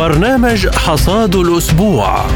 برنامج 0.00 0.68
حصاد 0.68 1.36
الأسبوع. 1.36 2.26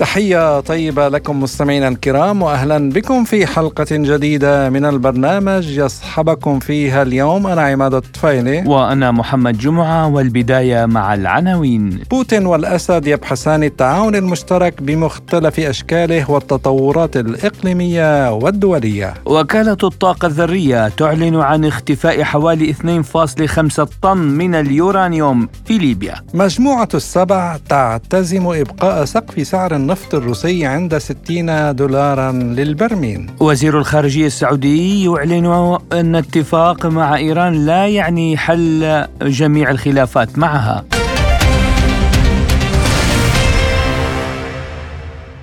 تحية 0.00 0.60
طيبة 0.60 1.08
لكم 1.08 1.42
مستمعينا 1.42 1.88
الكرام 1.88 2.42
واهلا 2.42 2.90
بكم 2.90 3.24
في 3.24 3.46
حلقة 3.46 3.86
جديدة 3.90 4.70
من 4.70 4.84
البرنامج 4.84 5.68
يصحبكم 5.68 6.58
فيها 6.58 7.02
اليوم 7.02 7.46
أنا 7.46 7.62
عماد 7.62 7.94
الطفيلي 7.94 8.62
وأنا 8.66 9.10
محمد 9.10 9.58
جمعة 9.58 10.08
والبداية 10.08 10.86
مع 10.86 11.14
العناوين 11.14 12.02
بوتين 12.10 12.46
والأسد 12.46 13.06
يبحثان 13.06 13.64
التعاون 13.64 14.16
المشترك 14.16 14.82
بمختلف 14.82 15.60
أشكاله 15.60 16.30
والتطورات 16.30 17.16
الإقليمية 17.16 18.32
والدولية. 18.32 19.14
وكالة 19.26 19.72
الطاقة 19.84 20.26
الذرية 20.26 20.88
تعلن 20.88 21.36
عن 21.36 21.64
اختفاء 21.64 22.22
حوالي 22.22 22.72
2.5 22.72 23.88
طن 24.02 24.18
من 24.18 24.54
اليورانيوم 24.54 25.48
في 25.66 25.78
ليبيا. 25.78 26.14
مجموعة 26.34 26.88
السبع 26.94 27.56
تعتزم 27.68 28.46
إبقاء 28.46 29.04
سقف 29.04 29.46
سعر 29.46 29.76
النفط 29.76 29.89
الروسي 30.14 30.66
عند 30.66 30.98
60 30.98 31.74
دولارا 31.74 32.32
للبرميل. 32.32 33.30
وزير 33.40 33.78
الخارجية 33.78 34.26
السعودي 34.26 35.04
يعلن 35.04 35.78
أن 35.92 36.14
اتفاق 36.14 36.86
مع 36.86 37.16
إيران 37.16 37.66
لا 37.66 37.86
يعني 37.86 38.36
حل 38.36 39.06
جميع 39.22 39.70
الخلافات 39.70 40.38
معها. 40.38 40.84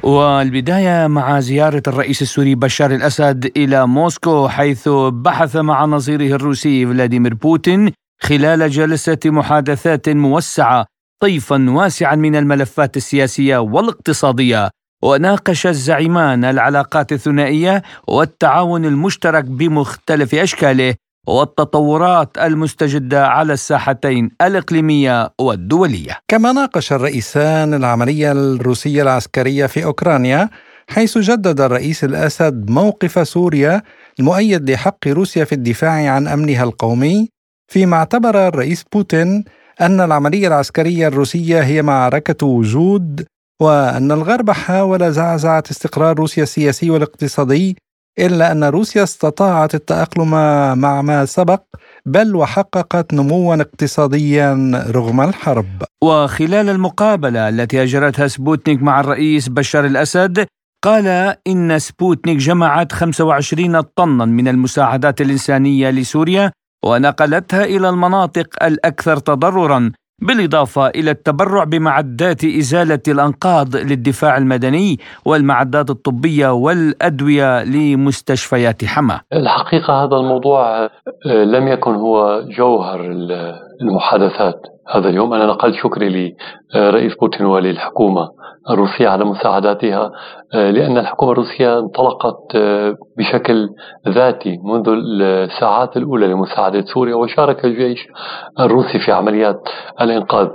والبداية 0.04 1.08
مع 1.08 1.40
زيارة 1.40 1.84
الرئيس 1.88 2.22
السوري 2.22 2.56
بشار 2.56 2.92
الأسد 2.92 3.52
إلى 3.58 3.88
موسكو 3.88 4.48
حيث 4.48 4.90
بحث 5.12 5.56
مع 5.56 5.86
نظيره 5.86 6.36
الروسي 6.36 6.88
فلاديمير 6.88 7.34
بوتين 7.34 7.92
خلال 8.22 8.70
جلسة 8.70 9.18
محادثات 9.26 10.10
موسعة. 10.10 10.86
طيفا 11.20 11.66
واسعا 11.70 12.16
من 12.16 12.36
الملفات 12.36 12.98
السياسية 12.98 13.58
والاقتصادية 13.58 14.70
وناقش 15.04 15.68
الزعيمان 15.68 16.46
العلاقات 16.46 17.12
الثنائية 17.12 17.84
والتعاون 18.08 18.86
المشترك 18.86 19.44
بمختلف 19.44 20.36
أشكاله 20.36 20.96
والتطورات 21.28 22.38
المستجدة 22.38 23.28
على 23.28 23.54
الساحتين 23.54 24.32
الإقليمية 24.42 25.34
والدولية. 25.42 26.20
كما 26.28 26.52
ناقش 26.52 26.94
الرئيسان 26.94 27.74
العملية 27.74 28.32
الروسية 28.32 29.02
العسكرية 29.02 29.66
في 29.66 29.86
أوكرانيا 29.86 30.50
حيث 30.90 31.18
جدد 31.18 31.62
الرئيس 31.62 32.04
الأسد 32.04 32.70
موقف 32.70 33.28
سوريا 33.28 33.82
المؤيد 34.20 34.70
لحق 34.70 35.08
روسيا 35.08 35.46
في 35.46 35.56
الدفاع 35.56 36.12
عن 36.12 36.28
أمنها 36.28 36.64
القومي 36.64 37.30
فيما 37.68 37.98
اعتبر 37.98 38.48
الرئيس 38.48 38.84
بوتين 38.94 39.44
أن 39.82 40.02
العملية 40.02 40.48
العسكرية 40.48 41.08
الروسية 41.08 41.62
هي 41.64 41.82
معركة 41.82 42.48
وجود 42.48 43.26
وأن 43.62 44.12
الغرب 44.12 44.52
حاول 44.52 45.12
زعزعة 45.12 45.64
استقرار 45.72 46.18
روسيا 46.18 46.44
السياسي 46.44 46.90
والاقتصادي 46.90 47.78
إلا 48.20 48.52
أن 48.52 48.64
روسيا 48.64 49.04
استطاعت 49.04 49.76
التأقلم 49.76 50.32
مع 50.80 51.02
ما 51.02 51.26
سبق 51.26 51.62
بل 52.06 52.36
وحققت 52.36 53.14
نموا 53.14 53.56
اقتصاديا 53.56 54.72
رغم 54.90 55.22
الحرب. 55.22 55.84
وخلال 56.04 56.70
المقابلة 56.70 57.50
التي 57.50 57.84
أجرتها 57.84 58.28
سبوتنيك 58.28 58.82
مع 58.82 59.00
الرئيس 59.00 59.50
بشار 59.50 59.86
الأسد 59.86 60.48
قال 60.84 61.36
إن 61.48 61.80
سبوتنيك 61.80 62.38
جمعت 62.38 62.92
25 62.92 63.82
طنا 63.82 64.26
من 64.26 64.48
المساعدات 64.48 65.22
الإنسانية 65.22 65.90
لسوريا 65.90 66.52
ونقلتها 66.88 67.64
إلى 67.64 67.90
المناطق 67.90 68.48
الأكثر 68.64 69.18
تضررا 69.18 69.92
بالإضافة 70.22 70.88
إلى 70.88 71.12
التبرع 71.12 71.64
بمعدات 71.64 72.44
إزالة 72.44 73.00
الأنقاض 73.08 73.76
للدفاع 73.76 74.38
المدني 74.38 75.00
والمعدات 75.26 75.90
الطبية 75.90 76.54
والأدوية 76.54 77.64
لمستشفيات 77.64 78.86
حما. 78.86 79.20
الحقيقة 79.34 80.04
هذا 80.04 80.16
الموضوع 80.16 80.86
آه، 80.86 80.90
لم 81.26 81.68
يكن 81.68 81.96
هو 81.96 82.44
جوهر 82.58 83.02
المحادثات. 83.82 84.62
هذا 84.90 85.10
اليوم 85.10 85.34
أنا 85.34 85.46
نقلت 85.46 85.76
شكري 85.76 86.36
لرئيس 86.76 87.16
بوتين 87.16 87.46
وللحكومة 87.46 88.30
الروسية 88.70 89.08
على 89.10 89.26
مساعداتها 89.26 90.12
آه، 90.54 90.72
لأن 90.72 90.98
الحكومة 90.98 91.32
الروسية 91.32 91.80
انطلقت 91.80 92.56
آه، 92.56 92.96
بشكل 93.18 93.70
ذاتي 94.08 94.58
منذ 94.64 94.90
الساعات 95.22 95.98
الأولى 95.98 96.28
لمساعدة 96.28 96.82
سوريا 96.82 97.16
وشارك 97.16 97.66
الجيش 97.66 98.08
الروسي 98.60 99.00
في 99.00 99.12
عمليات 99.12 99.70
الإنقاذ. 100.02 100.48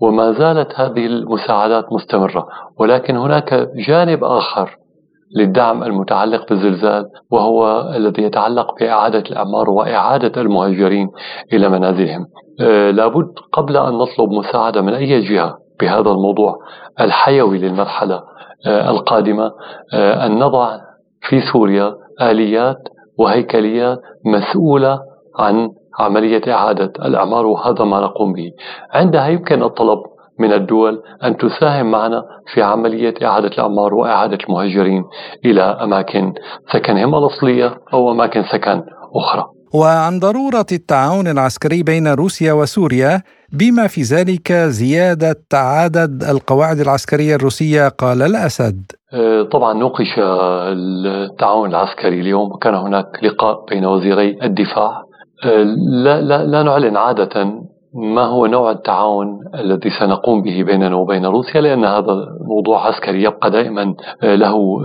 وما 0.00 0.32
زالت 0.32 0.80
هذه 0.80 1.06
المساعدات 1.06 1.92
مستمرة 1.92 2.46
ولكن 2.78 3.16
هناك 3.16 3.68
جانب 3.88 4.24
آخر 4.24 4.76
للدعم 5.36 5.82
المتعلق 5.82 6.48
بالزلزال 6.48 7.06
وهو 7.30 7.92
الذي 7.96 8.22
يتعلق 8.22 8.74
بإعادة 8.80 9.18
الأعمار 9.18 9.70
وإعادة 9.70 10.40
المهاجرين 10.40 11.08
إلى 11.52 11.68
منازلهم. 11.68 12.26
آه، 12.60 12.90
لابد 12.90 13.32
قبل 13.52 13.76
أن 13.76 13.92
نطلب 13.92 14.30
مساعدة 14.30 14.80
من 14.82 14.94
أي 14.94 15.20
جهة 15.20 15.58
بهذا 15.80 16.10
الموضوع 16.10 16.58
الحيوي 17.00 17.58
للمرحلة 17.58 18.22
آه، 18.66 18.90
القادمة 18.90 19.52
آه، 19.94 20.26
أن 20.26 20.38
نضع 20.38 20.76
في 21.28 21.40
سوريا 21.52 21.94
آليات 22.22 22.78
وهيكليات 23.18 23.98
مسؤولة 24.24 25.00
عن 25.38 25.70
عملية 25.98 26.40
إعادة 26.48 26.92
الأعمار 27.04 27.46
وهذا 27.46 27.84
ما 27.84 28.00
نقوم 28.00 28.32
به. 28.32 28.52
عندها 28.92 29.28
يمكن 29.28 29.62
الطلب 29.62 29.98
من 30.38 30.52
الدول 30.52 31.02
أن 31.24 31.36
تساهم 31.36 31.90
معنا 31.90 32.22
في 32.54 32.62
عملية 32.62 33.14
إعادة 33.22 33.48
الأعمار 33.48 33.94
وإعادة 33.94 34.38
المهاجرين 34.48 35.04
إلى 35.44 35.62
أماكن 35.62 36.32
سكنهم 36.72 37.14
الأصلية 37.14 37.74
أو 37.92 38.12
أماكن 38.12 38.42
سكن 38.52 38.82
أخرى 39.14 39.44
وعن 39.74 40.18
ضرورة 40.18 40.66
التعاون 40.72 41.28
العسكري 41.28 41.82
بين 41.82 42.08
روسيا 42.08 42.52
وسوريا 42.52 43.22
بما 43.52 43.86
في 43.86 44.02
ذلك 44.02 44.52
زيادة 44.52 45.44
عدد 45.54 46.24
القواعد 46.24 46.80
العسكرية 46.80 47.34
الروسية 47.34 47.88
قال 47.88 48.22
الأسد. 48.22 48.82
أه، 49.12 49.42
طبعا 49.42 49.74
نوقش 49.74 50.18
التعاون 50.18 51.70
العسكري 51.70 52.20
اليوم 52.20 52.52
وكان 52.52 52.74
هناك 52.74 53.06
لقاء 53.22 53.64
بين 53.70 53.86
وزيري 53.86 54.38
الدفاع 54.42 55.02
أه، 55.44 55.62
لا, 56.04 56.20
لا, 56.20 56.46
لا 56.46 56.62
نعلن 56.62 56.96
عادة 56.96 57.44
ما 57.98 58.24
هو 58.24 58.46
نوع 58.46 58.70
التعاون 58.70 59.40
الذي 59.54 59.90
سنقوم 59.90 60.42
به 60.42 60.62
بيننا 60.62 60.96
وبين 60.96 61.26
روسيا؟ 61.26 61.60
لأن 61.60 61.84
هذا 61.84 62.26
موضوع 62.40 62.86
عسكري 62.86 63.22
يبقى 63.22 63.50
دائما 63.50 63.94
آه، 64.22 64.34
له 64.34 64.80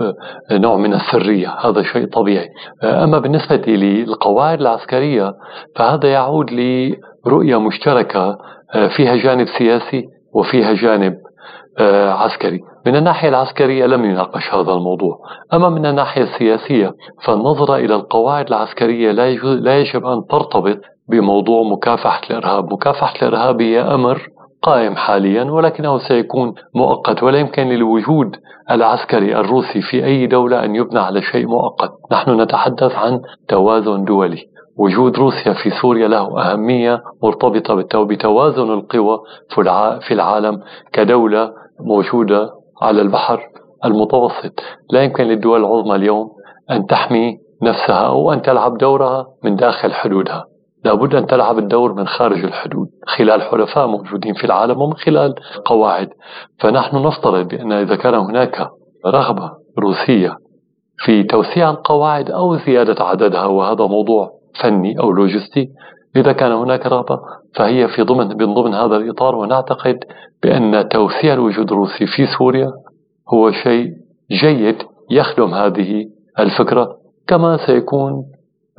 آه، 0.51 0.57
نوع 0.57 0.77
من 0.77 0.93
السرية. 0.93 1.49
هذا 1.49 1.81
شيء 1.81 2.05
طبيعي. 2.05 2.49
آه، 2.83 3.03
أما 3.03 3.19
بالنسبة 3.19 3.63
للقواعد 3.67 4.61
العسكرية 4.61 5.33
فهذا 5.75 6.11
يعود 6.11 6.51
لرؤية 6.51 7.59
مشتركة 7.59 8.37
فيها 8.95 9.15
جانب 9.15 9.47
سياسي 9.57 10.05
وفيها 10.33 10.73
جانب 10.73 11.13
عسكري. 12.23 12.59
من 12.85 12.95
الناحية 12.95 13.29
العسكرية 13.29 13.85
لم 13.85 14.05
يناقش 14.05 14.53
هذا 14.53 14.71
الموضوع. 14.71 15.19
أما 15.53 15.69
من 15.69 15.85
الناحية 15.85 16.23
السياسية 16.23 16.93
فالنظرة 17.25 17.75
إلى 17.75 17.95
القواعد 17.95 18.47
العسكرية 18.47 19.11
لا 19.45 19.79
يجب 19.79 20.05
أن 20.05 20.21
ترتبط 20.29 20.77
بموضوع 21.09 21.63
مكافحة 21.63 22.21
الإرهاب. 22.29 22.73
مكافحة 22.73 23.13
الإرهاب 23.21 23.61
هي 23.61 23.81
أمر 23.81 24.21
قائم 24.61 24.95
حاليا 24.95 25.43
ولكنه 25.43 25.97
سيكون 25.97 26.53
مؤقت 26.75 27.23
ولا 27.23 27.39
يمكن 27.39 27.63
للوجود 27.63 28.35
العسكري 28.71 29.35
الروسي 29.35 29.81
في 29.81 30.05
أي 30.05 30.27
دولة 30.27 30.65
أن 30.65 30.75
يبنى 30.75 30.99
على 30.99 31.21
شيء 31.21 31.47
مؤقت. 31.47 31.91
نحن 32.11 32.41
نتحدث 32.41 32.95
عن 32.95 33.21
توازن 33.47 34.03
دولي. 34.03 34.53
وجود 34.77 35.17
روسيا 35.17 35.53
في 35.53 35.69
سوريا 35.69 36.07
له 36.07 36.41
أهمية 36.41 37.03
مرتبطة 37.23 38.03
بتوازن 38.03 38.71
القوى 38.71 39.19
في 40.07 40.11
العالم 40.13 40.59
كدولة 40.93 41.51
موجودة 41.83 42.49
على 42.81 43.01
البحر 43.01 43.39
المتوسط. 43.85 44.59
لا 44.91 45.03
يمكن 45.03 45.23
للدول 45.23 45.59
العظمى 45.59 45.95
اليوم 45.95 46.29
أن 46.71 46.85
تحمي 46.85 47.37
نفسها 47.63 48.07
أو 48.07 48.33
أن 48.33 48.41
تلعب 48.41 48.77
دورها 48.77 49.25
من 49.43 49.55
داخل 49.55 49.93
حدودها. 49.93 50.45
لابد 50.85 51.15
أن 51.15 51.27
تلعب 51.27 51.57
الدور 51.57 51.93
من 51.93 52.07
خارج 52.07 52.43
الحدود 52.43 52.87
خلال 53.17 53.41
حلفاء 53.41 53.87
موجودين 53.87 54.33
في 54.33 54.43
العالم 54.43 54.81
ومن 54.81 54.93
خلال 54.93 55.35
قواعد. 55.65 56.09
فنحن 56.59 56.97
نفترض 56.97 57.47
بأن 57.47 57.71
إذا 57.71 57.95
كان 57.95 58.13
هناك 58.13 58.67
رغبة 59.05 59.51
روسية 59.79 60.37
في 60.97 61.23
توسيع 61.23 61.69
القواعد 61.69 62.31
أو 62.31 62.55
زيادة 62.55 63.03
عددها 63.03 63.45
وهذا 63.45 63.85
موضوع 63.85 64.31
فني 64.61 64.99
أو 64.99 65.11
لوجستي 65.11 65.69
إذا 66.15 66.31
كان 66.31 66.51
هناك 66.51 66.85
رغبة 66.85 67.19
فهي 67.55 67.87
في 67.87 68.01
ضمن 68.01 68.27
من 68.27 68.53
ضمن 68.53 68.73
هذا 68.73 68.95
الإطار 68.97 69.35
ونعتقد 69.35 69.99
بأن 70.43 70.89
توسيع 70.89 71.33
الوجود 71.33 71.71
الروسي 71.71 72.05
في 72.07 72.25
سوريا 72.37 72.71
هو 73.33 73.51
شيء 73.51 73.91
جيد 74.31 74.77
يخدم 75.11 75.53
هذه 75.53 76.05
الفكرة 76.39 76.97
كما 77.27 77.57
سيكون 77.67 78.25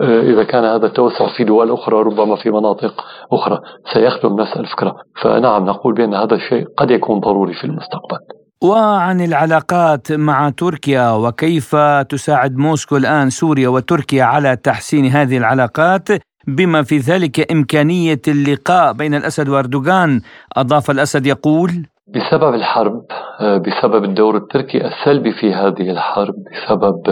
آه، 0.01 0.21
إذا 0.21 0.45
كان 0.45 0.65
هذا 0.65 0.87
التوسع 0.87 1.37
في 1.37 1.45
دول 1.45 1.73
أخرى 1.73 1.97
ربما 1.97 2.37
في 2.37 2.51
مناطق 2.51 3.05
أخرى 3.33 3.61
سيخدم 3.93 4.41
نفس 4.41 4.57
الفكرة. 4.57 4.97
فنعم 5.23 5.65
نقول 5.65 5.95
بأن 5.95 6.15
هذا 6.15 6.35
الشيء 6.35 6.67
قد 6.77 6.91
يكون 6.91 7.21
ضروري 7.21 7.55
في 7.55 7.65
المستقبل. 7.65 8.19
وعن 8.65 9.21
العلاقات 9.21 10.13
مع 10.13 10.51
تركيا 10.51 11.11
وكيف 11.11 11.77
تساعد 12.09 12.57
موسكو 12.57 12.97
الآن 12.97 13.31
سوريا 13.31 13.69
وتركيا 13.69 14.25
على 14.25 14.57
تحسين 14.57 15.07
هذه 15.07 15.37
العلاقات؟ 15.39 16.09
بما 16.47 16.83
في 16.83 16.99
ذلك 16.99 17.53
إمكانية 17.53 18.21
اللقاء 18.29 18.93
بين 18.93 19.15
الأسد 19.15 19.49
وأردوغان. 19.49 20.21
أضاف 20.57 20.91
الأسد 20.91 21.27
يقول 21.27 21.87
بسبب 22.09 22.55
الحرب 22.55 23.05
آه، 23.41 23.59
بسبب 23.59 24.05
الدور 24.05 24.37
التركي 24.37 24.87
السلبي 24.87 25.33
في 25.33 25.55
هذه 25.55 25.91
الحرب 25.91 26.35
بسبب 26.53 27.09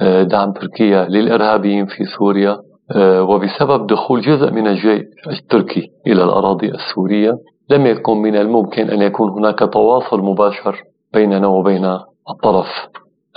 آه، 0.00 0.22
دعم 0.22 0.52
تركيا 0.52 1.04
للإرهابيين 1.04 1.86
في 1.86 2.04
سوريا 2.18 2.58
آه، 2.96 3.22
وبسبب 3.22 3.86
دخول 3.86 4.20
جزء 4.20 4.50
من 4.50 4.66
الجيش 4.66 5.02
التركي 5.26 5.90
إلى 6.06 6.24
الأراضي 6.24 6.68
السورية 6.68 7.38
لم 7.70 7.86
يكن 7.86 8.16
من 8.16 8.36
الممكن 8.36 8.90
أن 8.90 9.02
يكون 9.02 9.30
هناك 9.30 9.58
تواصل 9.58 10.20
مباشر 10.20 10.82
بيننا 11.14 11.46
وبين 11.46 11.84
الطرف 12.30 12.66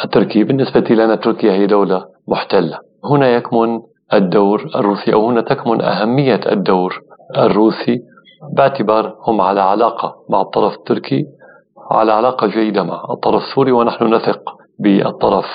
التركي. 0.05 0.43
بالنسبة 0.43 0.95
لنا 0.95 1.15
تركيا 1.15 1.51
هي 1.51 1.67
دولة 1.67 2.05
محتلة. 2.27 2.79
هنا 3.05 3.27
يكمن 3.27 3.79
الدور 4.13 4.69
الروسي 4.75 5.13
أو 5.13 5.29
هنا 5.29 5.41
تكمن 5.41 5.81
أهمية 5.81 6.39
الدور 6.51 7.01
الروسي. 7.37 8.01
باعتبار 8.53 9.15
هم 9.27 9.41
على 9.41 9.61
علاقة 9.61 10.15
مع 10.29 10.41
الطرف 10.41 10.73
التركي 10.73 11.25
على 11.91 12.11
علاقة 12.11 12.47
جيدة 12.47 12.83
مع 12.83 13.05
الطرف 13.09 13.41
السوري 13.43 13.71
ونحن 13.71 14.13
نثق 14.13 14.41
بالطرف 14.79 15.45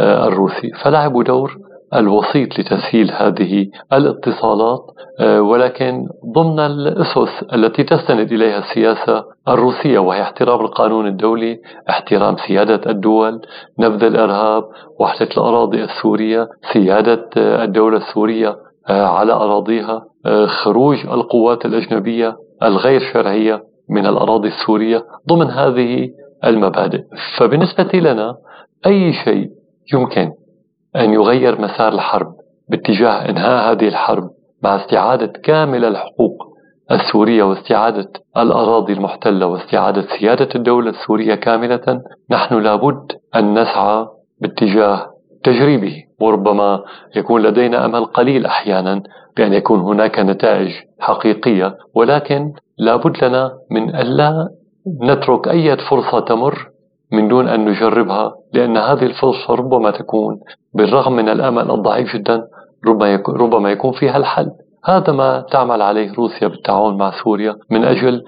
آه، 0.00 0.26
الروسي. 0.26 0.70
فلعبوا 0.84 1.22
دور 1.22 1.56
الوسيط 1.94 2.58
لتسهيل 2.58 3.10
هذه 3.12 3.66
الاتصالات 3.92 4.80
آه، 5.20 5.40
ولكن 5.40 6.06
ضمن 6.34 6.60
الأسس 6.60 7.44
التي 7.52 7.84
تستند 7.84 8.32
إليها 8.32 8.58
السياسة 8.58 9.24
الروسية 9.48 9.98
وهي 9.98 10.22
احترام 10.22 10.60
القانون 10.60 11.06
الدولي، 11.06 11.60
احترام 11.90 12.36
سيادة 12.36 12.90
الدول، 12.90 13.40
نبذ 13.78 14.04
الإرهاب، 14.04 14.64
وحدة 15.00 15.28
الأراضي 15.36 15.84
السورية، 15.84 16.48
سيادة 16.72 17.30
آه، 17.36 17.64
الدولة 17.64 17.96
السورية 17.96 18.56
آه، 18.88 19.06
على 19.06 19.32
أراضيها، 19.32 20.04
خروج 20.64 21.06
القوات 21.06 21.64
الأجنبية 21.64 22.36
الغير 22.62 23.00
شرعية 23.12 23.62
من 23.90 24.06
الأراضي 24.06 24.48
السورية 24.48 25.04
ضمن 25.28 25.46
هذه 25.46 26.08
المبادئ، 26.44 27.02
فبالنسبة 27.38 27.98
لنا 27.98 28.36
أي 28.86 29.12
شيء 29.12 29.50
يمكن 29.94 30.32
أن 30.96 31.12
يغير 31.12 31.60
مسار 31.60 31.92
الحرب 31.92 32.34
باتجاه 32.68 33.28
إنهاء 33.28 33.72
هذه 33.72 33.88
الحرب 33.88 34.30
مع 34.62 34.76
استعادة 34.76 35.26
كامل 35.26 35.84
الحقوق 35.84 36.29
السورية 36.90 37.42
واستعادة 37.42 38.08
الأراضي 38.36 38.92
المحتلة 38.92 39.46
واستعادة 39.46 40.02
سيادة 40.18 40.48
الدولة 40.54 40.90
السورية 40.90 41.34
كاملة 41.34 42.02
نحن 42.30 42.54
لابد 42.54 43.12
أن 43.36 43.58
نسعى 43.58 44.06
باتجاه 44.40 45.06
تجريبه 45.44 46.04
وربما 46.20 46.82
يكون 47.16 47.42
لدينا 47.42 47.84
أمل 47.84 48.04
قليل 48.04 48.46
أحيانا 48.46 49.02
بأن 49.36 49.52
يكون 49.52 49.80
هناك 49.80 50.18
نتائج 50.18 50.70
حقيقية 51.00 51.76
ولكن 51.94 52.52
لابد 52.78 53.24
لنا 53.24 53.52
من 53.70 53.94
ألا 53.94 54.48
نترك 55.02 55.48
أي 55.48 55.76
فرصة 55.76 56.20
تمر 56.20 56.68
من 57.12 57.28
دون 57.28 57.48
أن 57.48 57.64
نجربها 57.64 58.32
لأن 58.52 58.76
هذه 58.76 59.02
الفرصة 59.06 59.54
ربما 59.54 59.90
تكون 59.90 60.40
بالرغم 60.74 61.12
من 61.12 61.28
الأمل 61.28 61.70
الضعيف 61.70 62.16
جدا 62.16 62.42
ربما 63.28 63.70
يكون 63.70 63.92
فيها 63.92 64.16
الحل. 64.16 64.50
هذا 64.84 65.12
ما 65.12 65.40
تعمل 65.40 65.82
عليه 65.82 66.12
روسيا 66.12 66.48
بالتعاون 66.48 66.98
مع 66.98 67.10
سوريا 67.24 67.56
من 67.70 67.84
أجل 67.84 68.22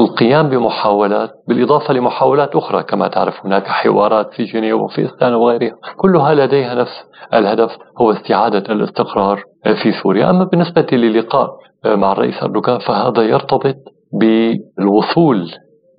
القيام 0.00 0.48
بمحاولات 0.48 1.30
بالإضافة 1.48 1.94
لمحاولات 1.94 2.56
أخرى 2.56 2.82
كما 2.82 3.08
تعرف 3.08 3.46
هناك 3.46 3.66
حوارات 3.66 4.34
في 4.34 4.44
جنيف 4.44 4.74
وفي 4.74 5.04
إستانا 5.04 5.36
وغيرها. 5.36 5.76
كلها 5.96 6.34
لديها 6.34 6.74
نفس 6.74 7.04
الهدف 7.34 7.70
هو 8.00 8.10
استعادة 8.10 8.72
الاستقرار 8.74 9.42
في 9.82 9.92
سوريا. 10.02 10.30
أما 10.30 10.44
بالنسبة 10.44 10.86
للقاء 10.92 11.50
مع 11.84 12.12
الرئيس 12.12 12.42
أردوغان 12.42 12.78
فهذا 12.78 13.22
يرتبط 13.22 13.76
بالوصول 14.12 15.50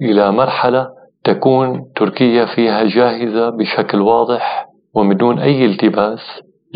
إلى 0.01 0.31
مرحلة 0.31 0.87
تكون 1.23 1.81
تركيا 1.95 2.45
فيها 2.45 2.83
جاهزة 2.83 3.49
بشكل 3.49 4.01
واضح 4.01 4.65
ومن 4.95 5.17
دون 5.17 5.39
أي 5.39 5.65
التباس 5.65 6.19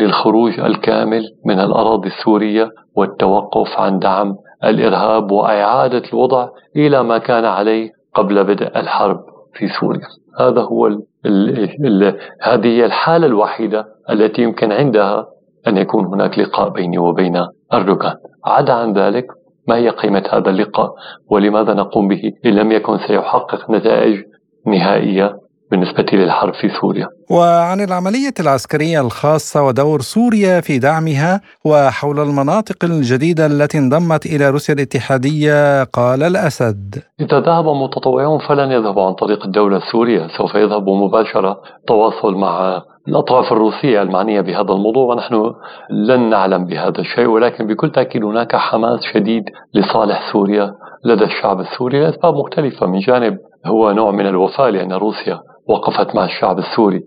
للخروج 0.00 0.60
الكامل 0.60 1.22
من 1.46 1.60
الأراضي 1.60 2.08
السورية 2.08 2.70
والتوقف 2.96 3.68
عن 3.78 3.98
دعم 3.98 4.36
الإرهاب 4.64 5.30
وإعادة 5.30 6.02
الوضع 6.12 6.48
إلى 6.76 7.02
ما 7.02 7.18
كان 7.18 7.44
عليه 7.44 7.90
قبل 8.14 8.44
بدء 8.44 8.78
الحرب 8.78 9.20
في 9.54 9.68
سوريا. 9.80 10.06
هذا 10.40 10.60
هو 10.60 10.86
ال 10.86 11.02
ال 11.26 11.86
ال 11.86 12.18
هذه 12.42 12.66
هي 12.66 12.84
الحالة 12.84 13.26
الوحيدة 13.26 13.84
التي 14.10 14.42
يمكن 14.42 14.72
عندها 14.72 15.26
أن 15.68 15.76
يكون 15.76 16.06
هناك 16.06 16.38
لقاء 16.38 16.68
بيني 16.68 16.98
وبين 16.98 17.46
أردوغان. 17.72 18.14
عدا 18.44 18.72
عن 18.72 18.92
ذلك 18.92 19.26
ما 19.68 19.76
هي 19.76 19.88
قيمة 19.88 20.24
هذا 20.32 20.50
اللقاء؟ 20.50 20.94
ولماذا 21.30 21.74
نقوم 21.74 22.08
به؟ 22.08 22.32
إن 22.46 22.50
لم 22.50 22.72
يكن 22.72 22.98
سيحقق 22.98 23.70
نتائج 23.70 24.22
نهائية 24.66 25.36
بالنسبة 25.72 26.06
للحرب 26.12 26.54
في 26.54 26.68
سوريا. 26.80 27.08
وعن 27.30 27.80
العملية 27.80 28.34
العسكرية 28.40 29.00
الخاصة 29.00 29.62
ودور 29.66 30.00
سوريا 30.00 30.60
في 30.60 30.78
دعمها 30.78 31.40
وحول 31.64 32.20
المناطق 32.20 32.84
الجديدة 32.84 33.46
التي 33.46 33.78
انضمت 33.78 34.26
إلى 34.26 34.50
روسيا 34.50 34.74
الاتحادية 34.74 35.84
قال 35.84 36.22
الأسد. 36.22 37.02
إذا 37.20 37.40
ذهب 37.40 37.64
متطوعون 37.64 38.38
فلن 38.48 38.70
يذهبوا 38.72 39.06
عن 39.06 39.12
طريق 39.12 39.44
الدولة 39.44 39.76
السورية. 39.76 40.26
سوف 40.38 40.54
يذهبوا 40.54 40.96
مباشرة 41.08 41.60
تواصل 41.86 42.34
مع 42.34 42.82
الأطراف 43.08 43.52
الروسية 43.52 44.02
المعنية 44.02 44.40
بهذا 44.40 44.72
الموضوع. 44.72 45.14
ونحن 45.14 45.52
لن 45.90 46.30
نعلم 46.30 46.64
بهذا 46.66 46.98
الشيء 46.98 47.26
ولكن 47.26 47.66
بكل 47.66 47.90
تأكيد 47.90 48.24
هناك 48.24 48.56
حماس 48.56 49.00
شديد 49.14 49.44
لصالح 49.74 50.32
سوريا 50.32 50.74
لدى 51.04 51.24
الشعب 51.24 51.60
السوري. 51.60 52.00
لأسباب 52.00 52.34
مختلفة. 52.34 52.86
من 52.86 52.98
جانب 52.98 53.38
هو 53.66 53.92
نوع 53.92 54.10
من 54.10 54.26
الوفاء 54.26 54.68
لأن 54.68 54.92
روسيا 54.92 55.40
وقفت 55.68 56.14
مع 56.14 56.24
الشعب 56.24 56.58
السوري 56.58 57.04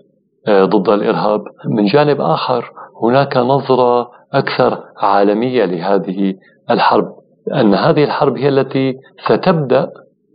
آه، 0.48 0.66
ضد 0.66 0.90
الإرهاب. 0.90 1.44
من 1.69 1.86
جانب 1.86 2.22
آخر 2.22 2.72
هناك 3.04 3.38
نظرة 3.38 4.10
أكثر 4.34 4.80
عالمية 4.98 5.66
لهذه 5.66 6.34
الحرب 6.72 7.06
أن 7.53 7.74
هذه 7.74 8.03
الحرب 8.03 8.38
هي 8.38 8.50
التي 8.50 8.96
ستبدأ 9.25 9.89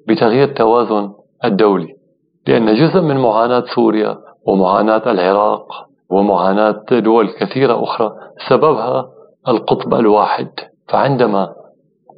بتغيير 0.08 0.48
التوازن 0.48 1.10
الدولي. 1.44 1.88
لأن 2.46 2.74
جزء 2.74 3.00
من 3.00 3.16
معاناة 3.16 3.64
سوريا 3.74 4.18
ومعاناة 4.46 5.02
العراق 5.10 5.66
ومعاناة 6.10 6.84
دول 6.90 7.28
كثيرة 7.40 7.84
أخرى 7.84 8.12
سببها 8.48 9.06
القطب 9.48 9.94
الواحد. 9.94 10.48
فعندما 10.88 11.52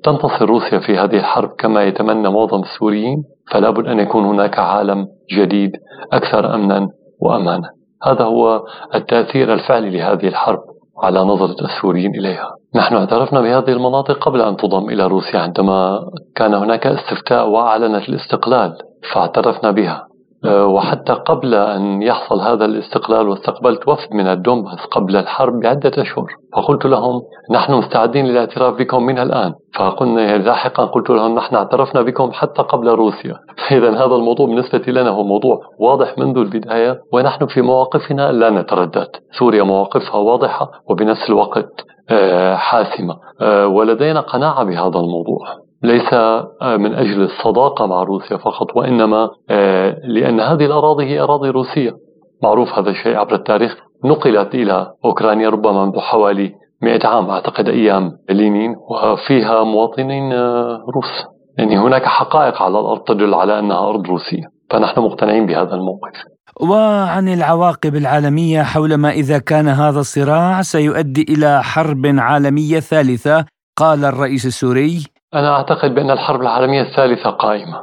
تنتصر 0.05 0.47
روسيا 0.47 0.79
في 0.79 0.99
هذه 0.99 1.17
الحرب 1.17 1.49
كما 1.59 1.83
يتمنى 1.83 2.31
معظم 2.31 2.63
السوريين 2.63 3.25
فلا 3.51 3.71
بد 3.71 3.87
أن 3.87 4.01
يكون 4.01 4.25
هناك 4.25 4.59
عالم 4.59 5.07
جديد 5.33 5.73
أكثر 6.13 6.55
أمنا 6.55 6.89
وأمانا. 7.21 7.69
هذا 8.03 8.25
هو 8.25 8.63
التأثير 8.95 9.55
الفعلي 9.55 9.91
لهذه 9.91 10.29
الحرب 10.29 10.61
على 11.03 11.21
نظرة 11.21 11.65
السوريين 11.65 12.11
إليها. 12.15 12.51
نحن 12.75 12.95
اعترفنا 12.95 13.41
بهذه 13.41 13.69
المناطق 13.69 14.19
قبل 14.19 14.41
أن 14.41 14.57
تضم 14.57 14.89
إلى 14.89 15.07
روسيا 15.07 15.41
عندما 15.41 16.01
كان 16.35 16.55
هناك 16.55 16.87
استفتاء 16.87 17.49
وأعلنت 17.49 18.09
الاستقلال 18.09 18.79
فاعترفنا 19.13 19.71
بها. 19.71 20.12
وحتى 20.47 21.13
قبل 21.13 21.55
أن 21.55 22.03
يحصل 22.03 22.41
هذا 22.41 22.65
الاستقلال 22.65 23.29
واستقبلت 23.29 23.89
وفد 23.89 24.15
من 24.15 24.27
الدومباس 24.27 24.79
قبل 24.91 25.17
الحرب 25.17 25.61
بعدة 25.61 26.03
أشهر 26.03 26.27
فقلت 26.57 26.87
لهم 26.87 27.23
نحن 27.51 27.73
مستعدين 27.73 28.27
للاعتراف 28.27 28.75
بكم 28.75 29.03
من 29.03 29.19
الآن. 29.19 29.55
فقلنا 29.79 30.39
لاحقا 30.39 30.85
قلت 30.85 31.11
لهم 31.11 31.35
نحن 31.35 31.57
اعترفنا 31.57 32.03
بكم 32.03 32.33
حتى 32.33 32.63
قبل 32.63 32.89
روسيا. 32.89 33.35
إذا 33.71 33.91
هذا 33.91 34.15
الموضوع 34.15 34.47
بالنسبة 34.47 34.93
لنا 34.93 35.11
هو 35.11 35.25
موضوع 35.25 35.61
واضح 35.79 36.19
منذ 36.19 36.39
البداية 36.39 37.01
ونحن 37.13 37.47
في 37.47 37.63
مواقفنا 37.63 38.33
لا 38.33 38.51
نتردد. 38.51 39.09
سوريا 39.39 39.63
مواقفها 39.63 40.17
واضحة 40.17 40.71
وبنفس 40.91 41.29
الوقت 41.29 41.85
آه، 42.11 42.55
حاسمة. 42.55 43.17
آه، 43.41 43.67
ولدينا 43.67 44.21
قناعة 44.21 44.65
بهذا 44.65 44.99
الموضوع. 44.99 45.62
ليس 45.83 46.13
آه، 46.13 46.77
من 46.77 46.95
أجل 46.95 47.23
الصداقة 47.23 47.87
مع 47.87 48.03
روسيا 48.03 48.37
فقط 48.37 48.77
وإنما 48.77 49.31
آه، 49.51 49.97
لأن 50.05 50.41
هذه 50.41 50.67
الأراضي 50.67 51.05
هي 51.05 51.21
أراضي 51.21 51.51
روسية. 51.51 51.93
معروف 52.43 52.69
هذا 52.79 52.91
الشيء 52.91 53.17
عبر 53.17 53.35
التاريخ. 53.35 53.77
نقلت 54.05 54.55
إلى 54.55 54.93
أوكرانيا 55.05 55.49
ربما 55.49 55.85
منذ 55.85 55.99
حوالي 55.99 56.53
100 56.83 57.01
عام 57.05 57.31
أعتقد 57.31 57.69
أيام 57.69 58.11
لينين 58.31 58.75
وفيها 58.91 59.65
مواطنين 59.65 60.33
آه، 60.33 60.85
روس. 60.95 61.27
يعني 61.59 61.79
هناك 61.79 62.05
حقائق 62.05 62.63
على 62.63 62.81
الأرض 62.81 63.01
تدل 63.01 63.35
على 63.35 63.59
أنها 63.59 63.89
أرض 63.89 64.07
روسية. 64.07 64.43
فنحن 64.71 65.01
مقتنعين 65.01 65.47
بهذا 65.47 65.75
الموقف. 65.75 66.13
وعن 66.61 67.29
العواقب 67.29 67.97
العالمية 67.97 68.63
حول 68.63 68.95
ما 68.95 69.11
إذا 69.11 69.39
كان 69.39 69.69
هذا 69.69 70.01
الصراع 70.01 70.63
سيؤدي 70.63 71.27
إلى 71.29 71.63
حرب 71.63 72.07
عالمية 72.07 72.81
ثالثة 72.81 73.45
قال 73.77 74.05
الرئيس 74.05 74.47
السوري. 74.47 75.12
أنا 75.35 75.57
أعتقد 75.57 75.95
بأن 75.95 76.11
الحرب 76.11 76.41
العالمية 76.41 76.83
الثالثة 76.83 77.31
قائمة 77.31 77.81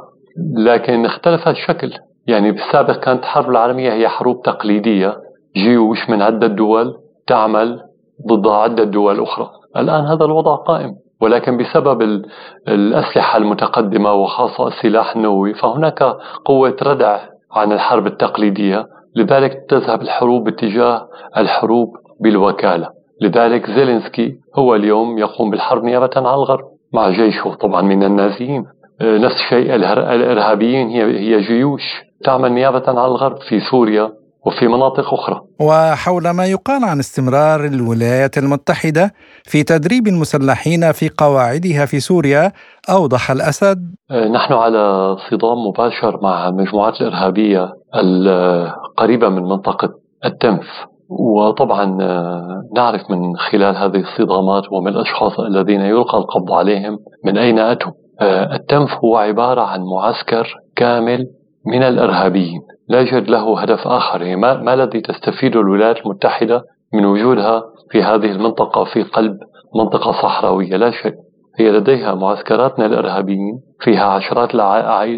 لكن 0.56 1.04
اختلف 1.06 1.48
الشكل. 1.48 1.92
يعني 2.26 2.52
بالسابق 2.52 2.96
كانت 2.96 3.22
الحرب 3.22 3.50
العالمية 3.50 3.92
هي 3.92 4.08
حروب 4.08 4.42
تقليدية 4.42 5.16
جيوش 5.56 6.10
من 6.10 6.22
عدة 6.22 6.46
دول 6.46 6.94
تعمل 7.26 7.80
ضد 8.28 8.46
عدة 8.46 8.84
دول 8.84 9.20
أخرى. 9.20 9.50
الآن 9.76 10.04
هذا 10.04 10.24
الوضع 10.24 10.54
قائم 10.54 10.94
ولكن 11.20 11.56
بسبب 11.56 12.22
الأسلحة 12.68 13.36
المتقدمة 13.38 14.12
وخاصة 14.12 14.68
السلاح 14.68 15.16
النووي 15.16 15.54
فهناك 15.54 16.02
قوة 16.44 16.76
ردع 16.82 17.18
عن 17.52 17.72
الحرب 17.72 18.06
التقليدية. 18.06 18.86
لذلك 19.16 19.64
تذهب 19.68 20.02
الحروب 20.02 20.44
باتجاه 20.44 21.08
الحروب 21.36 21.88
بالوكالة. 22.20 22.88
لذلك 23.22 23.70
زيلينسكي 23.70 24.34
هو 24.58 24.74
اليوم 24.74 25.18
يقوم 25.18 25.50
بالحرب 25.50 25.84
نيابة 25.84 26.10
عن 26.16 26.26
الغرب. 26.26 26.69
مع 26.92 27.10
جيشه 27.10 27.54
طبعا 27.54 27.82
من 27.82 28.02
النازيين. 28.02 28.64
نفس 29.02 29.34
الشيء 29.34 29.74
الإرهابيين 29.74 30.88
هي 30.88 31.02
هي 31.02 31.40
جيوش 31.40 31.82
تعمل 32.24 32.52
نيابة 32.52 32.82
عن 32.88 32.98
الغرب 32.98 33.36
في 33.48 33.60
سوريا 33.70 34.12
وفي 34.46 34.68
مناطق 34.68 35.14
أخرى. 35.14 35.40
وحول 35.60 36.30
ما 36.30 36.46
يقال 36.46 36.84
عن 36.84 36.98
استمرار 36.98 37.64
الولايات 37.64 38.38
المتحدة 38.38 39.12
في 39.44 39.62
تدريب 39.62 40.06
المسلحين 40.06 40.92
في 40.92 41.10
قواعدها 41.18 41.86
في 41.86 42.00
سوريا 42.00 42.52
أوضح 42.90 43.30
الأسد. 43.30 43.94
آه، 44.10 44.28
نحن 44.28 44.52
على 44.52 45.16
صدام 45.30 45.58
مباشر 45.68 46.20
مع 46.22 46.48
المجموعات 46.48 47.00
الإرهابية 47.00 47.72
القريبة 47.94 49.28
من 49.28 49.42
منطقة 49.42 49.88
التنف. 50.24 50.66
وطبعا 51.10 51.98
آه، 52.02 52.62
نعرف 52.76 53.10
من 53.10 53.36
خلال 53.36 53.76
هذه 53.76 54.00
الصدامات 54.00 54.72
ومن 54.72 54.88
الأشخاص 54.88 55.40
الذين 55.40 55.80
يلقى 55.80 56.18
القبض 56.18 56.52
عليهم 56.52 56.98
من 57.24 57.38
أين 57.38 57.58
أتوا. 57.58 57.92
آه، 58.20 58.54
التنف 58.54 58.90
هو 59.04 59.16
عبارة 59.16 59.60
عن 59.60 59.80
معسكر 59.80 60.54
كامل 60.76 61.26
من 61.66 61.82
الإرهابيين. 61.82 62.60
لا 62.88 63.00
يوجد 63.00 63.28
له 63.28 63.60
هدف 63.60 63.86
آخر. 63.86 64.22
يعني 64.22 64.36
ما, 64.36 64.74
الذي 64.74 65.00
تستفيد 65.00 65.56
الولايات 65.56 65.96
المتحدة 66.06 66.62
من 66.94 67.04
وجودها 67.04 67.62
في 67.90 68.02
هذه 68.02 68.30
المنطقة 68.30 68.84
في 68.84 69.02
قلب 69.02 69.38
منطقة 69.74 70.12
صحراوية؟ 70.12 70.76
لا 70.76 70.90
شيء. 70.90 71.14
هي 71.58 71.70
لديها 71.70 72.14
معسكرات 72.14 72.78
من 72.78 72.86
الإرهابيين 72.86 73.60
فيها 73.80 74.04
عشرات, 74.04 74.54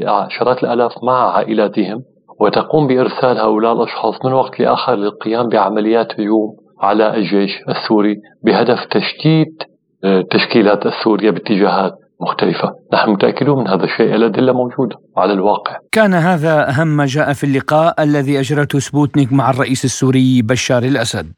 عشرات 0.06 0.64
الآلاف 0.64 0.92
مع 1.02 1.32
عائلاتهم. 1.36 2.02
وتقوم 2.42 2.86
بإرسال 2.86 3.38
هؤلاء 3.38 3.72
الأشخاص 3.72 4.14
من 4.24 4.32
وقت 4.32 4.60
لآخر 4.60 4.94
للقيام 4.94 5.48
بعمليات 5.48 6.12
هجوم 6.20 6.56
على 6.80 7.14
الجيش 7.16 7.50
السوري 7.68 8.16
بهدف 8.44 8.78
تشتيت 8.84 9.72
آه، 10.04 10.24
السورية 10.86 11.30
باتجاهات 11.30 11.92
مختلفة. 12.20 12.70
نحن 12.92 13.10
متأكدون 13.10 13.58
من 13.58 13.68
هذا 13.68 13.84
الشيء. 13.84 14.14
الأدلة 14.14 14.52
موجودة 14.52 14.96
على 15.16 15.32
الواقع. 15.32 15.76
كان 15.92 16.14
هذا 16.14 16.68
أهم 16.70 16.88
ما 16.96 17.06
جاء 17.06 17.32
في 17.32 17.44
اللقاء 17.44 18.02
الذي 18.02 18.40
أجرته 18.40 18.78
سبوتنيك 18.78 19.32
مع 19.32 19.50
الرئيس 19.50 19.84
السوري 19.84 20.42
بشار 20.42 20.82
الأسد. 20.82 21.32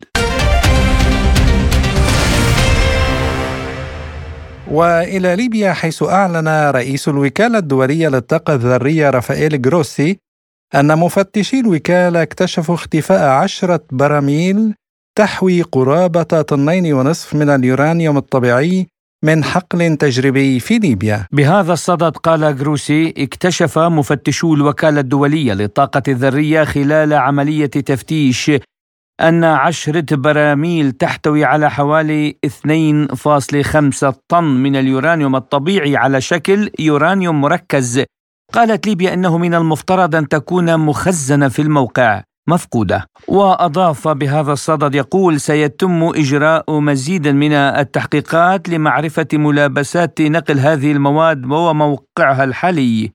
وإلى 4.70 5.36
ليبيا 5.36 5.72
حيث 5.72 6.02
أعلن 6.02 6.70
رئيس 6.74 7.08
الوكالة 7.08 7.58
الدولية 7.58 8.08
للطاقة 8.08 8.54
الذرية 8.54 9.10
رافائيل 9.10 9.62
جروسي 9.62 10.23
أن 10.74 10.98
مفتشي 10.98 11.60
الوكالة 11.60 12.22
اكتشفوا 12.22 12.74
اختفاء 12.74 13.28
عشرة 13.28 13.80
براميل 13.92 14.74
تحوي 15.18 15.62
قرابة 15.62 16.22
طنين 16.22 16.92
ونصف 16.92 17.34
من 17.34 17.50
اليورانيوم 17.50 18.16
الطبيعي 18.16 18.86
من 19.24 19.44
حقل 19.44 19.96
تجريبي 19.96 20.60
في 20.60 20.78
ليبيا. 20.78 21.26
بهذا 21.32 21.72
الصدد 21.72 22.16
قال 22.16 22.56
جروسي 22.56 23.14
اكتشف 23.18 23.78
مفتشو 23.78 24.54
الوكالة 24.54 25.00
الدولية 25.00 25.52
للطاقة 25.52 26.02
الذرية 26.08 26.64
خلال 26.64 27.12
عملية 27.12 27.66
تفتيش 27.66 28.50
أن 29.20 29.44
عشرة 29.44 30.16
براميل 30.16 30.92
تحتوي 30.92 31.44
على 31.44 31.70
حوالي 31.70 32.36
2.5 32.46 34.14
طن 34.28 34.44
من 34.44 34.76
اليورانيوم 34.76 35.36
الطبيعي 35.36 35.96
على 35.96 36.20
شكل 36.20 36.70
يورانيوم 36.78 37.40
مركز. 37.40 38.04
قالت 38.52 38.86
ليبيا 38.86 39.14
إنه 39.14 39.38
من 39.38 39.54
المفترض 39.54 40.14
أن 40.14 40.28
تكون 40.28 40.80
مخزنة 40.80 41.48
في 41.48 41.62
الموقع 41.62 42.22
مفقودة. 42.48 43.06
وأضاف 43.28 44.08
بهذا 44.08 44.52
الصدد 44.52 44.94
يقول 44.94 45.40
سيتم 45.40 46.02
إجراء 46.02 46.80
مزيد 46.80 47.28
من 47.28 47.52
التحقيقات 47.52 48.68
لمعرفة 48.68 49.26
ملابسات 49.32 50.20
نقل 50.20 50.58
هذه 50.58 50.92
المواد 50.92 51.44
وموقعها 51.44 52.44
الحالي. 52.44 53.10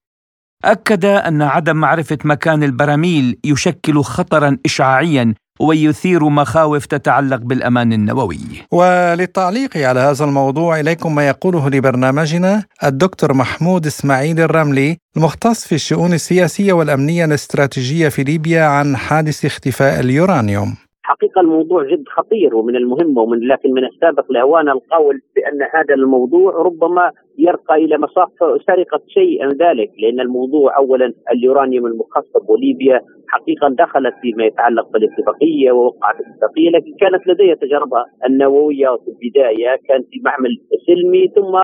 أكد 0.66 1.06
أن 1.06 1.42
عدم 1.42 1.76
معرفة 1.78 2.18
مكان 2.24 2.64
البراميل 2.64 3.40
يشكل 3.44 4.02
خطرا 4.04 4.58
إشعاعيا 4.66 5.34
ويثير 5.62 6.30
مخاوف 6.30 6.86
تتعلق 6.86 7.42
بالأمان 7.42 7.94
النووي. 7.94 8.38
وللتعليق 8.72 9.78
على 9.78 10.00
هذا 10.00 10.26
الموضوع 10.26 10.80
إليكم 10.80 11.16
ما 11.16 11.28
يقوله 11.28 11.70
لبرنامجنا 11.70 12.64
الدكتور 12.84 13.34
محمود 13.34 13.86
إسماعيل 13.86 14.40
الرملي 14.40 14.98
المختص 15.18 15.68
في 15.68 15.76
الشؤون 15.76 16.14
السياسية 16.14 16.74
والأمنية 16.74 17.26
الاستراتيجية 17.26 18.10
في 18.10 18.24
ليبيا 18.24 18.64
عن 18.64 18.96
حادث 18.96 19.46
اختفاء 19.46 20.00
اليورانيوم. 20.00 20.76
حقيقة 21.04 21.42
الموضوع 21.42 21.84
جد 21.84 22.04
خطير 22.18 22.56
ومن 22.56 22.76
المهم 22.76 23.18
ومن 23.18 23.40
لكن 23.40 23.70
من 23.74 23.84
السابق 23.86 24.32
لأوان 24.32 24.70
القول 24.70 25.22
بأن 25.36 25.60
هذا 25.76 25.94
الموضوع 25.96 26.52
ربما 26.54 27.12
يرقى 27.40 27.76
إلى 27.76 27.98
مصاف 27.98 28.30
سرقة 28.68 29.02
شيء 29.08 29.46
من 29.46 29.52
ذلك 29.52 29.92
لأن 30.00 30.20
الموضوع 30.20 30.78
اولا 30.78 31.14
اليورانيوم 31.32 31.86
المخصب 31.86 32.50
وليبيا 32.50 33.02
حقيقه 33.28 33.68
دخلت 33.70 34.14
فيما 34.22 34.46
يتعلق 34.46 34.90
بالاتفاقية 34.92 35.72
ووقعت 35.72 36.16
الاتفاقية 36.20 36.70
لكن 36.70 36.94
كانت 37.00 37.28
لديها 37.28 37.56
تجربه 37.56 38.04
النووية 38.26 38.88
في 38.88 39.12
البداية 39.12 39.76
كان 39.88 40.02
في 40.12 40.22
معمل 40.26 40.52
سلمي 40.88 41.28
ثم 41.36 41.62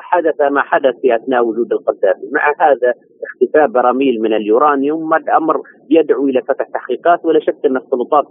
حدث 0.00 0.40
ما 0.40 0.60
حدث 0.60 0.94
في 1.02 1.16
أثناء 1.16 1.44
وجود 1.44 1.72
القذافي. 1.72 2.26
مع 2.32 2.54
هذا 2.60 2.94
اختفاء 3.26 3.66
براميل 3.66 4.20
من 4.20 4.32
اليورانيوم 4.34 5.14
الامر 5.14 5.60
يدعو 5.90 6.28
إلى 6.28 6.42
فتح 6.42 6.68
تحقيقات 6.74 7.24
ولا 7.24 7.40
شك 7.40 7.56
أن 7.66 7.76
السلطات 7.76 8.26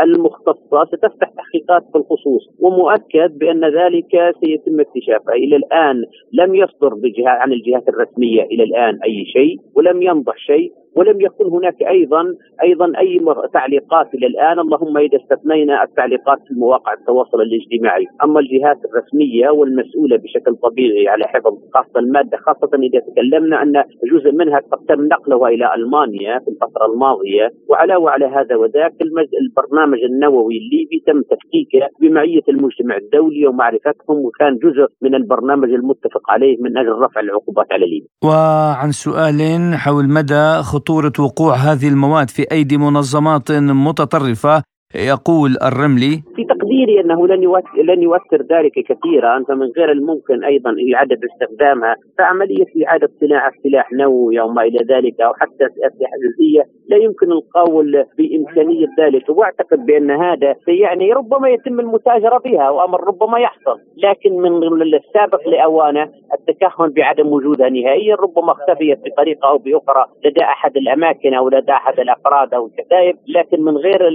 المختصة 0.00 0.84
ستفتح 0.84 1.28
تحقيقات 1.28 1.82
في 1.92 1.98
الخصوص 1.98 2.42
ومؤكد 2.60 3.38
بأن 3.38 3.64
ذلك 3.64 4.34
سيتم 4.44 4.80
اكتشافها 4.80 5.34
إلى 5.34 5.56
الآن 5.56 6.04
لم 6.32 6.54
يصدر 6.54 6.94
عن 7.30 7.52
الجهات 7.52 7.88
الرسمية 7.88 8.42
إلى 8.42 8.62
الآن 8.62 8.98
أي 9.04 9.24
شيء 9.24 9.56
ولم 9.74 10.02
ينضح 10.02 10.36
شيء. 10.36 10.72
ولم 10.96 11.20
يكن 11.20 11.46
هناك 11.56 11.82
أيضا 11.82 12.22
أيضا 12.62 12.92
أي 12.98 13.20
تعليقات 13.52 14.14
إلى 14.14 14.26
الآن. 14.26 14.58
اللهم 14.58 14.98
إذا 14.98 15.18
استثنينا 15.22 15.82
التعليقات 15.82 16.38
في 16.48 16.54
مواقع 16.54 16.92
التواصل 16.92 17.38
الاجتماعي، 17.40 18.06
أما 18.24 18.40
الجهات 18.40 18.78
الرسمية 18.88 19.48
والمسؤولة 19.50 20.16
بشكل 20.16 20.54
طبيعي 20.66 21.08
على 21.08 21.24
حفظ 21.24 21.54
خاصة 21.74 21.98
المادة 21.98 22.36
خاصة 22.46 22.70
إذا 22.74 23.00
تكلمنا 23.08 23.62
أن 23.62 23.72
جزء 24.12 24.32
منها 24.32 24.60
تم 24.88 25.00
نقلها 25.06 25.48
إلى 25.48 25.74
ألمانيا 25.74 26.38
في 26.38 26.48
الفترة 26.48 26.86
الماضية. 26.92 27.46
وعلاوه 27.68 28.10
على 28.10 28.26
هذا 28.26 28.56
وذاك 28.56 28.94
البرنامج 29.42 29.98
النووي 30.10 30.56
الليبي 30.58 31.02
تم 31.06 31.22
تفكيكه 31.22 31.88
بمعية 32.00 32.46
المجتمع 32.48 32.96
الدولي 32.96 33.46
ومعرفتهم 33.46 34.16
وكان 34.26 34.56
جزء 34.56 34.86
من 35.02 35.14
البرنامج 35.14 35.70
المتفق 35.70 36.30
عليه 36.30 36.56
من 36.60 36.78
أجل 36.78 36.92
رفع 36.92 37.20
العقوبات 37.20 37.72
على 37.72 37.86
ليبيا. 37.86 38.08
وعن 38.24 38.90
سؤال 38.90 39.40
حول 39.74 40.04
مدى 40.08 40.62
خطورة 40.86 41.12
وقوع 41.18 41.54
هذه 41.56 41.88
المواد 41.88 42.30
في 42.30 42.42
أيدي 42.52 42.76
منظمات 42.76 43.52
متطرفة 43.52 44.62
يقول 44.96 45.56
الرملي 45.62 46.22
في 46.36 46.44
تقديري 46.44 47.00
أنه 47.00 47.26
لن 47.26 47.42
يؤثر 47.42 47.82
لن 47.82 48.02
يؤثر 48.02 48.42
ذلك 48.42 48.72
كثيرا 48.72 49.44
فمن 49.48 49.66
غير 49.76 49.92
الممكن 49.92 50.44
أيضا 50.44 50.70
اعاده 50.94 51.20
استخدامها 51.32 51.96
فعملية 52.18 52.66
إعادة 52.86 53.08
صناعة 53.20 53.52
سلاح 53.62 53.92
نووي 53.92 54.40
أو 54.40 54.48
ما 54.48 54.62
إلى 54.62 54.78
ذلك 54.94 55.20
أو 55.20 55.34
حتى 55.34 55.64
أسلحة 55.64 56.16
جزئيه 56.24 56.62
لا 56.88 56.96
يمكن 56.96 57.32
القول 57.32 58.04
بإمكانية 58.18 58.86
ذلك 59.00 59.28
واعتقد 59.28 59.86
بأن 59.86 60.10
هذا 60.10 60.54
يعني 60.68 61.12
ربما 61.12 61.48
يتم 61.48 61.80
المتاجرة 61.80 62.38
بها 62.38 62.70
وامر 62.70 63.04
ربما 63.08 63.38
يحصل. 63.38 63.78
لكن 63.96 64.32
من 64.36 64.62
السابق 64.82 65.48
لأوانه 65.48 66.10
التكهن 66.34 66.88
بعدم 66.88 67.26
وجودها 67.26 67.68
نهائيا 67.68 68.14
ربما 68.14 68.52
اختفيت 68.52 68.98
بطريقة 69.04 69.48
أو 69.48 69.58
بأخرى 69.58 70.06
لدى 70.24 70.42
أحد 70.42 70.76
الأماكن 70.76 71.34
أو 71.34 71.48
لدى 71.48 71.72
أحد 71.72 72.00
الأفراد 72.00 72.54
أو 72.54 72.66
الكتائب 72.66 73.16
لكن 73.28 73.62
من 73.62 73.76
غير 73.76 74.08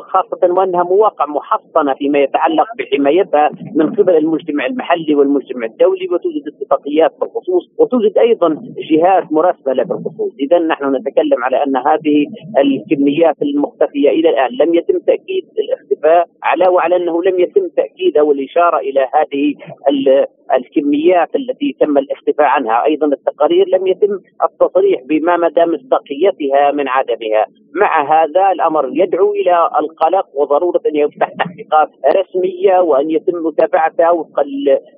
وخاصة 0.00 0.52
وأنها 0.54 0.82
مواقع 0.82 1.26
محصنة 1.26 1.94
فيما 1.94 2.18
يتعلق 2.18 2.66
بحمايتها 2.78 3.50
من 3.74 3.94
قبل 3.94 4.16
المجتمع 4.16 4.66
المحلي 4.66 5.14
والمجتمع 5.14 5.66
الدولي 5.66 6.08
وتوجد 6.12 6.42
اتفاقيات 6.48 7.12
بالخصوص 7.20 7.70
وتوجد 7.78 8.18
أيضا 8.18 8.48
جهات 8.90 9.32
مراسلة 9.32 9.82
بالخصوص، 9.82 10.32
اذا 10.40 10.58
نحن 10.58 10.96
نتكلم 10.96 11.44
على 11.44 11.56
أن 11.56 11.76
هذه 11.76 12.26
الكميات 12.58 13.42
المختفية 13.42 14.10
إلى 14.10 14.28
الآن 14.30 14.50
لم 14.60 14.74
يتم 14.74 14.98
تأكيد 14.98 15.44
الاختفاء 15.58 16.26
على 16.42 16.68
وعلى 16.68 16.96
أنه 16.96 17.22
لم 17.22 17.40
يتم 17.40 17.68
تأكيد 17.76 18.16
أو 18.16 18.32
الإشارة 18.32 18.78
إلى 18.78 19.00
هذه 19.00 19.54
الكميات 20.54 21.36
التي 21.36 21.76
تم 21.80 21.98
الاختفاء 21.98 22.46
عنها. 22.46 22.84
أيضا 22.84 23.06
التقارير 23.06 23.68
لم 23.68 23.86
يتم 23.86 24.20
التصريح 24.44 25.02
بما 25.08 25.36
مدى 25.36 25.64
مصداقيتها 25.66 26.72
من 26.72 26.88
عدمها. 26.88 27.46
مع 27.74 28.02
هذا 28.02 28.52
الأمر 28.52 28.90
يدعو 28.92 29.32
إلى 29.32 29.70
القلق 29.80 30.26
وضرورة 30.34 30.80
أن 30.86 30.96
يفتح 30.96 31.28
تحقيقات 31.28 31.88
رسمية 32.16 32.80
وأن 32.80 33.10
يتم 33.10 33.36
متابعتها 33.46 34.10
وفق 34.10 34.40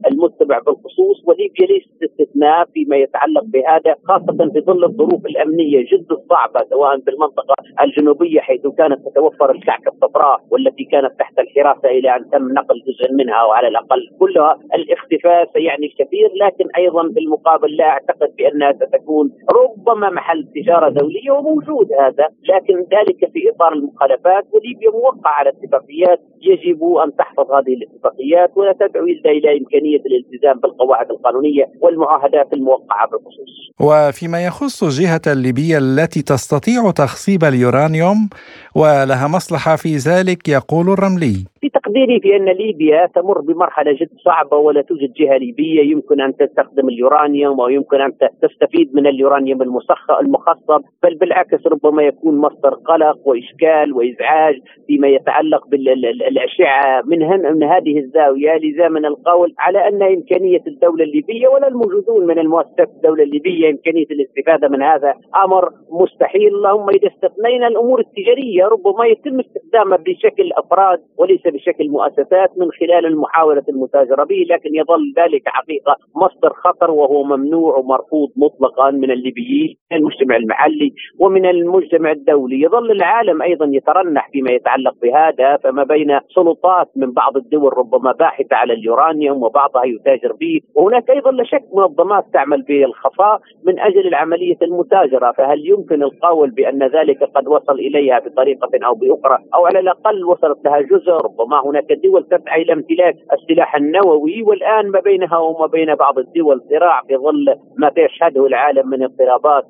المتبع 0.07 0.59
بالخصوص 0.59 1.23
وليبيا 1.25 1.67
ليست 1.67 2.03
استثناء 2.03 2.65
فيما 2.75 2.97
يتعلق 2.97 3.45
بهذا 3.45 3.95
خاصة 4.05 4.51
في 4.53 4.61
ظل 4.61 4.85
الظروف 4.85 5.27
الأمنية 5.27 5.85
جد 5.85 6.13
الصعبه 6.13 6.61
سواء 6.71 6.97
بالمنطقة 6.97 7.55
الجنوبية 7.83 8.41
حيث 8.41 8.67
كانت 8.67 9.09
تتوفر 9.09 9.51
الكعكه 9.51 9.89
الصفراء 9.89 10.41
والتي 10.51 10.85
كانت 10.85 11.13
تحت 11.19 11.39
الحراسة 11.39 11.89
إلى 11.89 12.17
أن 12.17 12.31
تم 12.31 12.53
نقل 12.53 12.83
جزء 12.87 13.13
منها 13.13 13.45
وعلى 13.45 13.69
الأقل 13.69 14.11
كلها 14.19 14.59
الاختفاء 14.75 15.42
سيعني 15.53 15.87
الكثير 15.87 16.29
لكن 16.45 16.65
أيضا 16.77 17.03
بالمقابل 17.03 17.77
لا 17.77 17.85
أعتقد 17.85 18.37
بأنها 18.39 18.73
ستكون 18.73 19.31
ربما 19.61 20.11
محل 20.11 20.49
تجارة 20.55 20.89
دولية 20.89 21.31
وموجود 21.31 21.89
هذا 21.93 22.27
لكن 22.53 22.75
ذلك 22.75 23.33
في 23.33 23.51
إطار 23.51 23.73
المخالفات 23.73 24.45
وليبيا 24.53 24.91
موقع 24.91 25.31
على 25.31 25.51
اتفاقيات 25.51 26.21
يجب 26.43 26.83
أن 27.05 27.17
تحفظ 27.17 27.53
هذه 27.53 27.75
الاتفاقيات 27.75 28.51
ولا 28.57 28.73
تدعو 28.73 29.05
الا 29.05 29.31
إلى 29.31 29.59
إمكانية 29.59 30.03
الالتزام 30.09 30.61
بالقواعد 30.61 31.11
القانونية 31.11 31.65
والمعاهدات 31.81 32.53
الموقعة 32.53 33.09
بالخصوص. 33.11 33.53
وفيما 33.81 34.47
يخص 34.47 34.83
الجهه 34.83 35.21
الليبيه 35.27 35.79
التي 35.79 36.23
تستطيع 36.23 36.91
تخصيب 36.91 37.45
اليورانيوم 37.45 38.29
ولها 38.77 39.29
مصلحة 39.29 39.77
في 39.77 39.97
ذلك 39.97 40.49
يقول 40.49 40.87
الرملي. 40.91 41.37
في 41.61 41.69
تقديري 41.69 42.21
في 42.21 42.37
أن 42.37 42.45
ليبيا 42.45 43.07
تمر 43.15 43.41
بمرحلة 43.41 43.93
جد 43.93 44.09
صعبة 44.25 44.57
ولا 44.57 44.83
توجد 44.83 45.13
جهة 45.13 45.32
ليبيه 45.37 45.91
يمكن 45.93 46.21
أن 46.21 46.37
تستخدم 46.37 46.89
اليورانيوم 46.89 47.61
أو 47.61 47.69
يمكن 47.69 48.01
ان 48.01 48.13
تستفيد 48.43 48.95
من 48.95 49.07
اليورانيوم 49.07 49.63
المخصب 49.63 50.83
بل 51.03 51.15
بالعكس 51.15 51.67
ربما 51.67 52.03
يكون 52.03 52.39
مصدر 52.39 52.75
قلق 52.75 53.19
وإشكال 53.25 53.93
وإزعاج 53.93 54.55
فيما 54.87 55.09
يتعلق 55.09 55.67
بالاشعه 55.69 57.03
من, 57.07 57.19
من 57.29 57.63
هذه 57.63 57.99
الزاوية 57.99 58.57
لذا 58.57 58.89
من 58.89 59.07
القول 59.07 59.55
على 59.59 59.89
أن 59.89 60.03
إمكانية 60.03 60.63
الدولة 60.67 61.05
الليبية 61.05 61.49
ولا 61.49 61.69
الموجودون 61.69 62.27
من 62.27 62.39
المؤسسات 62.39 62.89
الدولة 62.97 63.23
الليبية 63.23 63.71
إمكانية 63.71 64.07
الاستفادة 64.11 64.69
من 64.69 64.83
هذا 64.83 65.15
أمر 65.45 65.71
مستحيل. 65.91 66.55
اللهم 66.55 66.89
إذا 66.89 67.09
استثنينا 67.09 67.67
الأمور 67.67 68.01
التجارية 68.01 68.65
ربما 68.67 69.07
يتم 69.07 69.41
استخدامها 69.41 69.97
بشكل 69.97 70.53
أفراد 70.53 70.99
وليس 71.19 71.43
بشكل 71.47 71.89
مؤسسات 71.89 72.51
من 72.59 72.71
خلال 72.81 73.07
المحاولة 73.07 73.63
المتاجرة 73.69 74.25
به 74.25 74.47
لكن 74.51 74.75
يظل 74.75 75.13
ذلك 75.23 75.43
حقيقة 75.47 75.97
مصدر 76.17 76.53
خطر 76.53 76.91
وهو 76.91 77.23
ممنوع 77.23 77.77
ومرفوض 77.77 78.29
مطلقا 78.37 78.91
من 78.91 79.11
الليبيين 79.11 79.77
من 79.93 79.97
المجتمع 79.99 80.37
المحلي 80.37 80.93
ومن 81.19 81.47
المجتمع 81.47 82.11
الدولي. 82.11 82.63
يظل 82.63 82.91
العالم 82.91 83.43
أيضا 83.43 83.67
يترنح 83.73 84.31
فيما 84.33 84.51
يتعلق 84.51 84.95
بهذا 85.03 85.57
فما 85.57 85.85
بين 85.85 86.19
سلطات 86.35 86.89
من 86.97 87.13
بعض 87.13 87.37
الدول 87.37 87.79
ربما 87.79 88.13
باحثة 88.13 88.57
على 88.57 88.73
اليورانيوم 88.73 89.43
وبعضها 89.43 89.85
يتاجر 89.85 90.33
به 90.33 90.61
وهناك 90.75 91.11
أيضا 91.11 91.31
لا 91.31 91.45
شك 91.45 91.65
منظمات 91.75 92.25
تعمل 92.33 92.63
بالخفاء 92.63 93.41
من 93.67 93.79
أجل 93.81 94.07
العملية 94.09 94.59
المتاجرة. 94.63 95.33
فهل 95.33 95.69
يمكن 95.69 96.03
القول 96.03 96.51
بأن 96.51 96.83
ذلك 96.83 97.25
قد 97.35 97.49
وصل 97.49 97.75
إليها 97.75 98.19
بطريقة 98.19 98.71
أو 98.87 98.95
بأخرى؟ 98.95 99.39
أو 99.55 99.67
على 99.67 99.79
الأقل 99.79 100.25
وصلت 100.25 100.65
لها 100.65 100.81
جزء؟ 100.81 101.13
ربما 101.13 101.61
هناك 101.67 101.93
دول 101.93 102.25
تسعى 102.25 102.63
إلى 102.63 102.73
امتلاك 102.73 103.17
السلاح 103.33 103.77
النووي 103.77 104.43
والآن 104.43 104.91
ما 104.91 105.01
بينها 105.13 105.39
وما 105.39 105.67
بين 105.67 105.95
بعض 105.95 106.19
الدول 106.19 106.61
صراع 106.71 107.03
في 107.09 107.17
ظل 107.17 107.47
ما 107.79 107.91
يشهده 107.97 108.47
العالم 108.47 108.89
من 108.89 109.03
اضطرابات 109.03 109.65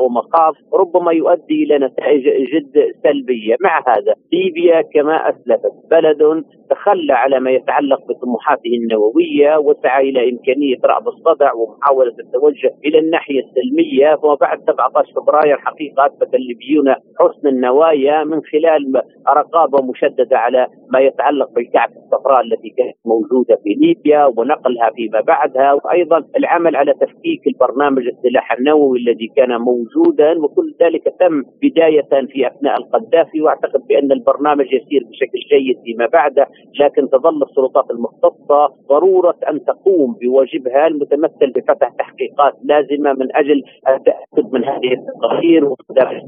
ومخاوف 0.00 0.56
ربما 0.74 1.12
يؤدي 1.12 1.64
إلى 1.64 1.78
نتائج 1.86 2.22
جد 2.52 2.74
سلبية، 3.02 3.56
مع 3.60 3.82
هذا 3.88 4.14
ليبيا 4.32 4.82
كما 4.94 5.16
أسلفت 5.30 5.72
بلد 5.90 6.44
تخلى 6.70 7.12
على 7.12 7.40
ما 7.40 7.50
يتعلق 7.50 8.00
بطموحاته 8.08 8.70
النووية 8.82 9.56
وسعى 9.58 10.08
إلى 10.08 10.30
إمكانية 10.30 10.76
رعب 10.84 11.08
الصدع 11.08 11.52
ومحاولة 11.52 12.14
التوجه 12.18 12.70
إلى 12.84 12.98
الناحية 12.98 13.40
السلمية. 13.40 14.18
وبعد 14.22 14.58
17 14.60 15.12
فبراير 15.16 15.58
حقيقة 15.58 16.06
أثبت 16.06 16.34
الليبيون 16.34 16.94
حسن 17.20 17.48
النوايا 17.48 18.24
من 18.24 18.40
خلال 18.52 19.02
رقابة 19.28 19.82
مشددة 19.82 20.38
على 20.38 20.66
ما 20.92 20.98
يتعلق 21.00 21.50
بالكعبه 21.50 21.92
الصفراء 21.96 22.40
التي 22.40 22.68
كانت 22.78 22.96
موجودة 23.06 23.56
في 23.62 23.70
ليبيا. 23.80 24.26
ونقلها 24.66 24.90
فيما 24.90 25.20
بعدها 25.20 25.72
وأيضا 25.72 26.24
العمل 26.36 26.76
على 26.76 26.92
تفكيك 26.92 27.46
البرنامج 27.46 28.06
السلاح 28.06 28.52
النووي 28.52 28.98
الذي 28.98 29.32
كان 29.36 29.60
موجودا 29.60 30.38
وكل 30.38 30.74
ذلك 30.82 31.02
تم 31.20 31.42
بداية 31.62 32.26
في 32.32 32.46
أثناء 32.46 32.76
القذافي 32.78 33.42
وأعتقد 33.42 33.80
بأن 33.88 34.12
البرنامج 34.12 34.66
يسير 34.66 35.04
بشكل 35.10 35.38
جيد 35.50 35.76
فيما 35.84 36.06
بعده 36.06 36.46
لكن 36.80 37.08
تظل 37.10 37.42
السلطات 37.42 37.90
المختصة 37.90 38.66
ضرورة 38.88 39.36
أن 39.50 39.64
تقوم 39.64 40.16
بواجبها 40.20 40.86
المتمثل 40.86 41.52
بفتح 41.56 41.88
تحقيقات 41.98 42.54
لازمة 42.64 43.12
من 43.12 43.36
أجل 43.36 43.62
التأكد 43.88 44.52
من 44.52 44.64
هذه 44.64 44.92
التقارير 44.92 45.64
ومدى 45.64 46.20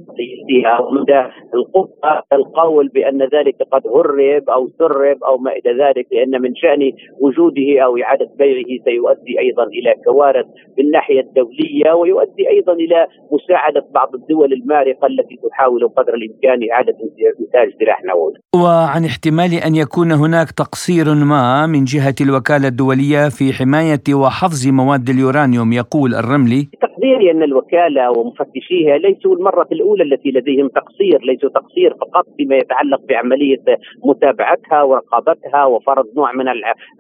ومدى 0.88 1.22
القدره 1.54 2.22
القول 2.32 2.88
بأن 2.88 3.22
ذلك 3.22 3.56
قد 3.72 3.86
هرب 3.86 4.50
أو 4.50 4.68
سرب 4.68 5.24
أو 5.24 5.38
ما 5.38 5.52
إلى 5.52 5.84
ذلك 5.84 6.06
لأن 6.12 6.42
من 6.42 6.54
شأن 6.54 6.92
وجوده 7.20 7.80
أو 7.84 7.96
إعادة 7.96 8.27
بيعه 8.38 8.84
سيؤدي 8.84 9.38
أيضا 9.38 9.64
إلى 9.64 9.94
كوارث 10.04 10.46
بالناحية 10.76 11.20
الدولية 11.20 11.92
ويؤدي 11.92 12.48
أيضا 12.50 12.72
إلى 12.72 13.06
مساعدة 13.32 13.86
بعض 13.94 14.14
الدول 14.14 14.52
المارقة 14.52 15.06
التي 15.06 15.36
تحاول 15.50 15.88
قدر 15.88 16.14
الإمكان 16.14 16.70
إعادة 16.72 16.96
انتاج 17.40 17.68
سلاح 17.78 18.04
نووي. 18.04 18.32
وعن 18.54 19.04
احتمال 19.04 19.52
أن 19.66 19.74
يكون 19.74 20.12
هناك 20.12 20.50
تقصير 20.50 21.14
ما 21.14 21.66
من 21.66 21.84
جهة 21.84 22.14
الوكالة 22.20 22.68
الدولية 22.68 23.28
في 23.28 23.52
حماية 23.52 24.06
وحفظ 24.14 24.68
مواد 24.68 25.08
اليورانيوم 25.08 25.72
يقول 25.72 26.14
الرملي 26.14 26.68
تقديري 26.80 27.30
أن 27.30 27.42
الوكالة 27.42 28.10
ومفتشيها 28.10 28.98
ليسوا 28.98 29.36
المرة 29.36 29.68
الأولى 29.72 30.02
التي 30.02 30.30
لديهم 30.30 30.68
تقصير، 30.68 31.18
ليسوا 31.22 31.50
تقصير 31.50 31.94
فقط 32.00 32.26
فيما 32.36 32.56
يتعلق 32.56 33.00
بعملية 33.08 33.62
متابعتها 34.04 34.82
ورقابتها 34.82 35.64
وفرض 35.64 36.06
نوع 36.16 36.32
من 36.32 36.46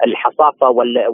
الحصافة 0.06 0.68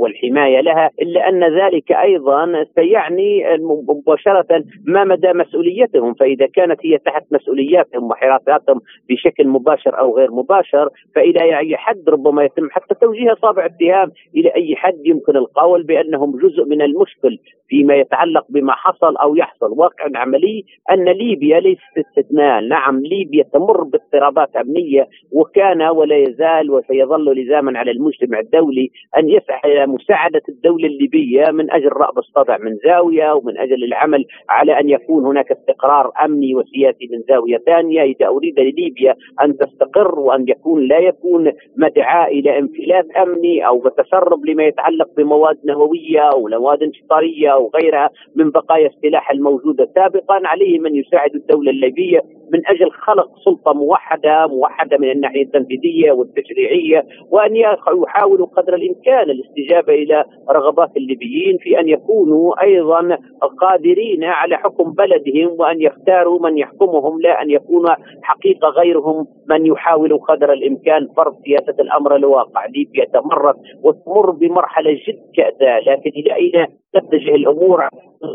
والحماية 0.04 0.60
لها، 0.60 0.90
إلا 1.02 1.28
أن 1.28 1.44
ذلك 1.60 1.92
أيضا 1.92 2.64
سيعني 2.74 3.42
مباشرة 3.88 4.64
ما 4.86 5.04
مدى 5.04 5.32
مسؤوليتهم، 5.32 6.14
فإذا 6.14 6.46
كانت 6.46 6.80
هي 6.86 6.98
تحت 6.98 7.22
مسؤولياتهم 7.32 8.04
وحراساتهم 8.10 8.80
بشكل 9.10 9.48
مباشر 9.48 9.98
أو 9.98 10.16
غير 10.16 10.30
مباشر 10.30 10.88
فإلى 11.14 11.58
أي 11.58 11.76
حد 11.76 12.08
ربما 12.08 12.44
يتم 12.44 12.68
حتى 12.70 12.94
توجيه 12.94 13.32
اصابع 13.32 13.66
اتهام 13.66 14.10
إلى 14.36 14.54
أي 14.54 14.76
حد 14.76 15.00
يمكن 15.04 15.36
القول 15.36 15.82
بأنهم 15.82 16.38
جزء 16.38 16.64
من 16.64 16.82
المشكل 16.82 17.38
فيما 17.68 17.94
يتعلق 17.94 18.44
بما 18.48 18.72
حصل 18.72 19.16
أو 19.16 19.36
يحصل. 19.36 19.70
واقع 19.70 20.04
عملي 20.14 20.64
أن 20.92 21.04
ليبيا 21.08 21.60
ليست 21.60 21.98
استثناء 21.98 22.60
نعم 22.60 23.00
ليبيا 23.00 23.44
تمر 23.52 23.82
باضطرابات 23.82 24.56
أمنية 24.56 25.08
وكان 25.32 25.82
ولا 25.82 26.16
يزال 26.16 26.70
وسيظل 26.70 27.32
لزاما 27.32 27.78
على 27.78 27.90
المجتمع 27.90 28.40
الدولي 28.40 28.90
أن 29.18 29.28
يسعى 29.28 29.72
إلى 29.72 29.86
مساعدة 29.94 30.42
الدولة 30.48 30.86
الليبية 30.86 31.44
من 31.52 31.70
أجل 31.72 31.88
رأب 31.88 32.18
الصدع 32.18 32.58
من 32.58 32.76
زاوية 32.84 33.32
ومن 33.32 33.58
أجل 33.58 33.84
العمل 33.84 34.24
على 34.48 34.80
أن 34.80 34.88
يكون 34.88 35.26
هناك 35.26 35.52
استقرار 35.52 36.10
أمني 36.24 36.54
وسياسي 36.54 37.08
من 37.12 37.22
زاوية 37.28 37.58
ثانية. 37.66 38.02
إذا 38.02 38.26
أريد 38.26 38.60
لليبيا 38.60 39.14
أن 39.42 39.56
تستقر 39.56 40.20
وأن 40.20 40.48
يكون 40.48 40.88
لا 40.88 40.98
يكون 40.98 41.52
مدعاة 41.76 42.26
إلى 42.26 42.58
انفلات 42.58 43.06
أمني 43.16 43.66
أو 43.66 43.88
تسرب 43.88 44.46
لما 44.46 44.64
يتعلق 44.64 45.08
بمواد 45.16 45.58
نووية 45.64 46.20
أو 46.20 46.48
مواد 46.48 46.82
انشطاريه 46.82 47.48
أو 47.52 47.70
غيرها 47.76 48.10
من 48.36 48.50
بقايا 48.50 48.86
السلاح 48.86 49.30
الموجودة. 49.30 49.88
سابقا 49.94 50.40
عليه 50.44 50.78
من 50.78 50.96
يساعد 50.96 51.34
الدولة 51.34 51.70
الليبية 51.70 52.20
من 52.52 52.66
أجل 52.66 52.90
خلق 52.90 53.28
سلطة 53.44 53.72
موحدة 53.72 54.46
موحدة 54.46 54.98
من 54.98 55.10
الناحية 55.10 55.42
التنفيذية 55.42 56.12
والتشريعية 56.12 57.06
وأن 57.30 57.56
يحاولوا 57.56 58.46
قدر 58.46 58.74
الإمكان 58.74 59.30
الاستجابة 59.30 59.83
بالاستجابه 59.84 59.94
إلى 59.94 60.24
رغبات 60.50 60.96
الليبيين 60.96 61.58
في 61.58 61.80
أن 61.80 61.88
يكونوا 61.88 62.62
أيضا 62.62 63.18
قادرين 63.60 64.24
على 64.24 64.56
حكم 64.56 64.92
بلدهم 64.92 65.56
وأن 65.58 65.82
يختاروا 65.82 66.38
من 66.40 66.58
يحكمهم 66.58 67.20
لا 67.20 67.42
أن 67.42 67.50
يكون 67.50 67.86
حقيقة 68.22 68.68
غيرهم 68.68 69.26
من 69.50 69.66
يحاول 69.66 70.18
قدر 70.18 70.52
الإمكان 70.52 71.08
فرض 71.16 71.34
سياسة 71.44 71.74
الأمر 71.80 72.16
الواقع 72.16 72.66
ليبيا 72.66 73.04
تمرت 73.04 73.56
وتمر 73.82 74.30
بمرحلة 74.30 74.92
جد 74.92 75.18
كأسة 75.36 75.78
لكن 75.78 76.10
إلى 76.10 76.34
أين 76.34 76.66
تتجه 76.94 77.34
الأمور؟ 77.34 77.88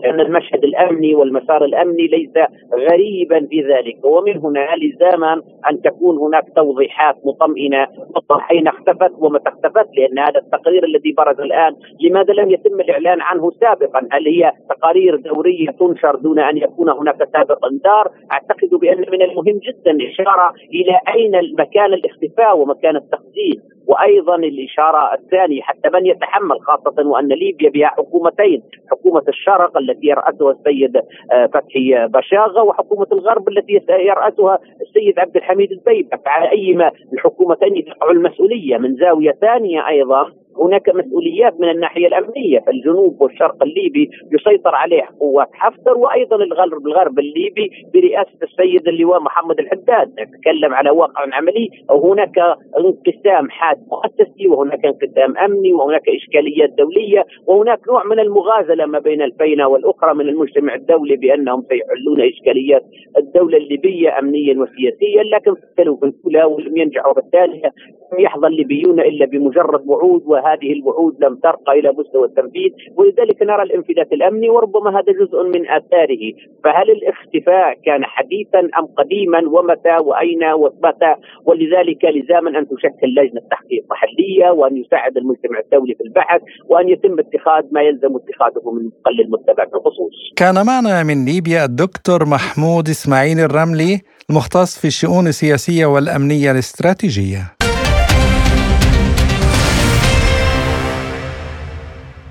ان 0.05 0.19
المشهد 0.19 0.63
الأمني 0.63 1.15
والمسار 1.15 1.65
الأمني 1.65 2.07
ليس 2.07 2.33
غريبا 2.73 3.47
في 3.49 3.61
ذلك. 3.61 4.05
ومن 4.05 4.37
هنا 4.37 4.67
لزاما 4.75 5.33
أن 5.71 5.81
تكون 5.81 6.17
هناك 6.17 6.43
توضيحات 6.55 7.15
مطمئنة. 7.25 7.87
حين 8.39 8.67
اختفت 8.67 9.11
ومتى 9.17 9.49
اختفت 9.49 9.87
لأن 9.97 10.19
هذا 10.19 10.39
التقرير 10.39 10.83
الذي 10.85 11.11
برز 11.11 11.38
الآن 11.43 11.75
لماذا 12.01 12.33
لم 12.33 12.51
يتم 12.51 12.79
الإعلان 12.79 13.21
عنه 13.21 13.51
سابقا؟ 13.51 14.07
هل 14.11 14.27
هي 14.27 14.51
تقارير 14.69 15.15
دورية 15.15 15.71
تنشر 15.71 16.15
دون 16.15 16.39
أن 16.39 16.57
يكون 16.57 16.89
هناك 16.89 17.29
سابق 17.33 17.65
إنذار؟ 17.65 18.11
أعتقد 18.31 18.69
بأن 18.69 19.05
من 19.11 19.21
المهم 19.21 19.59
جدا 19.67 19.91
الإشارة 19.91 20.53
إلى 20.73 20.99
أين 21.15 21.55
مكان 21.59 21.93
الاختفاء 21.93 22.57
ومكان 22.57 22.95
التخزين 22.95 23.61
وأيضا 23.89 24.35
الإشارة 24.35 25.13
الثانية 25.13 25.61
حتى 25.61 25.89
من 25.93 26.05
يتحمل 26.05 26.61
خاصة 26.61 27.07
وأن 27.07 27.27
ليبيا 27.27 27.69
بها 27.69 27.87
حكومتين 27.87 28.61
حكومة 28.91 29.23
الشرق 29.27 29.77
التي 29.77 30.07
يرأسها 30.07 30.51
السيد 30.51 30.97
آه، 31.31 31.45
فتحي 31.45 32.07
بشاغة 32.07 32.63
وحكومة 32.63 33.07
الغرب 33.11 33.49
التي 33.49 33.81
يرأسها 33.89 34.59
السيد 34.81 35.19
عبد 35.19 35.35
الحميد 35.35 35.71
البيبه 35.71 36.17
فعلى 36.25 36.51
ايما 36.51 36.91
الحكومتين 37.13 37.85
تقع 37.85 38.11
المسؤولية 38.11 38.77
من 38.77 38.95
زاوية 38.95 39.31
ثانية 39.31 39.87
أيضا 39.87 40.31
هناك 40.57 40.89
مسؤوليات 40.95 41.59
من 41.59 41.69
الناحية 41.69 42.07
الأمنية 42.07 42.59
فالجنوب 42.59 43.21
والشرق 43.21 43.63
الليبي 43.63 44.09
يسيطر 44.31 44.75
عليه 44.75 45.03
قوات 45.19 45.47
حفتر 45.53 45.97
وأيضا 45.97 46.35
الغرب 46.35 46.87
الغرب 46.87 47.19
الليبي 47.19 47.71
برئاسة 47.93 48.37
السيد 48.43 48.87
اللواء 48.87 49.19
محمد 49.21 49.59
الحداد. 49.59 50.09
نتكلم 50.19 50.73
على 50.73 50.89
واقع 50.89 51.23
عملي 51.33 51.69
هناك 51.91 52.37
انقسام 52.77 53.49
حاد 53.49 53.77
مؤسسي 53.91 54.47
وهناك 54.47 54.85
انقسام 54.85 55.37
أمني 55.37 55.73
وهناك 55.73 56.09
إشكاليات 56.09 56.69
دولية 56.69 57.25
وهناك 57.47 57.79
نوع 57.87 58.03
من 58.03 58.19
المغازلة 58.19 58.85
ما 58.85 58.99
بين 58.99 59.21
الفينه 59.21 59.67
والأخرى 59.67 60.13
من 60.13 60.29
المجتمع 60.29 60.75
الدولي 60.75 61.15
بأنهم 61.15 61.61
سيحلون 61.69 62.21
إشكاليات 62.21 62.83
الدولة 63.17 63.57
الليبية 63.57 64.19
امنيا 64.19 64.53
وسياسيا 64.59 65.23
لكن 65.23 65.53
فشلوا 65.55 65.97
في 65.97 66.05
الاولى 66.05 66.43
ولم 66.43 66.77
ينجحوا 66.77 67.13
في 67.13 67.19
الثانية 67.19 67.71
لم 68.13 68.19
يحظى 68.19 68.47
الليبيون 68.47 68.99
إلا 68.99 69.25
بمجرد 69.25 69.83
وعود 69.87 70.23
وهذا 70.25 70.48
هذه 70.53 70.73
الوعود 70.73 71.13
لم 71.23 71.35
ترقى 71.35 71.71
إلى 71.79 71.89
مستوى 71.99 72.25
التنفيذ 72.27 72.71
ولذلك 72.97 73.41
نرى 73.41 73.63
الانفلات 73.63 74.13
الأمني 74.13 74.49
وربما 74.49 74.89
هذا 74.97 75.11
جزء 75.21 75.43
من 75.43 75.69
آثاره. 75.69 76.23
فهل 76.63 76.87
الاختفاء 76.91 77.73
كان 77.85 78.05
حديثا 78.05 78.59
أم 78.59 78.85
قديما؟ 78.99 79.39
ومتى؟ 79.55 79.95
وأين؟ 80.07 80.43
ومتى؟ 80.61 81.13
ولذلك 81.45 82.05
لزاما 82.05 82.49
أن 82.59 82.67
تشكل 82.67 83.07
لجنة 83.17 83.41
تحقيق 83.51 83.83
محلية 83.91 84.51
وأن 84.51 84.77
يساعد 84.77 85.17
المجتمع 85.17 85.59
الدولي 85.59 85.95
في 85.95 86.03
البحث 86.03 86.41
وأن 86.69 86.89
يتم 86.89 87.19
اتخاذ 87.19 87.63
ما 87.71 87.81
يلزم 87.81 88.15
اتخاذه 88.15 88.71
من 88.71 88.85
مقل 88.85 89.21
المتبع 89.21 89.63
بخصوص. 89.63 90.15
كان 90.35 90.55
معنا 90.65 91.03
من 91.03 91.25
ليبيا 91.25 91.65
الدكتور 91.65 92.25
محمود 92.25 92.89
إسماعيل 92.89 93.39
الرملي 93.39 94.01
المختص 94.29 94.79
في 94.81 94.87
الشؤون 94.87 95.27
السياسية 95.27 95.85
والأمنية 95.85 96.51
الاستراتيجية. 96.51 97.58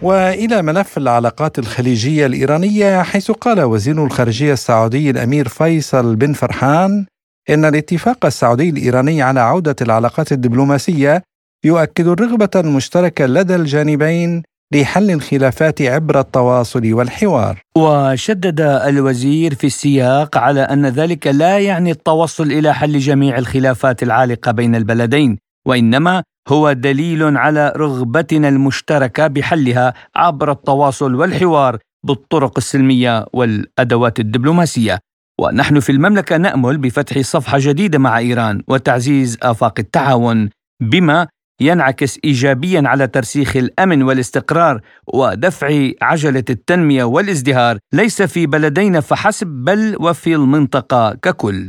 وإلى 0.03 0.63
ملف 0.63 0.99
العلاقات 0.99 1.59
الخليجية 1.59 2.27
الإيرانية 2.27 3.03
حيث 3.03 3.31
قال 3.31 3.61
وزير 3.63 4.05
الخارجية 4.05 4.53
السعودي 4.53 5.11
الأمير 5.11 5.49
فيصل 5.49 6.17
بن 6.17 6.33
فرحان 6.33 7.07
إن 7.51 7.65
الاتفاق 7.65 8.27
السعودي 8.27 8.69
الإيراني 8.69 9.23
على 9.23 9.41
عودة 9.41 9.77
العلاقات 9.81 10.33
الدبلوماسية 10.33 11.23
يؤكد 11.65 12.07
الرغبه 12.07 12.51
المشتركه 12.57 13.27
لدى 13.27 13.55
الجانبين 13.55 14.43
لحل 14.75 15.11
الخلافات 15.11 15.83
عبر 15.83 16.21
التواصل 16.21 16.93
والحوار. 16.93 17.63
وشدد 17.79 18.61
الوزير 18.61 19.55
في 19.55 19.67
السياق 19.67 20.39
على 20.39 20.61
أن 20.61 20.87
ذلك 20.87 21.27
لا 21.27 21.59
يعني 21.59 21.91
التوصل 21.91 22.47
إلى 22.53 22.75
حل 22.75 22.99
جميع 22.99 23.39
الخلافات 23.39 24.03
العالقة 24.03 24.53
بين 24.53 24.75
البلدين، 24.75 25.39
وإنما 25.69 26.23
هو 26.49 26.73
دليل 26.73 27.37
على 27.37 27.73
رغبتنا 27.77 28.49
المشتركة 28.49 29.27
بحلها 29.27 29.95
عبر 30.17 30.53
التواصل 30.53 31.15
والحوار 31.15 31.79
بالطرق 32.07 32.59
السلمية 32.59 33.27
والأدوات 33.33 34.21
الدبلوماسية. 34.21 34.99
ونحن 35.41 35.81
في 35.81 35.93
المملكة 35.93 36.37
نأمل 36.37 36.79
بفتح 36.79 37.21
صفحة 37.21 37.59
جديدة 37.61 37.99
مع 37.99 38.19
إيران 38.19 38.63
وتعزيز 38.69 39.39
آفاق 39.43 39.75
التعاون 39.79 40.51
بما 40.83 41.27
ينعكس 41.61 42.19
ايجابيا 42.25 42.83
على 42.87 43.07
ترسيخ 43.07 43.57
الأمن 43.57 44.03
والاستقرار 44.03 44.81
ودفع 45.15 45.91
عجلة 46.03 46.45
التنمية 46.51 47.05
والازدهار. 47.05 47.79
ليس 47.93 48.23
في 48.23 48.47
بلدينا 48.47 49.01
فحسب 49.01 49.47
بل 49.47 49.97
وفي 50.01 50.35
المنطقة 50.35 51.15
ككل. 51.15 51.69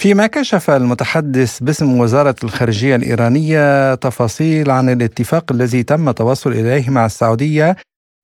فيما 0.00 0.26
كشف 0.26 0.70
المتحدث 0.70 1.58
باسم 1.62 1.98
وزارة 1.98 2.34
الخارجية 2.44 2.96
الإيرانية 2.96 3.94
تفاصيل 3.94 4.70
عن 4.70 4.88
الاتفاق 4.88 5.52
الذي 5.52 5.82
تم 5.82 6.08
التوصل 6.08 6.52
إليه 6.52 6.90
مع 6.90 7.06
السعودية 7.06 7.76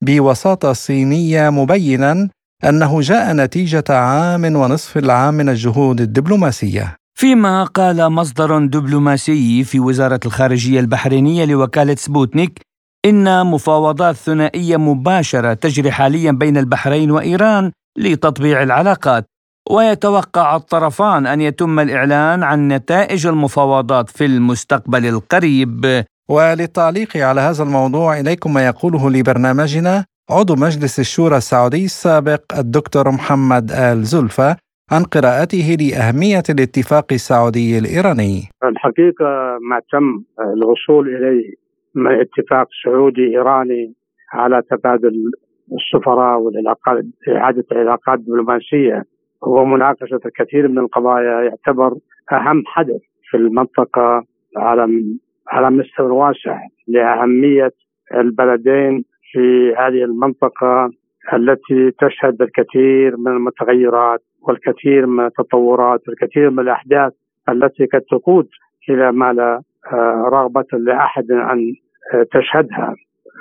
بوساطة 0.04 0.72
صينية 0.72 1.50
مبينا 1.50 2.28
أنه 2.64 3.00
جاء 3.00 3.34
نتيجة 3.34 3.84
عام 3.90 4.44
ونصف 4.44 4.96
العام 4.96 5.34
من 5.34 5.48
الجهود 5.48 6.00
الدبلوماسية. 6.00 6.96
فيما 7.18 7.64
قال 7.64 8.10
مصدر 8.12 8.66
دبلوماسي 8.66 9.64
في 9.64 9.80
وزارة 9.80 10.20
الخارجية 10.26 10.80
البحرينية 10.80 11.44
لوكالة 11.44 11.94
سبوتنيك 11.94 12.60
إن 13.04 13.46
مفاوضات 13.46 14.16
ثنائية 14.16 14.76
مباشرة 14.76 15.54
تجري 15.54 15.90
حاليا 15.90 16.32
بين 16.32 16.56
البحرين 16.56 17.10
وإيران 17.10 17.72
لتطبيع 17.98 18.62
العلاقات. 18.62 19.24
ويتوقع 19.70 20.56
الطرفان 20.56 21.26
أن 21.26 21.40
يتم 21.40 21.80
الإعلان 21.80 22.42
عن 22.42 22.68
نتائج 22.68 23.26
المفاوضات 23.26 24.10
في 24.10 24.24
المستقبل 24.24 25.06
القريب. 25.06 26.04
وللتعليق 26.28 27.16
على 27.16 27.40
هذا 27.40 27.62
الموضوع 27.64 28.20
إليكم 28.20 28.54
ما 28.54 28.66
يقوله 28.66 29.10
لبرنامجنا 29.10 30.04
عضو 30.30 30.54
مجلس 30.54 31.00
الشورى 31.00 31.36
السعودي 31.36 31.84
السابق 31.84 32.42
الدكتور 32.58 33.10
محمد 33.10 33.70
آل 33.70 34.04
زلفى 34.04 34.54
عن 34.92 35.02
قراءته 35.02 35.76
لأهمية 35.80 36.42
الاتفاق 36.50 37.06
السعودي 37.12 37.78
الإيراني. 37.78 38.48
الحقيقة 38.64 39.58
ما 39.70 39.80
تم 39.92 40.22
الوصول 40.54 41.08
إليه 41.16 41.54
من 41.94 42.20
اتفاق 42.20 42.68
سعودي 42.84 43.36
إيراني 43.36 43.94
على 44.32 44.62
تبادل 44.70 45.30
السفراء 45.72 46.40
والعلاقات 46.40 47.04
إعادة 47.28 47.64
العلاقات 47.72 48.18
الدبلوماسية 48.18 49.04
ومناقشة 49.46 50.20
الكثير 50.26 50.68
من 50.68 50.78
القضايا 50.78 51.42
يعتبر 51.42 51.94
أهم 52.32 52.62
حدث 52.66 53.00
في 53.30 53.36
المنطقة 53.36 54.24
على 54.56 55.02
على 55.48 55.70
مستوى 55.70 56.10
واسع 56.10 56.60
لأهمية 56.88 57.72
البلدين 58.14 59.04
في 59.32 59.74
هذه 59.78 60.04
المنطقة 60.04 60.90
التي 61.32 61.90
تشهد 61.90 62.42
الكثير 62.42 63.16
من 63.16 63.32
المتغيرات 63.32 64.20
والكثير 64.42 65.06
من 65.06 65.26
التطورات 65.26 66.08
والكثير 66.08 66.50
من 66.50 66.58
الأحداث 66.58 67.12
التي 67.48 67.86
قد 67.86 68.00
تقود 68.00 68.48
إلى 68.88 69.12
ما 69.12 69.32
لا 69.32 69.62
آه، 69.92 70.28
رغبة 70.32 70.66
لأحد 70.72 71.30
أن 71.30 71.74
آه، 72.14 72.26
تشهدها. 72.32 72.94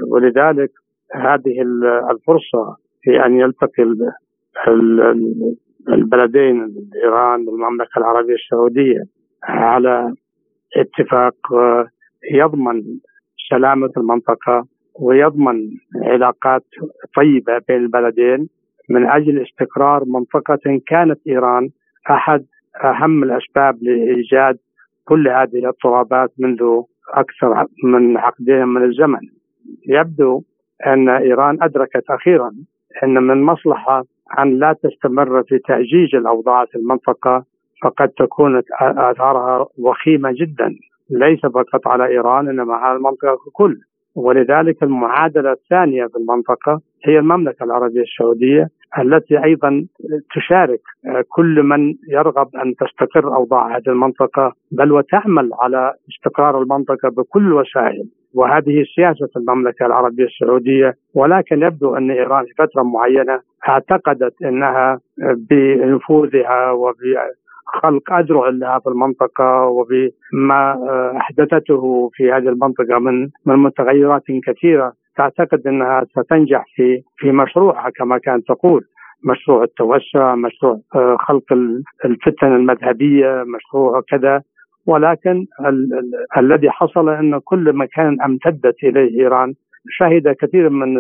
ولذلك 0.08 0.70
هذه 1.14 1.62
الفرصة 2.12 2.76
في 3.02 3.26
أن 3.26 3.40
يلتقي 3.40 3.84
البلدين 5.90 6.76
ايران 7.04 7.48
والمملكة 7.48 8.00
العربية 8.00 8.34
السعودية 8.34 9.04
على 9.44 10.14
اتفاق 10.78 11.54
آه، 11.54 11.88
يضمن 12.32 12.84
سلامة 13.50 13.90
المنطقة 13.98 14.66
ويضمن 15.00 15.70
علاقات 16.04 16.64
طيبة 17.16 17.62
بين 17.68 17.78
البلدين 17.78 18.50
من 18.90 19.10
أجل 19.10 19.42
استقرار 19.42 20.04
منطقة 20.06 20.82
كانت 20.88 21.20
إيران 21.28 21.70
أحد 22.10 22.46
أهم 22.84 23.24
الأسباب 23.24 23.84
لإيجاد 23.84 24.58
كل 25.06 25.28
هذه 25.28 25.56
الاضطرابات 25.60 26.32
منذ 26.40 26.82
أكثر 27.14 27.66
من 27.84 28.18
عقدين 28.18 28.68
من 28.68 28.84
الزمن. 28.84 29.20
يبدو 29.88 30.42
أن 30.88 31.10
إيران 31.10 31.58
أدركت 31.64 32.04
أخيرا 32.10 32.52
أن 33.04 33.24
من 33.24 33.44
مصلحة 33.44 34.04
أن 34.40 34.60
لا 34.60 34.76
تستمر 34.84 35.44
في 35.44 35.60
تأجيج 35.60 36.16
الأوضاع 36.16 36.66
في 36.66 36.76
المنطقة 36.76 37.44
فقد 37.84 38.10
تكون 38.10 38.62
آثارها 38.82 39.68
وخيمة 39.78 40.32
جدا. 40.32 40.76
ليس 41.10 41.40
فقط 41.40 41.88
على 41.88 42.08
إيران 42.08 42.50
إنما 42.50 42.74
على 42.74 42.98
المنطقة 42.98 43.38
ككل. 43.46 43.78
ولذلك 44.16 44.84
المعادلة 44.84 45.52
الثانية 45.52 46.06
في 46.06 46.16
المنطقة 46.18 46.82
هي 47.06 47.20
المملكة 47.20 47.64
العربية 47.64 48.02
السعودية 48.02 48.68
التي 49.00 49.44
أيضا 49.44 49.86
تشارك 50.36 50.80
كل 51.30 51.64
من 51.64 51.94
يرغب 52.10 52.56
أن 52.56 52.76
تستقر 52.76 53.36
أوضاع 53.36 53.78
هذه 53.78 53.88
المنطقة 53.88 54.54
بل 54.72 54.92
وتعمل 54.92 55.50
على 55.62 55.94
استقرار 56.10 56.62
المنطقة 56.62 57.10
بكل 57.10 57.48
الوسائل 57.48 58.06
وهذه 58.34 58.84
سياسة 58.96 59.30
المملكة 59.38 59.86
العربية 59.86 60.24
السعودية 60.24 60.96
ولكن 61.16 61.64
يبدو 61.64 61.96
أن 61.96 62.12
إيران 62.12 62.46
في 62.46 62.54
فترة 62.58 62.84
معينة 62.84 63.40
اعتقدت 63.70 64.34
إنها 64.44 65.00
بنفوذها 65.50 66.72
وب 66.72 66.96
خلق 67.66 68.14
اذرع 68.14 68.50
لها 68.50 68.80
في 68.80 68.90
المنطقة 68.90 69.66
وبما 69.66 70.78
أحدثته 71.18 72.10
في 72.14 72.32
هذه 72.32 72.50
المنطقة 72.50 73.00
من 73.00 73.30
من 73.46 73.56
متغيرات 73.56 74.24
كثيرة. 74.46 74.94
تعتقد 75.18 75.68
إنها 75.68 76.06
ستنجح 76.12 76.66
في 76.76 77.02
في 77.18 77.32
مشروعها 77.32 77.90
كما 77.90 78.18
كانت 78.18 78.48
تقول. 78.48 78.82
مشروع 79.24 79.64
التوسع، 79.64 80.36
مشروع 80.36 80.80
آه، 80.96 81.18
خلق 81.20 81.44
الفتن 82.06 82.56
المذهبية، 82.56 83.44
مشروع 83.56 84.02
كذا. 84.10 84.42
ولكن 84.86 85.46
ال 85.60 85.94
ال 85.94 86.12
الذي 86.38 86.70
حصل 86.70 87.10
إن 87.10 87.40
كل 87.40 87.74
مكان 87.74 88.22
امتدت 88.22 88.84
إليه 88.84 89.20
إيران 89.22 89.54
شهد 89.90 90.36
كثير 90.42 90.70
من 90.70 90.98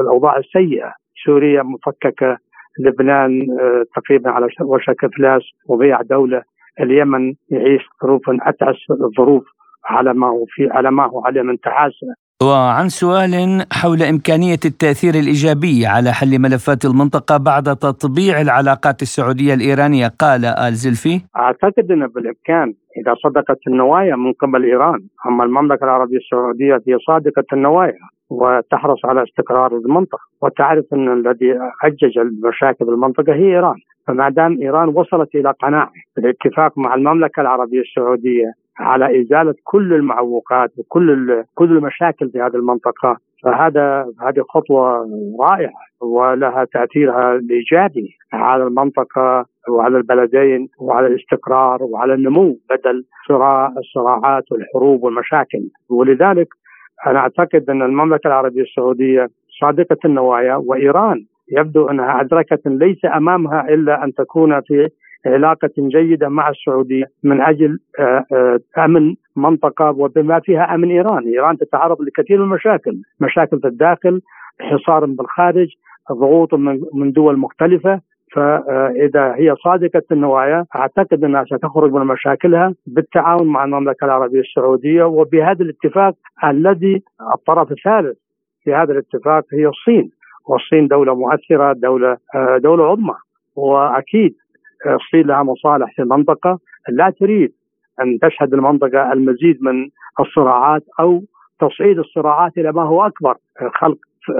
الأوضاع 0.00 0.36
السيئة، 0.36 0.92
سوريا 1.24 1.62
مفككة، 1.62 2.38
لبنان 2.80 3.46
آه، 3.60 3.84
تقريبا 3.96 4.30
على 4.30 4.48
وشك 4.60 5.04
افلاس 5.04 5.42
وبيع 5.68 6.02
دولة، 6.02 6.42
اليمن 6.80 7.34
يعيش 7.50 7.82
ظروف 8.02 8.22
أتعس 8.28 8.76
الظروف 8.90 9.44
على 9.84 10.14
ما 10.14 10.26
هو 10.28 10.44
في 10.48 10.68
على 10.70 10.90
ما 10.90 11.06
هو 11.06 11.24
عليه 11.26 11.42
من 11.42 11.60
تعاسة. 11.60 12.06
وعن 12.42 12.88
سؤال 12.88 13.64
حول 13.72 14.02
إمكانية 14.02 14.62
التأثير 14.64 15.14
الإيجابي 15.14 15.86
على 15.86 16.12
حل 16.12 16.38
ملفات 16.38 16.84
المنطقة 16.84 17.36
بعد 17.36 17.76
تطبيع 17.76 18.40
العلاقات 18.40 19.02
السعودية 19.02 19.54
الإيرانية 19.54 20.08
قال 20.18 20.44
آل 20.44 20.74
زلفي. 20.74 21.20
أعتقد 21.36 21.90
أن 21.90 22.06
بالإمكان 22.06 22.74
إذا 22.98 23.14
صدقت 23.24 23.58
النوايا 23.66 24.16
من 24.16 24.32
قبل 24.32 24.64
إيران. 24.64 25.00
أما 25.26 25.44
المملكة 25.44 25.84
العربية 25.84 26.16
السعودية 26.16 26.74
هي 26.88 26.98
صادقة 27.06 27.44
النوايا 27.52 27.98
وتحرص 28.30 29.04
على 29.04 29.22
استقرار 29.22 29.76
المنطقة. 29.76 30.24
وتعرف 30.42 30.84
أن 30.92 31.12
الذي 31.12 31.52
أجج 31.84 32.18
المشاكل 32.18 32.84
بالمنطقة 32.84 33.32
هي 33.32 33.44
إيران. 33.54 33.76
فما 34.06 34.28
دام 34.28 34.58
إيران 34.62 34.88
وصلت 34.88 35.34
إلى 35.34 35.54
قناعة 35.62 35.92
بالاتفاق 36.16 36.78
مع 36.78 36.94
المملكة 36.94 37.40
العربية 37.40 37.80
السعودية 37.80 38.65
على 38.78 39.20
إزالة 39.22 39.54
كل 39.64 39.92
المعوقات 39.92 40.70
وكل 40.78 41.44
كل 41.54 41.76
المشاكل 41.76 42.30
في 42.30 42.38
هذه 42.40 42.54
المنطقة. 42.56 43.16
فهذا 43.44 44.06
هذه 44.20 44.40
خطوة 44.48 45.08
رائعة 45.40 45.72
ولها 46.00 46.64
تأثيرها 46.72 47.34
الإيجابي 47.34 48.16
على 48.32 48.64
المنطقة 48.64 49.46
وعلى 49.68 49.96
البلدين 49.96 50.68
وعلى 50.80 51.06
الاستقرار 51.06 51.82
وعلى 51.82 52.14
النمو 52.14 52.56
بدل 52.70 53.04
صراع 53.28 53.72
الصراعات 53.78 54.52
والحروب 54.52 55.02
والمشاكل. 55.02 55.68
ولذلك 55.90 56.48
أنا 57.06 57.18
أعتقد 57.18 57.70
أن 57.70 57.82
المملكة 57.82 58.26
العربية 58.28 58.62
السعودية 58.62 59.28
صادقة 59.60 59.96
النوايا 60.04 60.56
وإيران 60.56 61.24
يبدو 61.52 61.88
انها 61.88 62.20
أدركت 62.20 62.60
ليس 62.66 63.04
أمامها 63.04 63.68
إلا 63.68 64.04
أن 64.04 64.14
تكون 64.14 64.60
في 64.60 64.88
علاقة 65.26 65.70
جيدة 65.78 66.28
مع 66.28 66.48
السعودية 66.48 67.04
من 67.24 67.40
أجل 67.40 67.78
آه، 67.98 68.24
آه، 68.32 68.60
أمن 68.84 69.14
منطقة 69.36 69.90
وبما 69.90 70.40
فيها 70.40 70.74
أمن 70.74 70.90
إيران. 70.90 71.26
إيران 71.26 71.58
تتعرض 71.58 72.02
لكثير 72.02 72.38
من 72.38 72.44
المشاكل 72.44 73.00
مشاكل 73.20 73.60
في 73.60 73.66
الداخل 73.66 74.20
حصار 74.60 75.04
بالخارج 75.04 75.68
ضغوط 76.12 76.54
من 76.94 77.12
دول 77.12 77.38
مختلفة. 77.38 78.00
فإذا 78.32 79.34
هي 79.34 79.54
صادقة 79.64 80.02
النوايا 80.12 80.64
أعتقد 80.76 81.24
أنها 81.24 81.44
ستخرج 81.44 81.92
من 81.92 82.06
مشاكلها 82.06 82.74
بالتعاون 82.86 83.46
مع 83.46 83.64
المملكة 83.64 84.04
العربية 84.04 84.40
السعودية. 84.40 85.04
وبهذا 85.04 85.62
الاتفاق 85.62 86.14
الذي 86.44 87.02
الطرف 87.34 87.72
الثالث 87.72 88.18
في 88.64 88.74
هذا 88.74 88.92
الاتفاق 88.92 89.44
هي 89.52 89.66
الصين. 89.66 90.10
والصين 90.46 90.86
دولة 90.86 91.14
مؤثرة 91.14 91.72
دولة 91.72 92.16
آه، 92.34 92.58
دولة 92.58 92.84
عظمى. 92.84 93.14
وأكيد 93.56 94.34
الصين 94.86 95.26
لها 95.26 95.42
مصالح 95.42 95.94
في 95.96 96.02
المنطقة. 96.02 96.58
لا 96.88 97.10
تريد 97.10 97.52
أن 98.00 98.18
تشهد 98.22 98.54
المنطقة 98.54 99.12
المزيد 99.12 99.62
من 99.62 99.88
الصراعات 100.20 100.82
أو 101.00 101.22
تصعيد 101.60 101.98
الصراعات 101.98 102.58
إلى 102.58 102.72
ما 102.72 102.82
هو 102.82 103.06
أكبر 103.06 103.34
خلق 103.74 103.98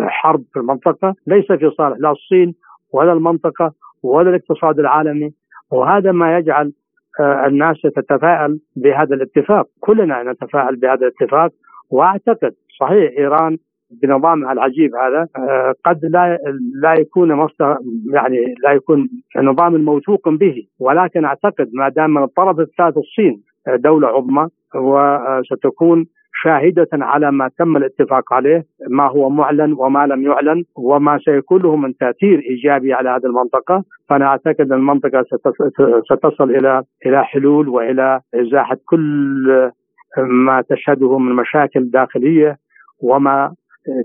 حرب 0.09 0.43
في 0.53 0.59
المنطقة. 0.59 1.15
ليس 1.27 1.53
في 1.53 1.71
صالح 1.71 1.97
لا 1.99 2.11
الصين 2.11 2.55
ولا 2.93 3.13
المنطقة 3.13 3.73
ولا 4.03 4.31
الاقتصاد 4.31 4.79
العالمي. 4.79 5.33
وهذا 5.73 6.13
ما 6.13 6.39
يجعل 6.39 6.73
آه، 7.21 7.47
الناس 7.47 7.77
تتفائل 7.83 8.61
بهذا 8.77 9.15
الاتفاق. 9.15 9.67
كلنا 9.81 10.23
نتفائل 10.23 10.77
بهذا 10.77 11.07
الاتفاق. 11.07 11.51
وأعتقد 11.91 12.55
صحيح 12.81 13.13
إيران 13.19 13.57
بنظامها 14.03 14.53
العجيب 14.53 14.95
هذا 14.95 15.27
آه، 15.37 15.75
قد 15.85 16.05
لا 16.05 16.39
لا 16.83 16.95
يكون 16.95 17.33
مصدر 17.33 17.79
يعني 18.13 18.55
لا 18.63 18.73
يكون 18.73 19.09
نظام 19.37 19.85
موثوق 19.85 20.29
به. 20.29 20.67
ولكن 20.81 21.25
أعتقد 21.25 21.71
ما 21.73 21.89
دام 21.89 22.11
من 22.11 22.23
الطرف 22.23 22.61
الثالث 22.61 22.97
الصين 22.99 23.43
آه، 23.69 23.77
دولة 23.77 24.09
عظمى 24.09 24.49
وستكون 24.75 26.07
شاهدة 26.43 26.89
على 26.93 27.33
ما 27.33 27.51
تم 27.59 27.77
الاتفاق 27.77 28.33
عليه 28.33 28.65
ما 28.91 29.11
هو 29.11 29.31
معلن 29.31 29.73
وما 29.73 30.07
لم 30.07 30.23
يعلن 30.23 30.65
وما 30.77 31.19
سيكون 31.25 31.63
له 31.63 31.77
من 31.77 31.97
تأثير 31.97 32.39
إيجابي 32.51 32.93
على 32.93 33.09
هذه 33.11 33.27
المنطقة. 33.27 33.85
فأنا 34.09 34.27
أعتقد 34.27 34.61
أن 34.61 34.73
المنطقة 34.73 35.25
ستصل 36.11 36.51
إلى 36.51 36.83
إلى 37.07 37.25
حلول 37.25 37.69
وإلى 37.69 38.21
إزاحة 38.35 38.77
كل 38.87 39.71
ما 40.19 40.63
تشهده 40.71 41.19
من 41.19 41.33
مشاكل 41.33 41.91
داخلية 41.91 42.57
وما 43.03 43.55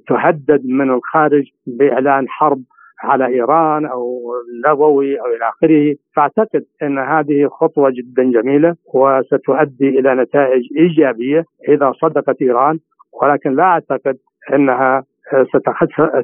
تهدد 0.08 0.62
من 0.66 0.92
الخارج 0.92 1.44
بإعلان 1.68 2.30
حرب 2.30 2.62
على 3.04 3.28
إيران 3.28 3.86
أو 3.86 4.32
نووي 4.66 5.20
أو 5.20 5.26
إلى 5.26 5.50
آخره، 5.50 5.96
فأعتقد 6.16 6.64
أن 6.84 7.00
هذه 7.00 7.48
خطوة 7.48 7.90
جدا 7.90 8.42
جميلة 8.42 8.76
وستؤدي 8.94 9.90
إلى 10.00 10.16
نتائج 10.16 10.64
إيجابية 10.78 11.46
إذا 11.70 11.92
صدقت 12.02 12.42
إيران 12.42 12.80
ولكن 13.22 13.56
لا 13.56 13.64
أعتقد 13.64 14.18
أنها 14.54 15.04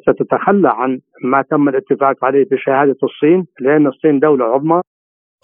ستتخلى 0.08 0.70
عن 0.70 1.00
ما 1.24 1.41
تم 1.41 1.70
الاتفاق 1.70 2.26
عليه 2.26 2.46
بشهاده 2.52 2.98
الصين 3.04 3.46
لأن 3.60 3.88
الصين 3.88 4.20
دولة 4.20 4.46
عظمى. 4.46 4.82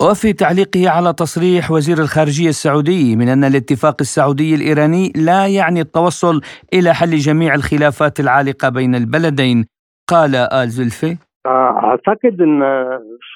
وفي 0.01 0.33
تعليقه 0.33 0.89
على 0.89 1.13
تصريح 1.13 1.71
وزير 1.71 1.97
الخارجية 1.97 2.49
السعودي 2.49 3.15
من 3.15 3.27
أن 3.27 3.43
الاتفاق 3.43 3.95
السعودي 4.01 4.55
الإيراني 4.55 5.11
لا 5.15 5.47
يعني 5.47 5.81
التوصل 5.81 6.41
إلى 6.73 6.93
حل 6.93 7.15
جميع 7.15 7.55
الخلافات 7.55 8.19
العالقة 8.19 8.69
بين 8.69 8.95
البلدين. 8.95 9.65
قال 10.07 10.35
آل 10.35 10.67
زلفي 10.67 11.17
أعتقد 11.47 12.41
أن 12.41 12.61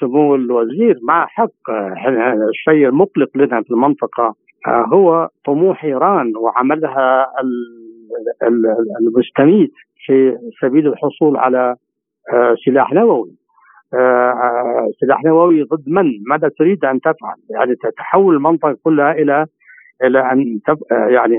سمو 0.00 0.34
الوزير 0.34 0.98
مع 1.02 1.26
حق. 1.26 1.70
الشيء 2.50 2.88
المقلق 2.88 3.30
لنا 3.34 3.62
في 3.62 3.70
المنطقة 3.70 4.34
هو 4.92 5.28
طموح 5.46 5.84
إيران 5.84 6.32
وعملها 6.36 7.26
المستميت 9.00 9.72
في 10.06 10.38
سبيل 10.62 10.86
الحصول 10.86 11.36
على 11.36 11.76
سلاح 12.64 12.92
نووي. 12.92 13.30
آه، 13.30 13.37
سلاح 15.00 15.24
نووي 15.24 15.62
ضد 15.62 15.88
من؟ 15.88 16.04
ماذا 16.28 16.48
تريد 16.58 16.84
أن 16.84 17.00
تفعل؟ 17.00 17.36
يعني 17.50 17.74
تحول 17.96 18.34
المنطقة 18.34 18.76
كلها 18.84 19.12
إلى 19.12 19.46
إلى 20.04 20.32
أن 20.32 20.60
تب... 20.66 20.78
آه، 20.92 21.06
يعني 21.08 21.36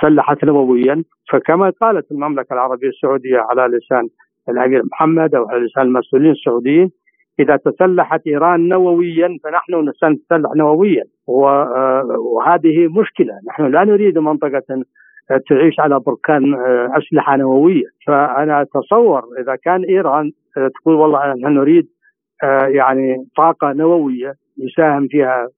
تسلحت 0.00 0.44
نوويا 0.44 1.04
فكما 1.32 1.72
قالت 1.80 2.12
المملكة 2.12 2.52
العربية 2.52 2.88
السعودية 2.88 3.38
على 3.38 3.76
لسان 3.76 4.08
الأمير 4.48 4.82
محمد 4.92 5.34
أو 5.34 5.48
على 5.48 5.66
لسان 5.66 5.82
المسؤولين 5.82 6.30
السعوديين 6.30 6.90
إذا 7.40 7.56
تسلحت 7.56 8.20
إيران 8.26 8.68
نوويا 8.68 9.28
فنحن 9.44 9.92
سنتسلح 10.00 10.50
نوويا 10.56 11.04
آه، 11.28 12.02
وهذه 12.18 12.88
مشكلة 13.00 13.32
نحن 13.48 13.66
لا 13.66 13.84
نريد 13.84 14.18
منطقة 14.18 14.62
تعيش 15.48 15.80
على 15.80 16.00
بركان 16.00 16.54
أسلحة 16.96 17.36
نووية 17.36 17.84
فأنا 18.06 18.62
أتصور 18.62 19.22
إذا 19.40 19.56
كان 19.56 19.84
إيران 19.84 20.30
تقول 20.66 20.94
والله 20.94 21.34
نحن 21.34 21.54
نريد 21.54 21.88
آه، 22.42 22.66
يعني 22.66 23.26
طاقة 23.36 23.72
نووية 23.72 24.34
يساهم 24.58 25.08
فيها 25.08 25.48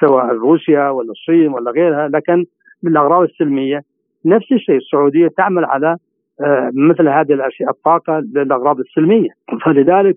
سواء 0.00 0.34
روسيا 0.34 0.88
ولا 0.88 1.10
الصين 1.10 1.48
ولا 1.48 1.70
غيرها 1.70 2.08
لكن 2.08 2.44
بالأغراض 2.82 3.22
السلمية 3.22 3.82
نفس 4.24 4.52
الشيء 4.52 4.76
السعودية 4.76 5.28
تعمل 5.28 5.64
على 5.64 5.96
آه، 6.40 6.70
مثل 6.74 7.08
هذه 7.08 7.32
الأشياء 7.32 7.70
الطاقة 7.70 8.18
للأغراض 8.34 8.78
السلمية. 8.78 9.28
فلذلك 9.64 10.16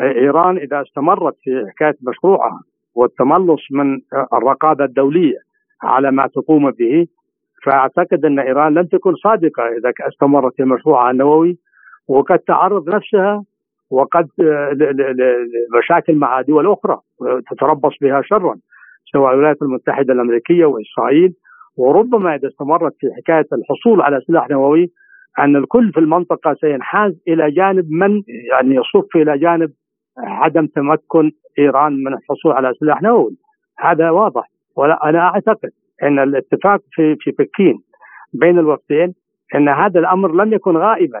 إيران 0.00 0.56
إذا 0.56 0.82
استمرت 0.82 1.34
في 1.42 1.66
حكاية 1.70 1.96
مشروعها 2.08 2.60
والتملص 2.94 3.60
من 3.70 4.00
الرقابة 4.32 4.84
الدولية 4.84 5.38
على 5.82 6.10
ما 6.10 6.26
تقوم 6.26 6.70
به 6.70 7.06
فأعتقد 7.64 8.24
أن 8.24 8.38
إيران 8.38 8.74
لن 8.74 8.88
تكون 8.88 9.14
صادقة 9.14 9.62
إذا 9.62 9.92
استمرت 10.08 10.54
في 10.56 10.64
مشروعها 10.64 11.10
النووي 11.10 11.58
وقد 12.08 12.38
تعرض 12.38 12.88
نفسها 12.88 13.44
وقد 13.90 14.28
مشاكل 15.78 16.14
مع 16.14 16.40
دول 16.40 16.66
أخرى 16.72 16.98
تتربص 17.50 17.92
بها 18.00 18.22
شرا 18.22 18.56
سواء 19.12 19.32
الولايات 19.34 19.62
المتحدة 19.62 20.12
الأمريكية 20.12 20.64
وإسرائيل. 20.64 21.34
وربما 21.78 22.34
إذا 22.34 22.48
استمرت 22.48 22.92
في 23.00 23.06
حكاية 23.16 23.46
الحصول 23.52 24.00
على 24.00 24.20
سلاح 24.26 24.50
نووي 24.50 24.90
أن 25.38 25.56
الكل 25.56 25.92
في 25.92 26.00
المنطقة 26.00 26.54
سينحاز 26.60 27.12
إلى 27.28 27.50
جانب 27.50 27.86
من 27.90 28.22
يعني 28.50 28.74
يصف 28.74 29.16
إلى 29.16 29.38
جانب 29.38 29.70
عدم 30.18 30.66
تمكن 30.66 31.32
إيران 31.58 31.92
من 31.92 32.12
الحصول 32.14 32.52
على 32.52 32.72
سلاح 32.80 33.02
نووي. 33.02 33.36
هذا 33.78 34.10
واضح. 34.10 34.50
ولا 34.76 35.08
أنا 35.08 35.18
أعتقد 35.18 35.70
إن 36.02 36.18
الاتفاق 36.18 36.80
في 36.92 37.16
في 37.20 37.30
بكين 37.30 37.78
بين 38.32 38.58
الوقتين 38.58 39.14
إن 39.54 39.68
هذا 39.68 40.00
الأمر 40.00 40.32
لم 40.34 40.52
يكن 40.52 40.76
غائبا 40.76 41.20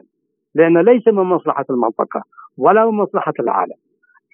لأن 0.54 0.78
ليس 0.78 1.08
من 1.08 1.22
مصلحة 1.22 1.64
المنطقة. 1.70 2.22
ولا 2.56 2.90
من 2.90 2.96
مصلحة 2.96 3.32
العالم 3.40 3.74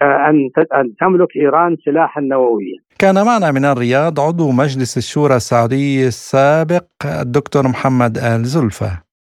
آه، 0.02 0.30
أن 0.30 0.50
أن 0.74 0.94
تملك 1.00 1.28
إيران 1.36 1.76
سلاحا 1.84 2.20
نوويا. 2.20 2.78
كان 2.98 3.14
معنا 3.14 3.52
من 3.52 3.64
الرياض 3.64 4.20
عضو 4.20 4.50
مجلس 4.50 4.96
الشورى 4.96 5.36
السعودي 5.36 6.06
السابق 6.06 6.86
الدكتور 7.22 7.62
محمد 7.62 8.18
آل 8.18 8.44
زلفه. 8.44 9.12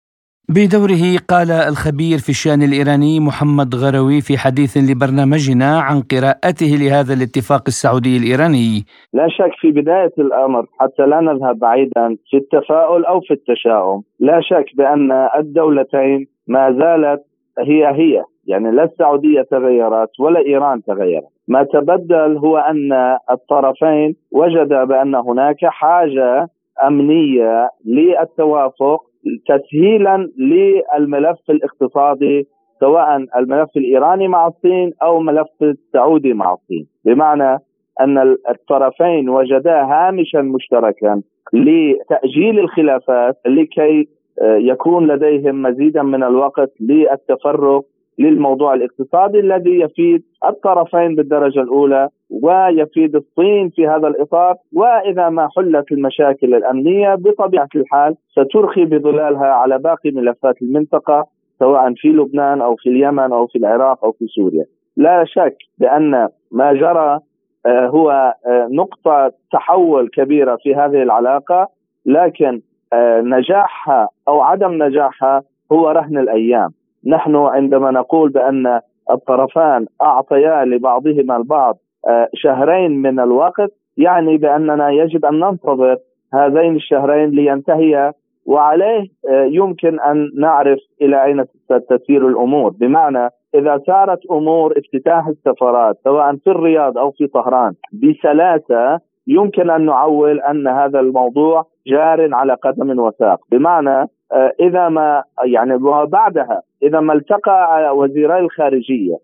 بدوره 0.54 1.18
قال 1.28 1.50
الخبير 1.50 2.18
في 2.18 2.28
الشأن 2.28 2.62
الإيراني 2.62 3.20
محمد 3.20 3.74
غروي 3.74 4.20
في 4.20 4.38
حديث 4.38 4.76
لبرنامجنا 4.76 5.80
عن 5.80 6.02
قراءته 6.12 6.70
لهذا 6.82 7.12
الاتفاق 7.14 7.62
السعودي 7.66 8.16
الإيراني 8.16 8.84
لا 9.12 9.28
شك 9.28 9.52
في 9.60 9.70
بداية 9.70 10.12
الأمر 10.18 10.66
حتى 10.80 11.02
لا 11.02 11.20
نذهب 11.20 11.58
بعيدا 11.58 12.16
في 12.30 12.36
التفاؤل 12.36 13.04
أو 13.04 13.20
في 13.20 13.34
التشاؤم 13.34 14.02
لا 14.20 14.40
شك 14.40 14.76
بأن 14.76 15.12
الدولتين 15.38 16.26
ما 16.46 16.72
زالت 16.72 17.22
هي 17.58 17.86
هي 17.86 18.24
يعني 18.50 18.70
لا 18.70 18.84
السعودية 18.84 19.42
تغيرت 19.42 20.20
ولا 20.20 20.40
إيران 20.40 20.82
تغيرت. 20.82 21.28
ما 21.48 21.62
تبدل 21.62 22.36
هو 22.36 22.58
أن 22.58 22.92
الطرفين 23.30 24.16
وجد 24.32 24.68
بأن 24.68 25.14
هناك 25.14 25.64
حاجة 25.64 26.48
أمنية 26.86 27.70
للتوافق 27.86 29.00
تسهيلا 29.48 30.28
للملف 30.38 31.38
الاقتصادي 31.50 32.46
سواء 32.80 33.16
الملف 33.36 33.68
الإيراني 33.76 34.28
مع 34.28 34.46
الصين 34.46 34.92
أو 35.02 35.20
ملف 35.20 35.48
السعودي 35.62 36.32
مع 36.32 36.52
الصين. 36.52 36.86
بمعنى 37.04 37.58
أن 38.00 38.36
الطرفين 38.50 39.28
وجدا 39.28 39.82
هامشا 39.82 40.38
مشتركا 40.38 41.22
لتأجيل 41.52 42.58
الخلافات 42.58 43.36
لكي 43.46 44.08
آه، 44.42 44.56
يكون 44.56 45.06
لديهم 45.06 45.62
مزيدا 45.62 46.02
من 46.02 46.22
الوقت 46.22 46.72
للتفرغ 46.80 47.80
للموضوع 48.20 48.74
الاقتصادي 48.74 49.40
الذي 49.40 49.80
يفيد 49.80 50.22
الطرفين 50.44 51.14
بالدرجة 51.14 51.60
الأولى 51.60 52.08
ويفيد 52.30 53.16
الصين 53.16 53.70
في 53.70 53.86
هذا 53.86 54.08
الإطار 54.08 54.54
وإذا 54.72 55.28
ما 55.28 55.48
حلت 55.56 55.92
المشاكل 55.92 56.54
الأمنية 56.54 57.14
بطبيعة 57.14 57.68
الحال 57.76 58.14
سترخي 58.30 58.84
بظلالها 58.84 59.46
على 59.46 59.78
باقي 59.78 60.10
ملفات 60.10 60.62
المنطقة 60.62 61.26
سواء 61.58 61.94
في 61.96 62.08
لبنان 62.08 62.60
أو 62.62 62.76
في 62.76 62.88
اليمن 62.88 63.32
أو 63.32 63.46
في 63.46 63.58
العراق 63.58 64.04
أو 64.04 64.12
في 64.12 64.26
سوريا. 64.26 64.64
لا 64.96 65.24
شك 65.26 65.56
بأن 65.78 66.28
ما 66.50 66.72
جرى 66.72 67.18
آه، 67.66 67.86
هو 67.86 68.34
آه، 68.46 68.68
نقطة 68.70 69.32
تحول 69.52 70.08
كبيرة 70.08 70.58
في 70.62 70.74
هذه 70.74 71.02
العلاقة 71.02 71.68
لكن 72.06 72.60
آه، 72.92 73.20
نجاحها 73.20 74.08
أو 74.28 74.40
عدم 74.40 74.82
نجاحها 74.82 75.42
هو 75.72 75.90
رهن 75.90 76.18
الأيام. 76.18 76.70
نحن 77.06 77.36
عندما 77.36 77.90
نقول 77.90 78.30
بأن 78.30 78.80
الطرفان 79.10 79.86
اعطيا 80.02 80.64
لبعضهما 80.64 81.36
البعض 81.36 81.78
آه، 82.08 82.28
شهرين 82.34 83.02
من 83.02 83.20
الوقت 83.20 83.70
يعني 83.96 84.36
بأننا 84.36 84.90
يجب 84.90 85.24
أن 85.24 85.40
ننتظر 85.40 85.96
هذين 86.34 86.76
الشهرين 86.76 87.30
لينتهيا 87.30 88.12
وعليه 88.46 89.06
آه، 89.30 89.44
يمكن 89.44 90.00
أن 90.00 90.30
نعرف 90.38 90.78
إلى 91.02 91.24
أين 91.24 91.44
ستسير 91.44 92.28
الأمور. 92.28 92.70
بمعنى 92.70 93.28
إذا 93.54 93.80
سارت 93.86 94.26
أمور 94.30 94.74
افتتاح 94.78 95.26
السفارات 95.26 95.96
سواء 96.04 96.36
في 96.36 96.50
الرياض 96.50 96.98
أو 96.98 97.10
في 97.10 97.26
طهران 97.26 97.72
بسلاسة 97.92 99.00
يمكن 99.26 99.70
أن 99.70 99.86
نعول 99.86 100.40
أن 100.40 100.68
هذا 100.68 101.00
الموضوع 101.00 101.66
جار 101.86 102.34
على 102.34 102.54
قدم 102.54 102.98
وساق. 102.98 103.40
بمعنى 103.52 104.08
آه، 104.32 104.52
إذا 104.60 104.88
ما 104.88 105.22
يعني 105.44 105.74
وبعدها 105.74 106.62
إذا 106.82 107.00
ما 107.00 107.12
التقى 107.12 107.96
وزيري 107.96 108.38
الخارجية 108.38 109.16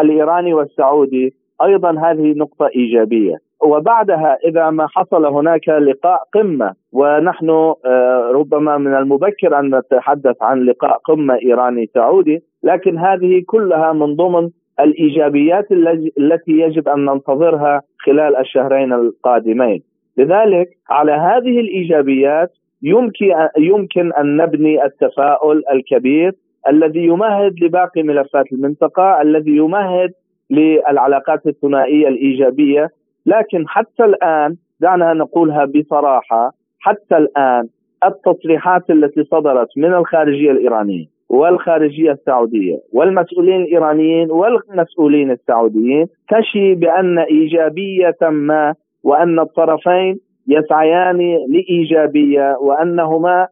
الإيراني 0.00 0.54
والسعودي 0.54 1.34
أيضا 1.62 1.90
هذه 1.90 2.32
نقطة 2.36 2.68
إيجابية. 2.76 3.36
وبعدها 3.62 4.38
إذا 4.44 4.70
ما 4.70 4.86
حصل 4.86 5.26
هناك 5.26 5.68
لقاء 5.68 6.22
قمة 6.34 6.72
ونحن 6.92 7.50
آه، 7.50 8.30
ربما 8.34 8.78
من 8.78 8.94
المبكر 8.94 9.58
أن 9.58 9.74
نتحدث 9.74 10.42
عن 10.42 10.64
لقاء 10.64 10.98
قمة 11.04 11.38
إيراني 11.42 11.90
سعودي 11.94 12.42
لكن 12.62 12.98
هذه 12.98 13.42
كلها 13.46 13.92
من 13.92 14.16
ضمن 14.16 14.48
الإيجابيات 14.80 15.72
التي 16.18 16.52
يجب 16.52 16.88
أن 16.88 17.04
ننتظرها 17.04 17.82
خلال 18.06 18.36
الشهرين 18.36 18.92
القادمين. 18.92 19.82
لذلك 20.16 20.68
على 20.90 21.12
هذه 21.12 21.60
الإيجابيات 21.60 22.50
يمكن 22.82 23.32
يمكن 23.58 24.12
أن 24.12 24.36
نبني 24.36 24.84
التفاؤل 24.84 25.62
الكبير 25.72 26.32
الذي 26.68 27.04
يمهد 27.04 27.54
لباقي 27.62 28.02
ملفات 28.02 28.52
المنطقة 28.52 29.22
الذي 29.22 29.56
يمهد 29.56 30.12
للعلاقات 30.50 31.46
الثنائية 31.46 32.08
الإيجابية. 32.08 32.90
لكن 33.26 33.68
حتى 33.68 34.04
الآن 34.04 34.56
دعنا 34.80 35.12
نقولها 35.12 35.64
بصراحة 35.64 36.52
حتى 36.80 37.16
الآن 37.16 37.68
التصريحات 38.04 38.90
التي 38.90 39.24
صدرت 39.24 39.68
من 39.76 39.94
الخارجية 39.94 40.50
الإيرانية 40.50 41.06
والخارجية 41.28 42.12
السعودية 42.12 42.78
والمسؤولين 42.92 43.62
الإيرانيين 43.62 44.30
والمسؤولين 44.30 45.30
السعوديين 45.30 46.06
تشي 46.28 46.74
بأن 46.74 47.18
إيجابية 47.18 48.16
ما 48.22 48.74
وأن 49.02 49.38
الطرفين 49.38 50.18
يسعيان 50.48 51.18
لإيجابية 51.48 52.56
وأنهما 52.60 53.46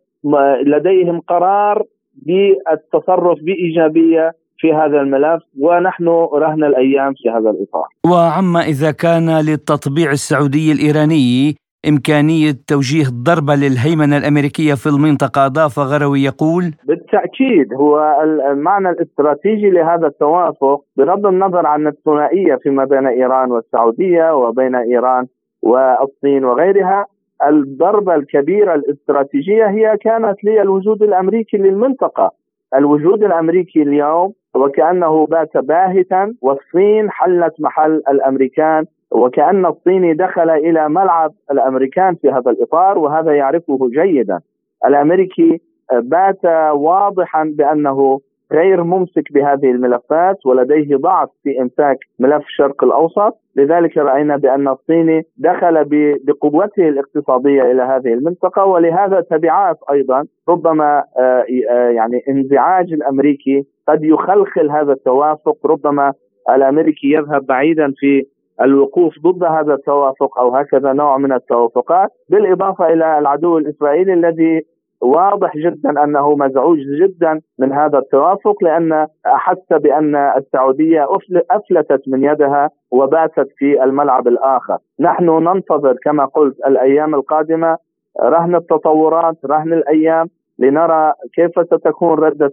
لديهم 0.67 1.21
قرار 1.21 1.83
بالتصرف 2.27 3.39
بإيجابية 3.43 4.33
في 4.59 4.73
هذا 4.73 5.01
الملف 5.01 5.43
ونحن 5.61 6.09
رهن 6.33 6.65
الأيام 6.65 7.15
في 7.15 7.31
هذا 7.31 7.51
الإطار. 7.51 7.89
وعما 8.07 8.61
إذا 8.61 8.91
كان 8.91 9.41
للتطبيع 9.41 10.11
السعودي 10.11 10.73
الإيراني 10.73 11.55
إمكانية 11.89 12.53
توجيه 12.67 13.05
ضربة 13.13 13.55
للهيمنة 13.55 14.17
الأمريكية 14.17 14.75
في 14.75 14.87
المنطقة 14.87 15.47
أضاف 15.47 15.79
غروي 15.79 16.23
يقول 16.23 16.65
بالتأكيد 16.85 17.75
هو 17.75 18.17
المعنى 18.51 18.91
الاستراتيجي 18.91 19.71
لهذا 19.71 20.07
التوافق 20.07 20.85
بغض 20.97 21.27
النظر 21.27 21.67
عن 21.67 21.87
الثنائية 21.87 22.59
فيما 22.63 22.85
بين 22.85 23.07
إيران 23.07 23.51
والسعودية 23.53 24.35
وبين 24.35 24.75
إيران 24.75 25.27
والصين 25.63 26.45
وغيرها 26.45 27.07
الضربة 27.47 28.15
الكبيرة 28.15 28.75
الاستراتيجية 28.75 29.67
هي 29.67 29.97
كانت 29.97 30.45
للوجود 30.45 31.03
الأمريكي 31.03 31.57
للمنطقة. 31.57 32.31
الوجود 32.75 33.23
الأمريكي 33.25 33.83
اليوم 33.83 34.33
وكأنه 34.55 35.27
بات 35.27 35.57
باهتا 35.57 36.35
والصين 36.43 37.11
حلت 37.11 37.55
محل 37.61 38.03
الأمريكان 38.11 38.85
وكأن 39.11 39.67
الصيني 39.67 40.15
دخل 40.15 40.51
إلى 40.51 40.89
ملعب 40.89 41.33
الأمريكان 41.51 42.15
في 42.15 42.31
هذا 42.31 42.51
الإطار 42.51 42.99
وهذا 42.99 43.33
يعرفه 43.33 43.79
جيدا. 43.89 44.41
الأمريكي 44.87 45.61
بات 45.93 46.45
واضحا 46.73 47.53
بأنه 47.57 48.21
غير 48.53 48.85
ممسك 48.85 49.33
بهذه 49.33 49.71
الملفات 49.71 50.47
ولديه 50.47 50.97
ضعف 50.97 51.29
في 51.43 51.61
امساك 51.63 51.99
ملف 52.19 52.45
الشرق 52.47 52.85
الأوسط، 52.85 53.41
لذلك 53.57 53.97
رأينا 53.99 54.37
بأن 54.37 54.69
الصيني 54.69 55.23
دخل 55.37 55.85
بقوته 56.25 56.89
الاقتصادية 56.89 57.63
إلى 57.63 57.83
هذه 57.83 58.15
المنطقة 58.15 58.65
ولهذا 58.65 59.21
تبعات 59.21 59.77
أيضا 59.91 60.25
ربما 60.49 61.05
آه، 61.19 61.45
آه، 61.71 61.89
يعني 61.91 62.23
انزعاج 62.29 62.93
الأمريكي 62.93 63.65
قد 63.89 64.05
يخلخل 64.05 64.71
هذا 64.71 64.93
التوافق، 64.93 65.67
ربما 65.67 66.13
الأمريكي 66.51 67.13
يذهب 67.13 67.47
بعيدا 67.47 67.93
في 67.97 68.27
الوقوف 68.63 69.15
ضد 69.23 69.45
هذا 69.45 69.75
التوافق 69.75 70.39
أو 70.39 70.57
هكذا 70.57 70.93
نوع 70.93 71.19
من 71.19 71.33
التوافقات 71.33 72.09
بالإضافة 72.29 72.93
إلى 72.93 73.19
العدو 73.19 73.59
الإسرائيلي 73.59 74.13
الذي 74.13 74.63
واضح 75.01 75.57
جدا 75.57 76.05
أنه 76.05 76.37
مزعوج 76.37 76.79
جدا 76.79 77.41
من 77.59 77.73
هذا 77.73 77.99
التوافق 77.99 78.65
لأن 78.65 79.07
أحس 79.27 79.67
بأن 79.71 80.17
السعودية 80.17 81.09
أفلتت 81.51 82.03
من 82.07 82.25
يدها 82.25 82.71
وباتت 82.91 83.49
في 83.57 83.85
الملعب 83.85 84.29
الآخر، 84.29 84.79
نحن 85.01 85.25
ننتظر 85.25 85.97
كما 86.05 86.25
قلت 86.25 86.57
الأيام 86.67 87.15
القادمة 87.15 87.77
رهن 88.23 88.55
التطورات 88.55 89.37
رهن 89.45 89.73
الأيام 89.73 90.27
لنرى 90.59 91.13
كيف 91.35 91.51
ستكون 91.67 92.19
ردة 92.19 92.53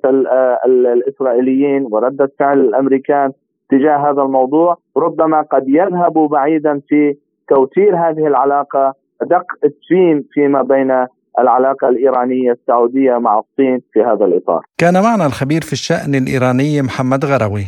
الإسرائيليين 0.65 1.87
ورده 1.91 2.31
فعل 2.39 2.59
الأمريكان 2.59 3.31
تجاه 3.69 3.97
هذا 3.97 4.21
الموضوع. 4.21 4.77
ربما 4.97 5.41
قد 5.41 5.63
يذهبوا 5.67 6.27
بعيدا 6.27 6.81
في 6.87 7.15
توتير 7.49 7.95
هذه 7.95 8.27
العلاقة 8.27 8.93
دق 9.21 9.45
التفين 9.63 10.25
فيما 10.31 10.61
بين 10.61 11.05
العلاقة 11.39 11.89
الإيرانية 11.89 12.51
السعودية 12.51 13.17
مع 13.17 13.39
الصين 13.39 13.81
في 13.93 13.99
هذا 13.99 14.25
الإطار. 14.25 14.61
كان 14.77 15.03
معنا 15.03 15.25
الخبير 15.25 15.61
في 15.61 15.73
الشأن 15.73 16.15
الإيراني 16.15 16.81
محمد 16.81 17.25
غروي. 17.25 17.65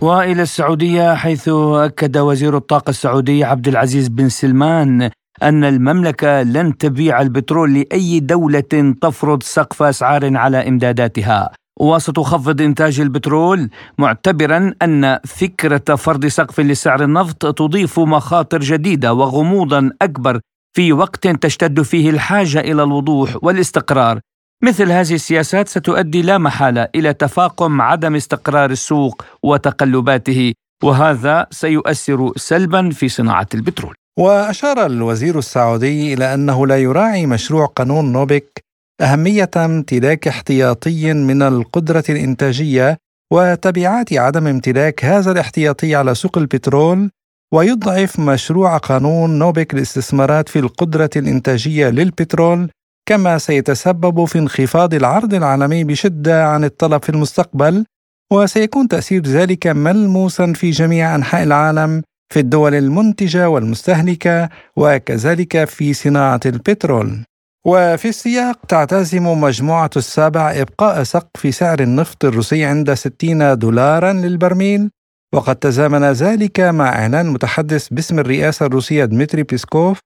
وإلى 0.00 0.42
السعودية 0.42 1.14
حيث 1.14 1.48
أكد 1.72 2.18
وزير 2.18 2.56
الطاقة 2.56 2.90
السعودي 2.90 3.44
عبد 3.44 3.68
العزيز 3.68 4.08
بن 4.08 4.28
سلمان 4.28 5.10
أن 5.42 5.64
المملكة 5.64 6.42
لن 6.42 6.76
تبيع 6.76 7.20
البترول 7.20 7.74
لأي 7.74 8.20
دولة 8.20 8.94
تفرض 9.02 9.42
سقف 9.42 9.82
أسعار 9.82 10.36
على 10.36 10.68
إمداداتها. 10.68 11.50
وستخفض 11.78 12.60
إنتاج 12.60 13.00
البترول 13.00 13.70
معتبرا 13.98 14.74
أن 14.82 15.18
فكرة 15.24 15.94
فرض 15.94 16.26
سقف 16.26 16.60
لسعر 16.60 17.04
النفط 17.04 17.58
تضيف 17.58 18.00
مخاطر 18.00 18.60
جديدة 18.60 19.12
وغموضا 19.14 19.90
أكبر 20.02 20.40
في 20.76 20.92
وقت 20.92 21.26
تشتد 21.26 21.82
فيه 21.82 22.10
الحاجة 22.10 22.60
إلى 22.60 22.82
الوضوح 22.82 23.36
والاستقرار 23.42 24.20
مثل 24.64 24.92
هذه 24.92 25.14
السياسات 25.14 25.68
ستؤدي 25.68 26.22
لا 26.22 26.38
محالة 26.38 26.88
إلى 26.94 27.12
تفاقم 27.12 27.80
عدم 27.80 28.14
استقرار 28.14 28.70
السوق 28.70 29.24
وتقلباته 29.42 30.52
وهذا 30.84 31.46
سيؤثر 31.50 32.32
سلبا 32.36 32.90
في 32.90 33.08
صناعة 33.08 33.46
البترول. 33.54 33.94
وأشار 34.18 34.86
الوزير 34.86 35.38
السعودي 35.38 36.14
إلى 36.14 36.34
أنه 36.34 36.66
لا 36.66 36.78
يراعي 36.78 37.26
مشروع 37.26 37.66
قانون 37.66 38.12
نوبك 38.12 38.64
أهمية 39.00 39.50
امتلاك 39.56 40.28
احتياطي 40.28 41.12
من 41.12 41.42
القدرة 41.42 42.04
الإنتاجية 42.08 42.96
وتبعات 43.32 44.12
عدم 44.12 44.46
امتلاك 44.46 45.04
هذا 45.04 45.32
الاحتياطي 45.32 45.94
على 45.94 46.14
سوق 46.14 46.38
البترول 46.38 47.10
ويضعف 47.54 48.20
مشروع 48.20 48.76
قانون 48.76 49.38
نوبك 49.38 49.74
للاستثمارات 49.74 50.48
في 50.48 50.58
القدرة 50.58 51.10
الإنتاجية 51.16 51.88
للبترول 51.88 52.70
كما 53.08 53.38
سيتسبب 53.38 54.24
في 54.24 54.38
انخفاض 54.38 54.94
العرض 54.94 55.34
العالمي 55.34 55.84
بشدة 55.84 56.46
عن 56.46 56.64
الطلب 56.64 57.02
في 57.02 57.08
المستقبل 57.08 57.84
وسيكون 58.32 58.88
تأثير 58.88 59.22
ذلك 59.22 59.66
ملموسا 59.66 60.52
في 60.52 60.70
جميع 60.70 61.14
أنحاء 61.14 61.42
العالم 61.42 62.02
في 62.32 62.40
الدول 62.40 62.74
المنتجة 62.74 63.48
والمستهلكة 63.48 64.48
وكذلك 64.76 65.64
في 65.64 65.92
صناعة 65.94 66.40
البترول. 66.46 67.27
وفي 67.66 68.08
السياق 68.08 68.66
تعتزم 68.68 69.40
مجموعة 69.40 69.90
السابع 69.96 70.52
إبقاء 70.56 71.02
سقف 71.02 71.54
سعر 71.54 71.80
النفط 71.80 72.24
الروسي 72.24 72.64
عند 72.64 72.94
60 72.94 73.58
دولارا 73.58 74.12
للبرميل 74.12 74.90
وقد 75.34 75.56
تزامن 75.56 76.04
ذلك 76.04 76.60
مع 76.60 76.88
إعلان 76.88 77.26
متحدث 77.26 77.88
باسم 77.88 78.18
الرئاسة 78.18 78.66
الروسية 78.66 79.04
دمتري 79.04 79.42
بيسكوف 79.42 80.00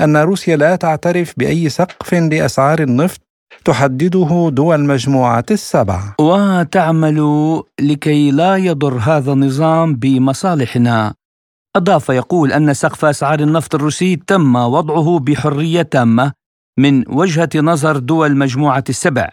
أن 0.00 0.16
روسيا 0.16 0.56
لا 0.56 0.76
تعترف 0.76 1.34
بأي 1.36 1.68
سقف 1.68 2.14
لأسعار 2.14 2.82
النفط 2.82 3.20
تحدده 3.64 4.50
دول 4.52 4.80
مجموعة 4.84 5.44
السبع. 5.50 6.14
وتعمل 6.20 7.18
لكي 7.80 8.30
لا 8.30 8.56
يضر 8.56 8.98
هذا 8.98 9.32
النظام 9.32 9.94
بمصالحنا. 9.94 11.14
أضاف 11.76 12.08
يقول 12.08 12.52
أن 12.52 12.74
سقف 12.74 13.04
أسعار 13.04 13.40
النفط 13.40 13.74
الروسي 13.74 14.16
تم 14.16 14.56
وضعه 14.56 15.18
بحرية 15.18 15.82
تامة 15.82 16.32
من 16.78 17.04
وجهة 17.08 17.48
نظر 17.56 17.96
دول 17.96 18.36
مجموعة 18.36 18.84
السبع 18.88 19.30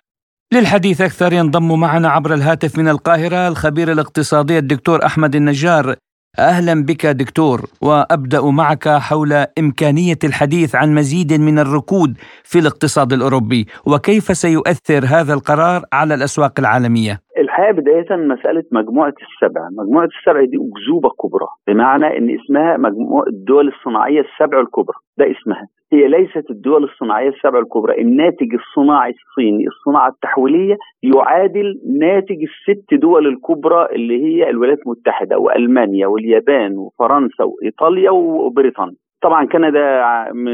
للحديث 0.53 1.01
أكثر 1.01 1.33
ينضم 1.33 1.79
معنا 1.79 2.09
عبر 2.09 2.33
الهاتف 2.33 2.77
من 2.77 2.87
القاهرة 2.87 3.47
الخبير 3.47 3.91
الاقتصادي 3.91 4.57
الدكتور 4.57 5.05
أحمد 5.05 5.35
النجار 5.35 5.95
أهلا 6.39 6.83
بك 6.83 7.05
دكتور 7.05 7.69
وأبدأ 7.81 8.41
معك 8.41 8.89
حول 8.89 9.33
إمكانية 9.33 10.19
الحديث 10.23 10.75
عن 10.75 10.95
مزيد 10.95 11.33
من 11.33 11.59
الركود 11.59 12.17
في 12.43 12.59
الاقتصاد 12.59 13.13
الأوروبي 13.13 13.67
وكيف 13.85 14.37
سيؤثر 14.37 15.05
هذا 15.05 15.33
القرار 15.33 15.85
على 15.93 16.13
الأسواق 16.13 16.59
العالمية. 16.59 17.24
الحقيقة 17.37 17.71
بداية 17.71 18.05
مسألة 18.15 18.63
مجموعة 18.71 19.13
السبع، 19.25 19.61
مجموعة 19.79 20.05
السبع 20.05 20.43
دي 20.45 20.57
أكذوبة 20.57 21.09
كبرى 21.09 21.47
بمعنى 21.67 22.17
إن 22.17 22.35
اسمها 22.39 22.77
مجموعة 22.77 23.27
الدول 23.27 23.67
الصناعية 23.67 24.21
السبع 24.21 24.59
الكبرى، 24.59 24.95
ده 25.17 25.31
اسمها. 25.31 25.67
هي 25.93 26.07
ليست 26.07 26.49
الدول 26.51 26.83
الصناعية 26.83 27.29
السبع 27.29 27.59
الكبرى، 27.59 28.01
الناتج 28.01 28.53
الصناعي 28.53 29.11
الصيني 29.11 29.67
الصناعة 29.67 30.07
التحويلية 30.09 30.75
يعادل 31.03 31.79
ناتج 31.99 32.37
الست 32.43 32.93
دول 32.93 33.27
الكبرى 33.27 33.87
اللي 33.95 34.23
هي 34.23 34.49
الولايات 34.49 34.79
المتحدة 34.85 35.37
وألمانيا 35.37 36.07
واليابان 36.07 36.77
وفرنسا 36.77 37.43
وإيطاليا 37.43 38.11
وبريطانيا. 38.11 38.95
طبعا 39.21 39.45
كندا 39.45 40.03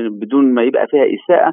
بدون 0.10 0.54
ما 0.54 0.64
يبقى 0.64 0.88
فيها 0.88 1.06
إساءة 1.06 1.52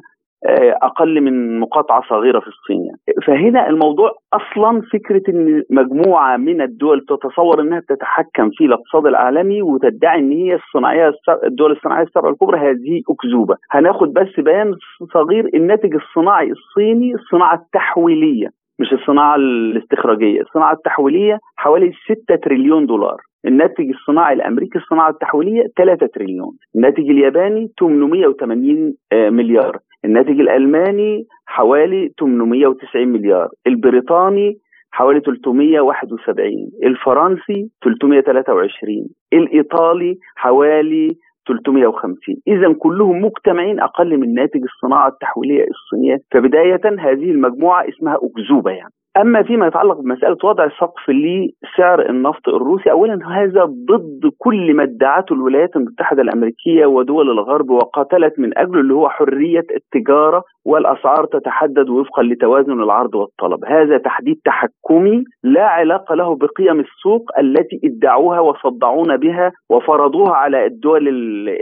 أقل 0.81 1.21
من 1.21 1.59
مقاطعة 1.59 2.03
صغيرة 2.09 2.39
في 2.39 2.47
الصين 2.47 2.85
يعني. 2.85 2.99
فهنا 3.27 3.69
الموضوع 3.69 4.11
أصلا 4.33 4.81
فكرة 4.93 5.21
إن 5.29 5.63
مجموعة 5.69 6.37
من 6.37 6.61
الدول 6.61 7.05
تتصور 7.05 7.61
إنها 7.61 7.81
تتحكم 7.89 8.49
في 8.49 8.65
الاقتصاد 8.65 9.05
العالمي 9.05 9.61
وتدعي 9.61 10.19
إن 10.19 10.31
هي 10.31 10.55
الصناعية 10.55 11.11
الدول 11.43 11.71
الصناعية 11.71 12.03
السبع 12.03 12.29
الكبرى 12.29 12.59
هذه 12.59 13.01
أكذوبة. 13.09 13.55
هناخد 13.71 14.13
بس 14.13 14.39
بيان 14.39 14.73
صغير 15.13 15.49
الناتج 15.53 15.95
الصناعي 15.95 16.51
الصيني 16.51 17.13
الصناعه 17.15 17.55
التحويليه 17.55 18.47
مش 18.79 18.93
الصناعة 18.93 19.35
الاستخراجية. 19.35 20.41
الصناعة 20.41 20.73
التحويلية 20.73 21.39
حوالي 21.57 21.91
6 22.25 22.35
تريليون 22.35 22.85
دولار. 22.85 23.17
الناتج 23.45 23.89
الصناعي 23.89 24.33
الأمريكي 24.33 24.77
الصناعة 24.77 25.09
التحويلية 25.09 25.63
3 25.77 26.07
تريليون. 26.07 26.51
الناتج 26.75 27.09
الياباني 27.09 27.71
880 27.79 28.93
آه، 29.13 29.29
مليار. 29.29 29.77
الناتج 30.05 30.39
الألماني 30.39 31.25
حوالي 31.45 32.11
890 32.19 33.07
مليار 33.07 33.49
البريطاني 33.67 34.57
حوالي 34.91 35.19
371 35.19 36.71
الفرنسي 36.83 37.69
323 37.83 39.07
الإيطالي 39.33 40.17
حوالي 40.35 41.07
350 41.47 42.35
إذا 42.47 42.73
كلهم 42.73 43.21
مجتمعين 43.25 43.79
أقل 43.79 44.17
من 44.17 44.33
ناتج 44.33 44.61
الصناعة 44.63 45.07
التحويلية 45.07 45.65
الصينية. 45.69 46.17
فبداية 46.31 46.81
هذه 46.99 47.31
المجموعة 47.31 47.89
اسمها 47.89 48.15
أكذوبة 48.15 48.71
يعني. 48.71 48.93
أما 49.17 49.43
فيما 49.43 49.67
يتعلق 49.67 49.99
بمسألة 49.99 50.37
وضع 50.43 50.69
سقف 50.69 51.09
لسعر 51.09 52.09
النفط 52.09 52.49
الروسي 52.49 52.91
اولا 52.91 53.19
هذا 53.27 53.65
ضد 53.65 54.31
كل 54.37 54.73
ما 54.73 54.83
ادعته 54.83 55.33
الولايات 55.33 55.75
المتحدة 55.75 56.21
الأمريكية 56.21 56.85
ودول 56.85 57.29
الغرب 57.29 57.69
وقاتلت 57.69 58.39
من 58.39 58.57
اجله 58.57 58.79
اللي 58.81 58.93
هو 58.93 59.09
حرية 59.09 59.63
التجارة 59.75 60.43
والأسعار 60.65 61.25
تتحدد 61.25 61.89
وفقا 61.89 62.23
لتوازن 62.23 62.83
العرض 62.83 63.15
والطلب، 63.15 63.65
هذا 63.65 63.97
تحديد 63.97 64.39
تحكمي 64.45 65.23
لا 65.43 65.63
علاقة 65.63 66.15
له 66.15 66.35
بقيم 66.35 66.79
السوق 66.79 67.23
التي 67.39 67.79
ادعوها 67.83 68.39
وصدعونا 68.39 69.15
بها 69.15 69.51
وفرضوها 69.69 70.33
على 70.33 70.65
الدول 70.65 71.07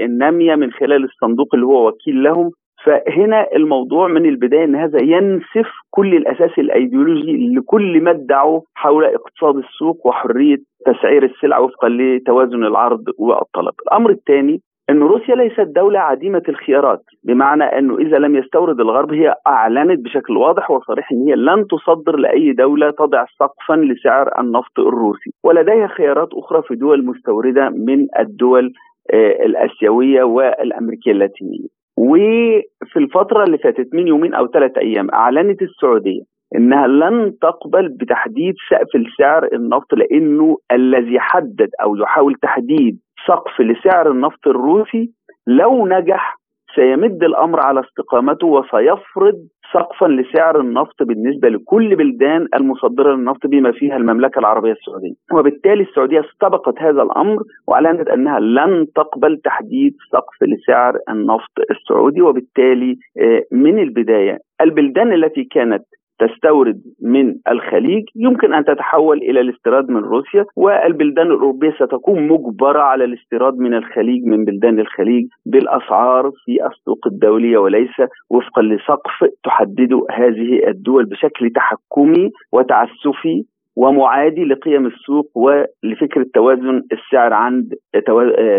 النامية 0.05 0.55
من 0.55 0.71
خلال 0.71 1.03
الصندوق 1.03 1.47
اللي 1.55 1.65
هو 1.65 1.87
وكيل 1.87 2.23
لهم 2.23 2.51
فهنا 2.83 3.47
الموضوع 3.55 4.07
من 4.07 4.25
البداية 4.25 4.63
إن 4.63 4.75
هذا 4.75 5.01
ينسف 5.03 5.69
كل 5.89 6.15
الأساس 6.15 6.59
الأيديولوجي 6.59 7.55
لكل 7.55 8.01
ما 8.01 8.11
ادعوا 8.11 8.61
حول 8.75 9.05
اقتصاد 9.05 9.55
السوق 9.57 10.07
وحرية 10.07 10.57
تسعير 10.85 11.23
السلع 11.23 11.59
وفقا 11.59 11.89
لتوازن 11.89 12.63
العرض 12.63 13.03
والطلب. 13.17 13.73
الأمر 13.87 14.09
الثاني 14.09 14.61
أن 14.89 14.99
روسيا 14.99 15.35
ليست 15.35 15.59
دولة 15.75 15.99
عديمة 15.99 16.41
الخيارات 16.49 17.01
بمعنى 17.23 17.63
أنه 17.63 17.97
إذا 17.97 18.17
لم 18.17 18.35
يستورد 18.35 18.79
الغرب 18.79 19.13
هي 19.13 19.35
أعلنت 19.47 19.99
بشكل 19.99 20.37
واضح 20.37 20.71
وصريح 20.71 21.11
أن 21.11 21.27
هي 21.27 21.35
لن 21.35 21.67
تصدر 21.67 22.15
لأي 22.15 22.53
دولة 22.53 22.91
تضع 22.91 23.25
سقفا 23.39 23.73
لسعر 23.73 24.39
النفط 24.39 24.79
الروسي 24.79 25.31
ولديها 25.43 25.87
خيارات 25.87 26.29
أخرى 26.33 26.61
في 26.61 26.75
دول 26.75 27.05
مستوردة 27.05 27.69
من 27.69 28.07
الدول 28.19 28.73
آه، 29.13 29.45
الآسيوية 29.45 30.23
والأمريكية 30.23 31.11
اللاتينية. 31.11 31.67
وفي 31.97 32.97
الفترة 32.97 33.43
اللي 33.43 33.57
فاتت 33.57 33.89
من 33.93 34.07
يومين 34.07 34.33
أو 34.33 34.47
ثلاثة 34.47 34.81
أيام 34.81 35.09
أعلنت 35.13 35.61
السعودية 35.61 36.21
إنها 36.55 36.87
لن 36.87 37.33
تقبل 37.41 37.89
بتحديد 37.89 38.53
سقف 38.69 38.95
السعر 38.95 39.47
النفط 39.53 39.93
لأنه 39.93 40.57
الذي 40.71 41.19
حدد 41.19 41.69
أو 41.83 41.95
يحاول 41.95 42.35
تحديد 42.35 42.99
سقف 43.27 43.61
لسعر 43.61 44.11
النفط 44.11 44.47
الروسي 44.47 45.11
لو 45.47 45.87
نجح 45.87 46.36
سيمد 46.75 47.23
الأمر 47.23 47.59
على 47.59 47.79
استقامته 47.79 48.47
وسيفرض 48.47 49.35
سقفا 49.73 50.05
لسعر 50.05 50.59
النفط 50.59 51.03
بالنسبة 51.03 51.49
لكل 51.49 51.95
بلدان 51.95 52.47
المصدرة 52.55 53.15
للنفط 53.15 53.47
بما 53.47 53.71
فيها 53.71 53.97
المملكة 53.97 54.39
العربية 54.39 54.71
السعودية، 54.71 55.13
وبالتالي 55.33 55.83
السعودية 55.83 56.19
استبقت 56.19 56.81
هذا 56.81 57.01
الأمر 57.01 57.37
وأعلنت 57.67 58.07
أنها 58.07 58.39
لن 58.39 58.85
تقبل 58.95 59.37
تحديد 59.43 59.93
سقف 60.11 60.43
لسعر 60.43 60.97
النفط 61.09 61.51
السعودي 61.71 62.21
وبالتالي 62.21 62.95
آه، 63.21 63.41
من 63.51 63.79
البداية 63.79 64.37
البلدان 64.61 65.13
التي 65.13 65.43
كانت 65.43 65.83
تستورد 66.19 66.81
من 67.01 67.35
الخليج 67.51 68.03
يمكن 68.15 68.53
أن 68.53 68.65
تتحول 68.65 69.17
إلى 69.17 69.41
الاستيراد 69.41 69.89
من 69.89 70.01
روسيا 70.01 70.45
والبلدان 70.55 71.27
الأوروبية 71.27 71.71
ستكون 71.71 72.27
مجبرة 72.27 72.79
على 72.79 73.03
الاستيراد 73.03 73.57
من 73.57 73.73
الخليج 73.73 74.23
من 74.25 74.45
بلدان 74.45 74.79
الخليج 74.79 75.27
بالأسعار 75.45 76.31
في 76.45 76.65
السوق 76.67 77.07
الدولية 77.07 77.57
وليس 77.57 77.95
وفقا 78.29 78.61
لسقف 78.61 79.29
تحدده 79.43 80.05
هذه 80.11 80.67
الدول 80.67 81.05
بشكل 81.05 81.49
تحكمي 81.49 82.31
وتعسفي 82.51 83.45
ومعادي 83.77 84.43
لقيم 84.43 84.85
السوق 84.85 85.31
ولفكرة 85.35 86.25
توازن 86.33 86.83
السعر 86.91 87.33
عند 87.33 87.73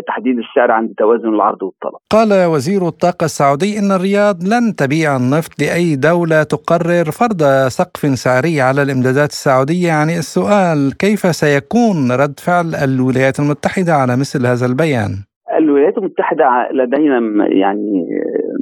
تحديد 0.07 0.39
السعر 0.39 0.71
عند 0.71 0.95
توازن 0.99 1.29
العرض 1.29 1.63
والطلب 1.63 2.01
قال 2.11 2.47
وزير 2.53 2.89
الطاقة 2.89 3.25
السعودي 3.25 3.79
إن 3.79 3.93
الرياض 3.93 4.37
لن 4.45 4.75
تبيع 4.77 5.17
النفط 5.17 5.63
لأي 5.63 5.97
دولة 5.97 6.43
تقرر 6.43 7.05
فرض 7.05 7.43
سقف 7.69 8.01
سعري 8.25 8.61
على 8.61 8.83
الإمدادات 8.83 9.31
السعودية 9.31 9.87
يعني 9.87 10.19
السؤال 10.19 10.97
كيف 10.97 11.21
سيكون 11.35 12.13
رد 12.13 12.41
فعل 12.41 12.75
الولايات 12.75 13.41
المتحدة 13.41 13.95
على 13.95 14.17
مثل 14.17 14.47
هذا 14.47 14.67
البيان؟ 14.67 15.28
الولايات 15.59 15.99
المتحدة 15.99 16.69
لدينا 16.73 17.47
يعني 17.47 18.07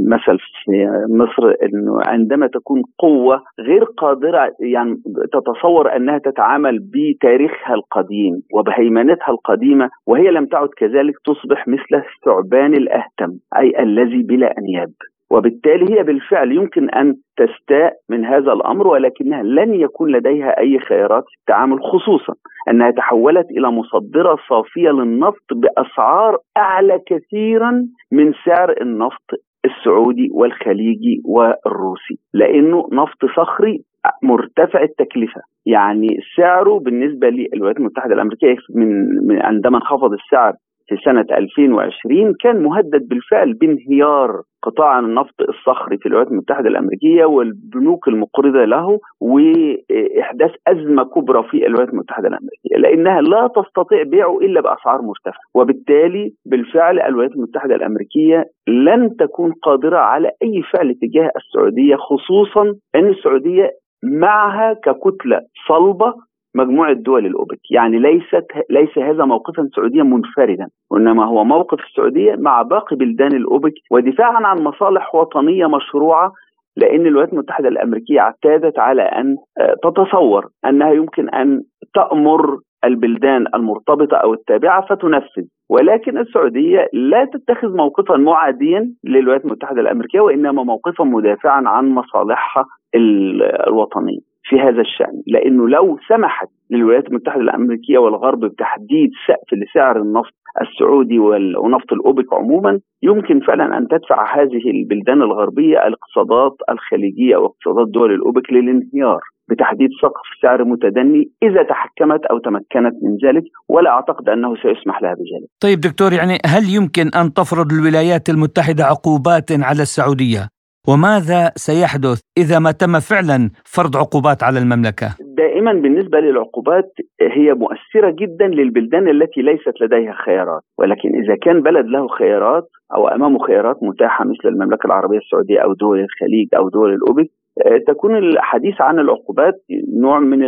مثل 0.09 0.39
في 0.65 0.89
مصر 1.09 1.55
إنه 1.63 2.01
عندما 2.03 2.47
تكون 2.47 2.83
قوة 2.99 3.43
غير 3.61 3.85
قادرة 3.85 4.53
يعني 4.61 4.97
تتصور 5.33 5.97
أنها 5.97 6.19
تتعامل 6.19 6.79
بتاريخها 6.79 7.75
القديم 7.75 8.43
وبهيمنتها 8.53 9.31
القديمة 9.31 9.91
وهي 10.07 10.31
لم 10.31 10.47
تعد 10.47 10.69
كذلك 10.77 11.15
تصبح 11.25 11.69
مثل 11.69 12.03
الثعبان 12.05 12.75
الأهتم 12.75 13.33
أي 13.59 13.83
الذي 13.83 14.23
بلا 14.23 14.55
أنياب. 14.59 14.93
وبالتالي 15.31 15.99
هي 15.99 16.03
بالفعل 16.03 16.53
يمكن 16.53 16.91
أن 16.91 17.15
تستاء 17.37 17.93
من 18.11 18.25
هذا 18.25 18.53
الأمر 18.53 18.87
ولكنها 18.87 19.43
لن 19.43 19.75
يكون 19.75 20.13
لديها 20.13 20.59
أي 20.59 20.79
خيارات 20.79 21.25
في 21.29 21.41
التعامل 21.41 21.79
خصوصا 21.83 22.35
أنها 22.71 22.91
تحولت 22.91 23.51
إلى 23.51 23.71
مصدرة 23.71 24.37
صافية 24.49 24.91
للنفط 24.91 25.47
بأسعار 25.53 26.39
أعلى 26.57 27.01
كثيرا 27.07 27.87
من 28.13 28.33
سعر 28.45 28.75
النفط 28.81 29.31
السعودي 29.65 30.29
والخليجي 30.33 31.23
والروسي 31.25 32.19
لأنه 32.35 32.89
نفط 32.93 33.25
صخري 33.37 33.79
مرتفع 34.23 34.83
التكلفة. 34.83 35.41
يعني 35.67 36.09
سعره 36.37 36.79
بالنسبة 36.79 37.29
للولايات 37.29 37.77
المتحدة 37.77 38.15
الأمريكية 38.15 38.57
من 38.75 39.43
عندما 39.43 39.77
انخفض 39.77 40.13
السعر 40.13 40.53
في 40.89 40.97
سنة 41.05 41.27
2020 41.39 42.35
كان 42.41 42.63
مهدد 42.63 43.09
بالفعل 43.09 43.53
بانهيار 43.55 44.43
قطاع 44.63 44.99
النفط 44.99 45.35
الصخري 45.49 45.99
في 45.99 46.07
الولايات 46.07 46.31
المتحدة 46.33 46.69
الأمريكية 46.69 47.25
والبنوك 47.25 48.09
المقرضة 48.09 48.65
له 48.65 48.99
وإحداث 49.21 50.51
أزمة 50.69 51.05
كبرى 51.05 51.43
في 51.51 51.67
الولايات 51.67 51.89
المتحدة 51.89 52.29
الأمريكية 52.29 52.77
لأنها 52.79 53.21
لا 53.21 53.49
تستطيع 53.57 54.03
بيعه 54.03 54.39
إلا 54.39 54.61
بأسعار 54.61 55.03
مرتفعة. 55.03 55.43
وبالتالي 55.55 56.33
بالفعل 56.47 57.01
الولايات 57.01 57.33
المتحدة 57.37 57.75
الأمريكية 57.75 58.45
لن 58.69 59.17
تكون 59.19 59.53
قادرة 59.63 59.99
على 59.99 60.31
أي 60.43 60.63
فعل 60.73 60.95
تجاه 61.03 61.31
السعودية 61.37 61.97
خصوصا 61.97 62.63
أن 62.95 63.09
السعودية 63.09 63.71
معها 64.05 64.73
ككتلة 64.73 65.41
صلبة 65.69 66.15
مجموعة 66.57 66.93
دول 66.93 67.27
الأوبك. 67.27 67.61
يعني 67.71 67.99
ليست 67.99 68.47
ليس 68.71 68.99
هذا 68.99 69.25
موقفا 69.25 69.69
سعوديا 69.77 70.03
منفردا 70.03 70.67
وإنما 70.91 71.25
هو 71.25 71.45
موقف 71.45 71.79
السعودية 71.81 72.35
مع 72.39 72.63
باقي 72.63 72.97
بلدان 72.97 73.33
الأوبك 73.37 73.73
ودفاعا 73.91 74.47
عن 74.47 74.59
مصالح 74.59 75.15
وطنية 75.15 75.67
مشروعة 75.67 76.33
لأن 76.77 77.07
الولايات 77.07 77.33
المتحدة 77.33 77.69
الأمريكية 77.69 78.21
اعتادت 78.21 78.79
على 78.79 79.03
أن 79.03 79.37
آه، 79.61 79.75
تتصور 79.83 80.47
أنها 80.67 80.93
يمكن 80.93 81.29
أن 81.29 81.63
تأمر 81.95 82.59
البلدان 82.85 83.45
المرتبطة 83.55 84.17
أو 84.17 84.35
التابعة 84.35 84.87
فتنفذ. 84.87 85.45
ولكن 85.71 86.19
السعودية 86.19 86.89
لا 86.93 87.25
تتخذ 87.25 87.77
موقفا 87.77 88.17
معاديا 88.17 88.93
للولايات 89.05 89.45
المتحدة 89.45 89.81
الأمريكية 89.81 90.21
وإنما 90.21 90.63
موقفا 90.63 91.05
مدافعا 91.05 91.63
عن 91.67 91.89
مصالحها 91.89 92.65
الوطنية. 92.95 94.36
في 94.49 94.57
هذا 94.57 94.81
الشأن 94.81 95.23
لأنه 95.27 95.69
لو 95.69 95.99
سمحت 96.09 96.49
للولايات 96.71 97.07
المتحدة 97.09 97.41
الأمريكية 97.41 97.99
والغرب 97.99 98.41
بتحديد 98.41 99.11
سقف 99.29 99.55
لسعر 99.55 99.97
النفط 100.03 100.35
السعودي 100.63 101.19
ونفط 101.59 101.93
الأوبك 101.93 102.33
عموما 102.33 102.81
يمكن 103.03 103.41
فعلا 103.41 103.79
أن 103.79 103.89
تدفع 103.89 104.37
هذه 104.41 104.71
البلدان 104.71 105.23
الغربية 105.23 105.77
الاقتصادات 105.87 106.57
الخليجية 106.71 107.37
واقتصادات 107.37 107.89
دول 107.89 108.15
الأوبك 108.15 108.53
للانهيار 108.53 109.21
بتحديد 109.51 109.89
سقف 110.03 110.27
سعر 110.43 110.65
متدني 110.65 111.31
إذا 111.43 111.63
تحكمت 111.63 112.27
أو 112.27 112.39
تمكنت 112.39 112.95
من 113.03 113.13
ذلك 113.25 113.45
ولا 113.69 113.91
أعتقد 113.91 114.29
أنه 114.29 114.55
سيسمح 114.57 115.03
لها 115.03 115.15
بذلك. 115.15 115.49
طيب 115.61 115.81
دكتور 115.81 116.13
يعني 116.13 116.39
هل 116.47 116.65
يمكن 116.77 117.07
أن 117.21 117.33
تفرض 117.33 117.73
الولايات 117.73 118.29
المتحدة 118.29 118.85
عقوبات 118.85 119.53
على 119.53 119.83
السعودية؟ 119.83 120.56
وماذا 120.91 121.41
سيحدث 121.67 122.21
إذا 122.39 122.59
ما 122.59 122.73
تم 122.73 122.95
فعلا 123.11 123.51
فرض 123.75 123.97
عقوبات 123.97 124.43
على 124.43 124.59
المملكة؟ 124.59 125.09
دائما 125.37 125.73
بالنسبة 125.73 126.19
للعقوبات 126.19 126.91
هي 127.21 127.55
مؤثرة 127.55 128.11
جدا 128.11 128.47
للبلدان 128.47 129.09
التي 129.09 129.41
ليست 129.43 129.75
لديها 129.81 130.15
خيارات 130.25 130.63
ولكن 130.79 131.09
إذا 131.23 131.37
كان 131.43 131.63
بلد 131.63 131.87
له 131.87 132.09
خيارات 132.09 132.69
أو 132.95 133.09
أمامه 133.09 133.39
خيارات 133.47 133.77
متاحة 133.83 134.25
مثل 134.25 134.49
المملكة 134.49 134.87
العربية 134.87 135.19
السعودية 135.19 135.59
أو 135.59 135.73
دول 135.73 135.99
الخليج 136.01 136.49
أو 136.57 136.69
دول 136.69 136.95
الأوبك 136.95 137.31
آه، 137.67 137.79
تكون 137.87 138.17
الحديث 138.17 138.81
عن 138.81 138.99
العقوبات 138.99 139.55
نوع 140.03 140.19
من 140.19 140.43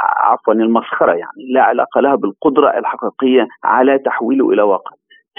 عفوا 0.00 0.54
المسخرة 0.54 1.12
يعني 1.12 1.52
لا 1.54 1.62
علاقة 1.62 2.00
لها 2.00 2.14
بالقدرة 2.14 2.78
الحقيقية 2.78 3.46
على 3.64 3.98
تحويله 3.98 4.50
إلى 4.50 4.62
واقع. 4.62 4.90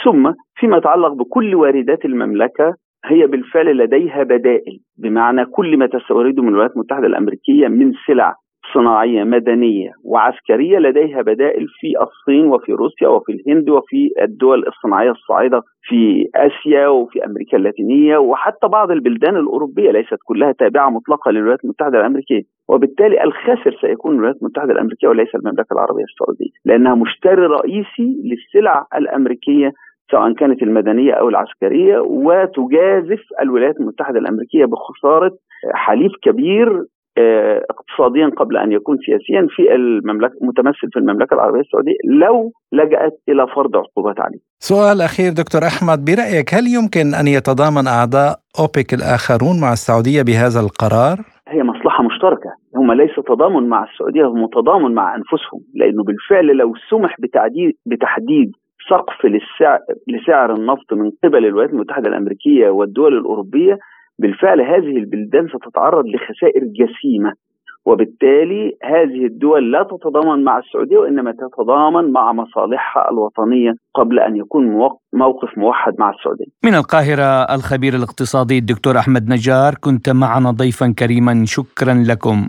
ثم 0.04 0.32
فيما 0.56 0.78
يتعلق 0.78 1.14
بكل 1.14 1.56
واردات 1.56 2.06
المملكة 2.06 2.74
هي 3.06 3.28
بالفعل 3.28 3.78
لديها 3.78 4.24
بدائل 4.24 4.80
بمعنى 4.98 5.46
كل 5.46 5.78
ما 5.78 5.88
تستورده 5.88 6.44
من 6.44 6.50
الولايات 6.50 6.72
المتحدة 6.72 7.08
الأمريكية 7.08 7.68
من 7.68 7.92
سلع 8.08 8.36
صناعية 8.74 9.24
مدنية 9.24 9.92
وعسكرية 10.06 10.78
لديها 10.78 11.22
بدائل 11.22 11.66
في 11.80 11.94
الصين 12.02 12.46
وفي 12.46 12.72
روسيا 12.72 13.08
وفي 13.08 13.32
الهند 13.32 13.70
وفي 13.70 14.10
الدول 14.22 14.68
الصناعية 14.68 15.12
الصاعدة 15.12 15.62
في 15.82 16.26
آسيا 16.36 16.88
وفي 16.88 17.26
أمريكا 17.26 17.58
اللاتينية 17.58 18.18
وحتى 18.18 18.68
بعض 18.68 18.92
البلدان 18.92 19.36
الأوروبية 19.38 19.92
ليست 19.92 20.18
كلها 20.26 20.52
تابعة 20.52 20.90
مطلقة 20.90 21.32
للولايات 21.32 21.64
المتحدة 21.64 22.00
الأمريكية 22.00 22.42
وبالتالي 22.70 23.24
الخاسر 23.24 23.78
سيكون 23.82 24.14
الولايات 24.14 24.36
المتحدة 24.42 24.72
الأمريكية 24.72 25.08
وليس 25.08 25.36
المملكة 25.36 25.74
العربية 25.74 26.04
السعودية 26.04 26.52
لأنها 26.66 26.96
مشتري 26.96 27.46
رئيسي 27.46 28.18
للسلع 28.24 28.86
الأمريكية 28.96 29.72
سواء 30.12 30.34
كانت 30.34 30.64
المدنية 30.64 31.14
أو 31.14 31.30
العسكرية 31.30 32.00
وتجازف 32.00 33.22
الولايات 33.42 33.80
المتحدة 33.80 34.20
الأمريكية 34.20 34.66
بخسارة 34.66 35.32
حليف 35.74 36.12
كبير 36.24 36.86
آه، 37.18 37.62
اقتصاديا 37.70 38.28
قبل 38.38 38.58
أن 38.58 38.72
يكون 38.72 38.98
سياسيا 39.06 39.48
في 39.56 39.76
المملكة 39.76 40.36
متمثل 40.42 40.88
في 40.94 41.00
المملكة 41.00 41.34
العربية 41.34 41.60
السعودية 41.60 41.98
لو 42.06 42.52
لجأت 42.72 43.22
إلى 43.30 43.48
فرض 43.56 43.78
عقوبات 43.78 44.20
عليه. 44.20 44.40
سؤال 44.60 45.02
أخير 45.02 45.32
دكتور 45.34 45.62
أحمد 45.62 46.06
برأيك 46.06 46.54
هل 46.54 46.66
يمكن 46.78 47.14
أن 47.20 47.28
يتضامن 47.28 47.88
أعضاء 47.88 48.32
أوبك 48.60 48.94
الآخرون 48.94 49.56
مع 49.62 49.72
السعودية 49.74 50.22
بهذا 50.22 50.60
القرار؟ 50.60 51.18
هي 51.48 51.64
مصلحة 51.64 52.04
مشتركة، 52.04 52.52
هم 52.76 52.92
ليس 52.92 53.16
تضامن 53.28 53.70
مع 53.70 53.84
السعودية 53.84 54.26
هم 54.26 54.48
تضامن 54.48 54.92
مع 54.94 55.16
أنفسهم، 55.16 55.62
لأنه 55.76 56.04
بالفعل 56.04 56.46
لو 56.46 56.74
سمح 56.90 57.16
بتعديد 57.20 57.74
بتحديد 57.86 58.52
سقف 58.90 59.26
للسعر, 59.26 59.80
لسعر 60.08 60.54
النفط 60.54 60.94
من 60.94 61.12
قبل 61.24 61.46
الولايات 61.46 61.74
المتحدة 61.74 62.08
الأمريكية 62.10 62.70
والدول 62.70 63.18
الأوروبية. 63.18 63.78
بالفعل 64.20 64.62
هذه 64.62 64.98
البلدان 64.98 65.48
ستتعرض 65.48 66.06
لخسائر 66.06 66.64
جسيمة 66.64 67.34
وبالتالي 67.86 68.78
هذه 68.84 69.26
الدول 69.26 69.72
لا 69.72 69.84
تتضامن 69.84 70.44
مع 70.44 70.58
السعودية 70.58 70.98
وإنما 70.98 71.32
تتضامن 71.32 72.12
مع 72.12 72.34
مصالحها 72.34 73.12
الوطنية 73.12 73.72
قبل 73.96 74.20
أن 74.20 74.36
يكون 74.36 74.64
موقف 75.14 75.58
موحد 75.58 75.94
مع 76.00 76.10
السعودية. 76.10 76.46
من 76.66 76.76
القاهرة 76.76 77.56
الخبير 77.56 77.94
الاقتصادي 77.96 78.58
الدكتور 78.58 78.98
أحمد 78.98 79.24
نجار 79.30 79.74
كنت 79.82 80.10
معنا 80.10 80.52
ضيفا 80.52 80.94
كريما 81.00 81.44
شكرا 81.46 81.94
لكم. 82.10 82.48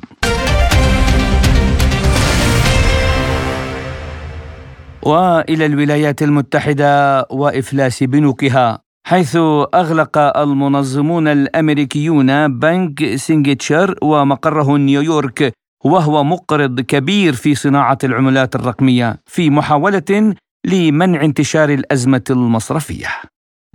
وإلى 5.03 5.67
الولايات 5.67 6.23
المتحدة 6.23 7.27
وإفلاس 7.31 8.03
بنوكها 8.03 8.79
حيث 9.07 9.37
أغلق 9.75 10.19
المنظمون 10.19 11.29
الأمريكيون 11.29 12.59
بنك 12.59 13.15
سيجنيتشر 13.17 13.95
ومقره 14.03 14.77
نيويورك 14.77 15.53
وهو 15.85 16.25
مقرض 16.25 16.81
كبير 16.81 17.33
في 17.33 17.55
صناعة 17.55 17.99
العملات 18.05 18.55
الرقمية 18.55 19.17
في 19.27 19.51
محاولة 19.51 20.35
لمنع 20.67 21.25
انتشار 21.25 21.69
الأزمة 21.69 22.25
المصرفية. 22.31 23.07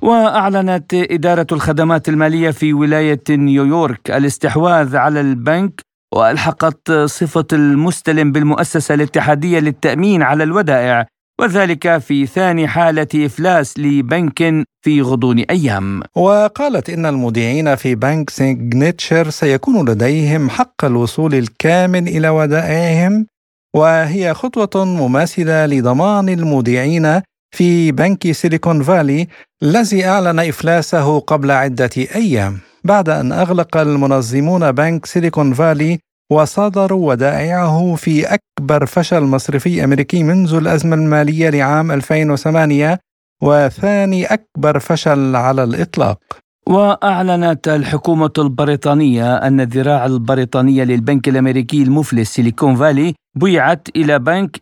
وأعلنت 0.01 0.93
إدارة 0.93 1.47
الخدمات 1.51 2.09
المالية 2.09 2.51
في 2.51 2.73
ولاية 2.73 3.23
نيويورك 3.29 4.11
الاستحواذ 4.11 4.95
على 4.95 5.21
البنك 5.21 5.81
وألحقت 6.13 6.91
صفة 6.91 7.45
المستلم 7.53 8.31
بالمؤسسة 8.31 8.95
الاتحادية 8.95 9.59
للتأمين 9.59 10.21
على 10.21 10.43
الودائع 10.43 11.05
وذلك 11.39 11.97
في 11.97 12.25
ثاني 12.25 12.67
حالة 12.67 13.07
إفلاس 13.15 13.79
لبنك 13.79 14.65
في 14.81 15.01
غضون 15.01 15.39
أيام. 15.39 16.01
وقالت 16.15 16.89
إن 16.89 17.05
المودعين 17.05 17.75
في 17.75 17.95
بنك 17.95 18.29
سيجنتشر 18.29 19.29
سيكون 19.29 19.89
لديهم 19.89 20.49
حق 20.49 20.85
الوصول 20.85 21.35
الكامل 21.35 22.07
إلى 22.07 22.29
ودائعهم 22.29 23.27
وهي 23.75 24.33
خطوة 24.33 24.85
مماثلة 24.85 25.65
لضمان 25.65 26.29
المودعين 26.29 27.21
في 27.55 27.91
بنك 27.91 28.31
سيليكون 28.31 28.83
فالي 28.83 29.27
الذي 29.63 30.05
أعلن 30.05 30.39
إفلاسه 30.39 31.19
قبل 31.19 31.51
عدة 31.51 31.89
أيام 32.15 32.59
بعد 32.83 33.09
أن 33.09 33.31
أغلق 33.31 33.77
المنظمون 33.77 34.71
بنك 34.71 35.05
سيليكون 35.05 35.53
فالي 35.53 35.99
وصادروا 36.31 37.09
ودائعه 37.09 37.95
في 37.95 38.25
أكبر 38.59 38.85
فشل 38.85 39.21
مصرفي 39.23 39.83
أمريكي 39.83 40.23
منذ 40.23 40.53
الأزمة 40.53 40.95
المالية 40.95 41.49
لعام 41.49 41.91
2008 41.91 42.99
وثاني 43.43 44.25
أكبر 44.25 44.79
فشل 44.79 45.35
على 45.35 45.63
الإطلاق. 45.63 46.19
وأعلنت 46.67 47.67
الحكومة 47.67 48.33
البريطانية 48.37 49.35
أن 49.35 49.61
الذراع 49.61 50.05
البريطانية 50.05 50.83
للبنك 50.83 51.27
الأمريكي 51.27 51.83
المفلس 51.83 52.33
سيليكون 52.33 52.75
فالي 52.75 53.13
بيعت 53.35 53.87
إلى 53.95 54.19
بنك 54.19 54.59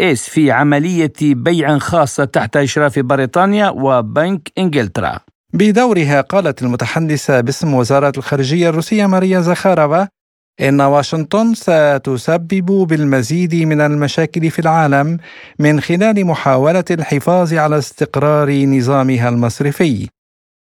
اس 0.00 0.28
في 0.28 0.50
عملية 0.50 1.12
بيع 1.22 1.78
خاصة 1.78 2.24
تحت 2.24 2.56
إشراف 2.56 2.98
بريطانيا 2.98 3.68
وبنك 3.68 4.52
إنجلترا. 4.58 5.18
بدورها 5.54 6.20
قالت 6.20 6.62
المتحدثة 6.62 7.40
باسم 7.40 7.74
وزارة 7.74 8.12
الخارجية 8.18 8.68
الروسية 8.68 9.06
ماريا 9.06 9.40
زخارفا 9.40 10.08
إن 10.60 10.80
واشنطن 10.80 11.54
ستسبب 11.54 12.86
بالمزيد 12.88 13.54
من 13.54 13.80
المشاكل 13.80 14.50
في 14.50 14.58
العالم 14.58 15.18
من 15.58 15.80
خلال 15.80 16.26
محاولة 16.26 16.84
الحفاظ 16.90 17.54
على 17.54 17.78
استقرار 17.78 18.64
نظامها 18.66 19.28
المصرفي 19.28 20.08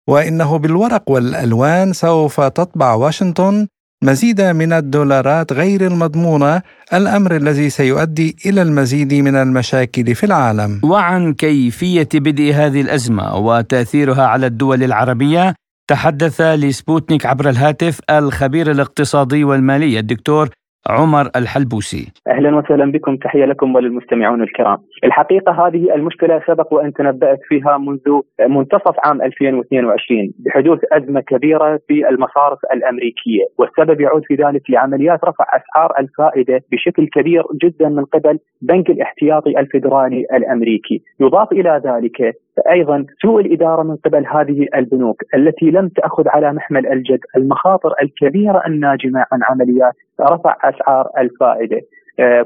وإنه 0.09 0.57
بالورق 0.57 1.03
والألوان 1.09 1.93
سوف 1.93 2.41
تطبع 2.41 2.93
واشنطن 2.93 3.67
مزيد 4.03 4.41
من 4.41 4.73
الدولارات 4.73 5.53
غير 5.53 5.87
المضمونة 5.87 6.61
الأمر 6.93 7.35
الذي 7.35 7.69
سيؤدي 7.69 8.35
إلى 8.45 8.61
المزيد 8.61 9.13
من 9.13 9.35
المشاكل 9.35 10.15
في 10.15 10.25
العالم. 10.25 10.79
وعن 10.83 11.33
كيفية 11.33 12.09
بدء 12.13 12.53
هذه 12.53 12.81
الأزمة 12.81 13.35
وتأثيرها 13.35 14.25
على 14.27 14.45
الدول 14.45 14.83
العربية 14.83 15.55
تحدث 15.87 16.41
لسبوتنيك 16.41 17.25
عبر 17.25 17.49
الهاتف 17.49 17.99
الخبير 18.09 18.71
الاقتصادي 18.71 19.43
والمالي 19.43 19.99
الدكتور 19.99 20.49
عمر 20.89 21.29
الحلبوسي 21.35 22.11
أهلا 22.27 22.55
وسهلا 22.55 22.91
بكم 22.91 23.17
تحية 23.17 23.45
لكم 23.45 23.75
وللمستمعون 23.75 24.41
الكرام. 24.43 24.77
الحقيقة 25.03 25.67
هذه 25.67 25.95
المشكلة 25.95 26.41
سبق 26.47 26.73
وأن 26.73 26.93
تنبأت 26.93 27.39
فيها 27.47 27.77
منذ 27.77 28.21
منتصف 28.49 28.95
عام 29.05 29.21
2022 29.21 30.31
بحدوث 30.39 30.79
أزمة 30.91 31.21
كبيرة 31.21 31.79
في 31.87 32.09
المصارف 32.09 32.59
الأمريكية، 32.73 33.43
والسبب 33.59 34.01
يعود 34.01 34.21
في 34.25 34.35
ذلك 34.35 34.61
لعمليات 34.69 35.19
رفع 35.23 35.45
أسعار 35.49 35.93
الفائدة 35.99 36.61
بشكل 36.71 37.07
كبير 37.07 37.43
جدا 37.63 37.89
من 37.89 38.05
قبل 38.05 38.39
بنك 38.61 38.89
الاحتياطي 38.89 39.59
الفيدرالي 39.59 40.25
الأمريكي، 40.33 41.01
يضاف 41.19 41.51
إلى 41.51 41.81
ذلك 41.85 42.35
أيضا 42.69 43.05
سوء 43.21 43.41
الإدارة 43.41 43.83
من 43.83 43.95
قبل 43.95 44.25
هذه 44.27 44.67
البنوك 44.75 45.21
التي 45.35 45.65
لم 45.65 45.87
تأخذ 45.87 46.27
على 46.27 46.53
محمل 46.53 46.87
الجد 46.87 47.19
المخاطر 47.37 47.93
الكبيرة 48.01 48.61
الناجمة 48.67 49.25
عن 49.31 49.39
عمليات 49.49 49.93
رفع 50.21 50.55
أسعار 50.63 51.07
الفائدة. 51.17 51.81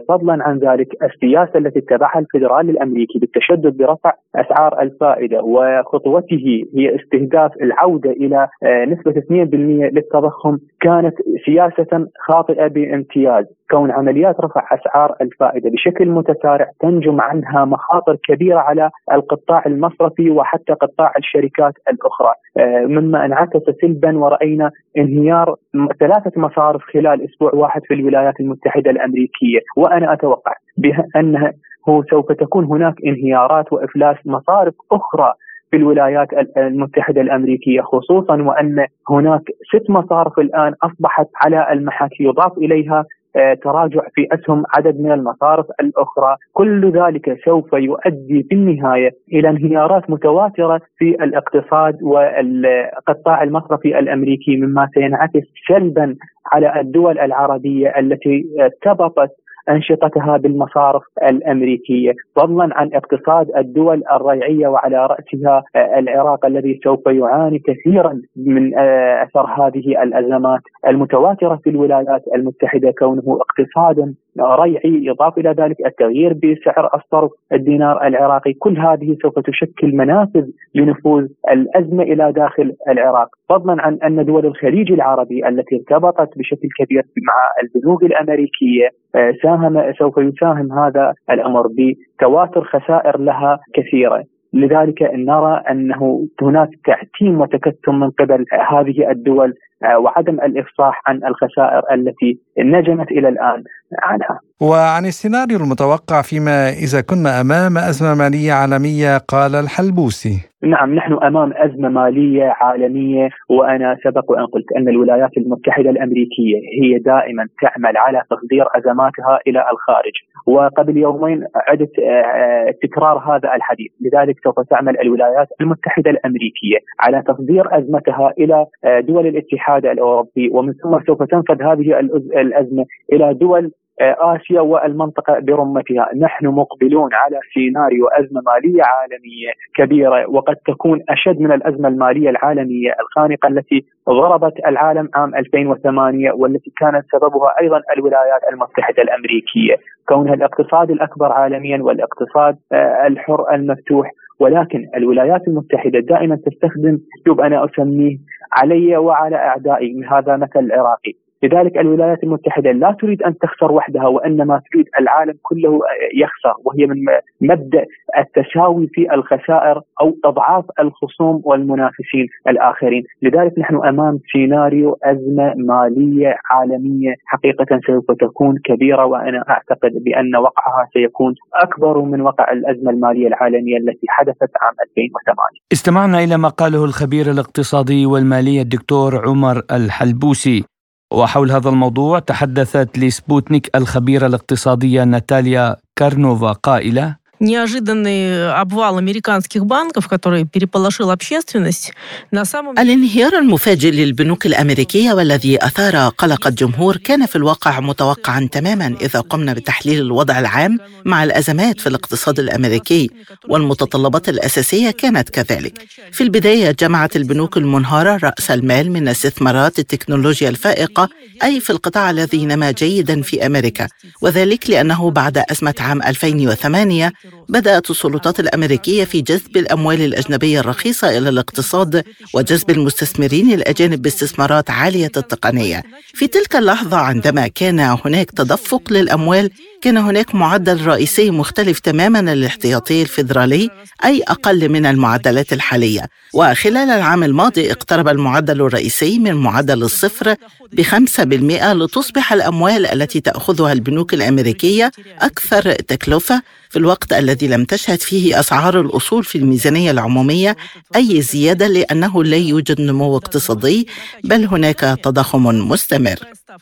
فضلا 0.09 0.43
عن 0.43 0.57
ذلك 0.57 0.87
السياسة 1.03 1.59
التي 1.59 1.79
اتبعها 1.79 2.19
الفدرالي 2.19 2.71
الأمريكي 2.71 3.19
بالتشدد 3.19 3.77
برفع 3.77 4.13
أسعار 4.35 4.81
الفائدة 4.81 5.41
وخطوته 5.43 6.65
هي 6.75 6.95
استهداف 6.95 7.51
العودة 7.61 8.11
إلى 8.11 8.47
آه، 8.63 8.85
نسبة 8.85 9.11
2% 9.11 9.91
للتضخم 9.93 10.57
كانت 10.81 11.15
سياسة 11.45 12.07
خاطئة 12.27 12.67
بامتياز 12.67 13.45
كون 13.71 13.91
عمليات 13.91 14.39
رفع 14.39 14.67
أسعار 14.71 15.15
الفائدة 15.21 15.69
بشكل 15.69 16.09
متسارع 16.09 16.71
تنجم 16.79 17.21
عنها 17.21 17.65
مخاطر 17.65 18.17
كبيرة 18.23 18.59
على 18.59 18.89
القطاع 19.13 19.63
المصرفي 19.65 20.29
وحتى 20.29 20.73
قطاع 20.73 21.13
الشركات 21.17 21.73
الأخرى. 21.89 22.33
آه، 22.57 22.85
مما 22.85 23.25
انعكس 23.25 23.59
سلبا 23.81 24.17
ورأينا 24.17 24.71
انهيار 24.97 25.55
ثلاثة 25.99 26.31
مصارف 26.35 26.81
خلال 26.93 27.25
أسبوع 27.29 27.51
واحد 27.53 27.81
في 27.85 27.93
الولايات 27.93 28.39
المتحدة 28.39 28.91
الأمريكية. 28.91 29.56
وأنا 29.77 30.13
أتوقع 30.13 30.53
بأنها 30.77 31.53
هو 31.89 32.03
سوف 32.03 32.31
تكون 32.31 32.65
هناك 32.65 32.95
انهيارات 33.05 33.73
وإفلاس 33.73 34.17
مصارف 34.25 34.73
أخرى 34.91 35.33
في 35.71 35.77
الولايات 35.77 36.27
المتحدة 36.57 37.21
الأمريكية 37.21 37.81
خصوصا 37.81 38.41
وأن 38.41 38.85
هناك 39.09 39.41
ست 39.73 39.89
مصارف 39.89 40.39
الآن 40.39 40.73
أصبحت 40.83 41.27
على 41.35 41.67
المحاكي 41.71 42.23
يضاف 42.23 42.57
إليها 42.57 43.05
آه، 43.35 43.53
تراجع 43.53 44.01
في 44.13 44.27
أسهم 44.31 44.63
عدد 44.77 44.99
من 44.99 45.11
المصارف 45.11 45.65
الأخرى، 45.79 46.35
كل 46.53 46.91
ذلك 46.91 47.37
سوف 47.45 47.73
يؤدي 47.73 48.43
في 48.49 48.55
النهاية 48.55 49.11
إلى 49.33 49.49
انهيارات 49.49 50.09
متواترة 50.09 50.81
في 50.97 51.09
الاقتصاد 51.23 52.03
والقطاع 52.03 53.43
المصرفي 53.43 53.99
الأمريكي 53.99 54.57
مما 54.57 54.89
سينعكس 54.93 55.43
سلبا 55.67 56.15
على 56.51 56.79
الدول 56.79 57.19
العربية 57.19 57.99
التي 57.99 58.45
ارتبطت 58.59 59.31
أنشطتها 59.69 60.37
بالمصارف 60.37 61.03
الأمريكية، 61.29 62.11
فضلا 62.35 62.69
عن 62.77 62.89
اقتصاد 62.93 63.47
الدول 63.57 64.03
الريعية 64.11 64.67
وعلى 64.67 65.05
رأسها 65.05 65.63
العراق 65.75 66.45
الذي 66.45 66.79
سوف 66.83 67.07
يعاني 67.07 67.59
كثيرا 67.59 68.21
من 68.35 68.77
أثر 69.23 69.45
هذه 69.45 70.03
الأزمات 70.03 70.61
المتواترة 70.87 71.59
في 71.63 71.69
الولايات 71.69 72.23
المتحدة 72.35 72.91
كونه 72.99 73.39
اقتصادا 73.41 74.13
ريعي 74.41 75.05
يضاف 75.05 75.37
إلى 75.37 75.49
ذلك 75.49 75.75
التغيير 75.85 76.33
بسعر 76.33 76.89
الصرف 76.95 77.31
الدينار 77.53 78.07
العراقي، 78.07 78.53
كل 78.53 78.77
هذه 78.77 79.17
سوف 79.21 79.39
تشكل 79.39 79.95
منافذ 79.95 80.45
لنفوذ 80.75 81.27
الأزمة 81.51 82.03
إلى 82.03 82.31
داخل 82.31 82.73
العراق، 82.89 83.27
فضلا 83.49 83.81
عن 83.81 83.97
أن 84.03 84.25
دول 84.25 84.45
الخليج 84.45 84.91
العربي 84.91 85.47
التي 85.47 85.75
ارتبطت 85.75 86.37
بشكل 86.37 86.67
كبير 86.79 87.03
مع 87.27 87.33
البنوك 87.63 88.03
الأمريكية 88.03 88.89
آه، 89.15 89.33
ساهم 89.57 89.93
سوف 89.93 90.17
يساهم 90.17 90.79
هذا 90.79 91.13
الأمر 91.29 91.67
بتواتر 91.67 92.63
خسائر 92.63 93.19
لها 93.19 93.59
كثيرة. 93.73 94.23
لذلك 94.53 95.01
نرى 95.01 95.61
أنه 95.71 96.27
هناك 96.41 96.69
تعتيم 96.85 97.41
وتكتم 97.41 97.99
من 97.99 98.09
قبل 98.09 98.45
هذه 98.71 99.11
الدول 99.11 99.53
آه، 99.83 99.99
وعدم 99.99 100.33
الإفصاح 100.33 101.01
عن 101.07 101.15
الخسائر 101.23 101.81
التي 101.93 102.39
نجمت 102.59 103.11
إلى 103.11 103.29
الآن 103.29 103.63
عنها. 104.03 104.39
وعن 104.61 105.05
السيناريو 105.05 105.57
المتوقع 105.57 106.21
فيما 106.21 106.69
إذا 106.69 107.01
كنا 107.01 107.41
أمام 107.41 107.77
أزمة 107.77 108.15
مالية 108.15 108.53
عالمية 108.53 109.17
قال 109.17 109.55
الحلبوسي. 109.55 110.57
نعم 110.63 110.95
نحن 110.95 111.13
أمام 111.13 111.53
أزمة 111.55 111.89
مالية 111.89 112.53
عالمية 112.61 113.29
وأنا 113.49 113.97
سبق 114.03 114.31
وان 114.31 114.45
قلت 114.45 114.65
أن 114.77 114.89
الولايات 114.89 115.37
المتحدة 115.37 115.89
الأمريكية 115.89 116.57
هي 116.81 116.99
دائما 116.99 117.47
تعمل 117.61 117.97
على 117.97 118.21
تصدير 118.29 118.65
أزماتها 118.75 119.39
إلى 119.47 119.59
الخارج 119.71 120.13
وقبل 120.47 120.97
يومين 120.97 121.43
عدت 121.55 121.99
آه، 121.99 122.73
تكرار 122.83 123.17
هذا 123.17 123.55
الحديث 123.55 123.91
لذلك 124.01 124.35
سوف 124.43 124.59
تعمل 124.59 124.99
الولايات 125.01 125.47
المتحدة 125.61 126.11
الأمريكية 126.11 126.77
على 126.99 127.23
تصدير 127.27 127.77
أزمتها 127.77 128.33
إلى 128.39 128.65
آه، 128.83 128.99
دول 128.99 129.27
الاتحاد 129.27 129.85
الأوروبي 129.85 130.49
ومن 130.53 130.73
ثم 130.73 130.99
سوف 131.07 131.23
تنفذ 131.23 131.61
هذه 131.61 131.99
الأزمة 132.47 132.85
إلى 133.13 133.33
دول 133.33 133.71
آه، 134.01 134.15
آسيا 134.19 134.61
والمنطقة 134.61 135.39
برمتها، 135.39 136.09
نحن 136.17 136.47
مقبلون 136.47 137.13
على 137.13 137.39
سيناريو 137.53 138.07
أزمة 138.07 138.41
مالية 138.45 138.83
عالمية 138.83 139.51
كبيرة 139.75 140.29
وقد 140.29 140.55
تكون 140.55 140.99
أشد 141.09 141.39
من 141.39 141.51
الأزمة 141.51 141.87
المالية 141.87 142.29
العالمية 142.29 142.91
الخانقة 142.99 143.47
التي 143.47 143.85
ضربت 144.09 144.53
العالم 144.67 145.09
عام 145.13 145.35
2008 145.35 146.31
والتي 146.31 146.71
كانت 146.79 147.05
سببها 147.11 147.53
أيضا 147.61 147.81
الولايات 147.97 148.41
المتحدة 148.51 149.03
الأمريكية، 149.03 149.75
كونها 150.07 150.33
الاقتصاد 150.33 150.91
الأكبر 150.91 151.31
عالميا 151.31 151.83
والاقتصاد 151.83 152.57
آه، 152.71 153.07
الحر 153.07 153.53
المفتوح 153.53 154.11
ولكن 154.39 154.85
الولايات 154.95 155.47
المتحدة 155.47 155.99
دائما 155.99 156.35
تستخدم 156.35 156.99
اسلوب 157.21 157.41
أنا 157.41 157.65
أسميه 157.65 158.17
علي 158.53 158.97
وعلى 158.97 159.35
أعدائي 159.35 160.05
هذا 160.11 160.37
مثل 160.37 160.71
عراقي 160.71 161.26
لذلك 161.43 161.77
الولايات 161.77 162.23
المتحدة 162.23 162.71
لا 162.71 162.95
تريد 163.01 163.23
أن 163.23 163.37
تخسر 163.37 163.71
وحدها 163.71 164.07
وإنما 164.07 164.61
تريد 164.71 164.85
العالم 164.99 165.33
كله 165.41 165.79
يخسر 166.15 166.53
وهي 166.65 166.85
من 166.85 166.97
مبدأ 167.41 167.85
التساوي 168.17 168.87
في 168.87 169.13
الخسائر 169.13 169.81
أو 170.01 170.17
أضعاف 170.25 170.65
الخصوم 170.79 171.41
والمنافسين 171.43 172.27
الآخرين، 172.47 173.03
لذلك 173.21 173.59
نحن 173.59 173.75
أمام 173.75 174.19
سيناريو 174.31 174.97
أزمة 175.03 175.53
مالية 175.55 176.35
عالمية 176.51 177.15
حقيقة 177.25 177.79
سوف 177.87 178.05
تكون 178.19 178.55
كبيرة 178.65 179.05
وأنا 179.05 179.43
أعتقد 179.49 179.91
بأن 180.05 180.35
وقعها 180.35 180.87
سيكون 180.93 181.35
أكبر 181.53 182.01
من 182.01 182.21
وقع 182.21 182.51
الأزمة 182.51 182.91
المالية 182.91 183.27
العالمية 183.27 183.77
التي 183.77 184.07
حدثت 184.09 184.51
عام 184.61 184.73
2008. 184.87 185.37
استمعنا 185.73 186.23
إلى 186.23 186.37
ما 186.37 186.49
قاله 186.49 186.85
الخبير 186.85 187.25
الاقتصادي 187.31 188.05
والمالي 188.05 188.61
الدكتور 188.61 189.11
عمر 189.27 189.61
الحلبوسي 189.71 190.76
وحول 191.11 191.51
هذا 191.51 191.69
الموضوع 191.69 192.19
تحدثت 192.19 192.97
لسبوتنيك 192.99 193.69
الخبيرة 193.75 194.27
الاقتصادية 194.27 195.03
ناتاليا 195.03 195.75
كارنوفا 195.95 196.51
قائلة 196.51 197.15
неожиданный 197.42 198.52
обвал 198.52 198.96
американских 198.98 199.66
банков, 199.66 200.08
который 200.08 200.44
переполошил 200.44 201.10
общественность, 201.10 201.92
на 202.30 202.44
самом 202.44 202.78
الانهيار 202.78 203.38
المفاجئ 203.38 203.90
للبنوك 203.90 204.46
الأمريكية 204.46 205.12
والذي 205.12 205.64
أثار 205.66 206.08
قلق 206.08 206.46
الجمهور 206.46 206.96
كان 206.96 207.26
في 207.26 207.36
الواقع 207.36 207.80
متوقعا 207.80 208.48
تماما 208.52 208.96
إذا 209.00 209.20
قمنا 209.20 209.52
بتحليل 209.52 210.00
الوضع 210.00 210.38
العام 210.38 210.78
مع 211.04 211.24
الأزمات 211.24 211.80
في 211.80 211.86
الاقتصاد 211.88 212.38
الأمريكي 212.38 213.10
والمتطلبات 213.48 214.28
الأساسية 214.28 214.90
كانت 214.90 215.30
كذلك 215.30 215.86
في 216.12 216.20
البداية 216.24 216.70
جمعت 216.70 217.16
البنوك 217.16 217.56
المنهارة 217.56 218.20
رأس 218.24 218.50
المال 218.50 218.90
من 218.92 219.08
استثمارات 219.08 219.78
التكنولوجيا 219.78 220.48
الفائقة 220.48 221.08
أي 221.42 221.60
في 221.60 221.70
القطاع 221.70 222.10
الذي 222.10 222.46
نما 222.46 222.70
جيدا 222.70 223.22
في 223.22 223.46
أمريكا 223.46 223.88
وذلك 224.20 224.70
لأنه 224.70 225.10
بعد 225.10 225.38
أزمة 225.50 225.74
عام 225.80 226.02
2008 226.02 227.12
بدأت 227.49 227.89
السلطات 227.89 228.39
الأمريكية 228.39 229.03
في 229.05 229.21
جذب 229.21 229.57
الأموال 229.57 230.01
الأجنبية 230.01 230.59
الرخيصة 230.59 231.17
إلى 231.17 231.29
الاقتصاد 231.29 232.03
وجذب 232.33 232.69
المستثمرين 232.69 233.53
الأجانب 233.53 234.01
باستثمارات 234.01 234.69
عالية 234.69 235.11
التقنية. 235.17 235.83
في 236.13 236.27
تلك 236.27 236.55
اللحظة 236.55 236.97
عندما 236.97 237.47
كان 237.47 237.79
هناك 237.79 238.31
تدفق 238.31 238.81
للأموال 238.91 239.49
كان 239.81 239.97
هناك 239.97 240.35
معدل 240.35 240.85
رئيسي 240.85 241.31
مختلف 241.31 241.79
تماما 241.79 242.33
للاحتياطي 242.33 243.01
الفيدرالي 243.01 243.69
أي 244.05 244.23
أقل 244.27 244.69
من 244.69 244.85
المعدلات 244.85 245.53
الحالية. 245.53 246.09
وخلال 246.33 246.89
العام 246.89 247.23
الماضي 247.23 247.71
اقترب 247.71 248.07
المعدل 248.07 248.61
الرئيسي 248.61 249.19
من 249.19 249.33
معدل 249.33 249.83
الصفر 249.83 250.35
بخمسة 250.73 251.23
بالمئة 251.23 251.73
لتصبح 251.73 252.33
الأموال 252.33 252.85
التي 252.85 253.19
تأخذها 253.19 253.73
البنوك 253.73 254.13
الأمريكية 254.13 254.91
أكثر 255.21 255.73
تكلفة. 255.73 256.41
في 256.69 256.79
الوقت 256.79 257.13
الذي 257.13 257.47
لم 257.47 257.65
تشهد 257.65 258.01
فيه 258.01 258.39
أسعار 258.39 258.81
الأصول 258.81 259.23
في 259.23 259.37
الميزانية 259.37 259.91
العمومية 259.91 260.57
أي 260.95 261.21
زيادة 261.21 261.67
لأنه 261.67 262.23
لا 262.23 262.37
يوجد 262.37 262.81
نمو 262.81 263.17
اقتصادي 263.17 263.87
بل 264.23 264.45
هناك 264.45 264.79
تضخم 265.03 265.43
مستمر. 265.45 266.15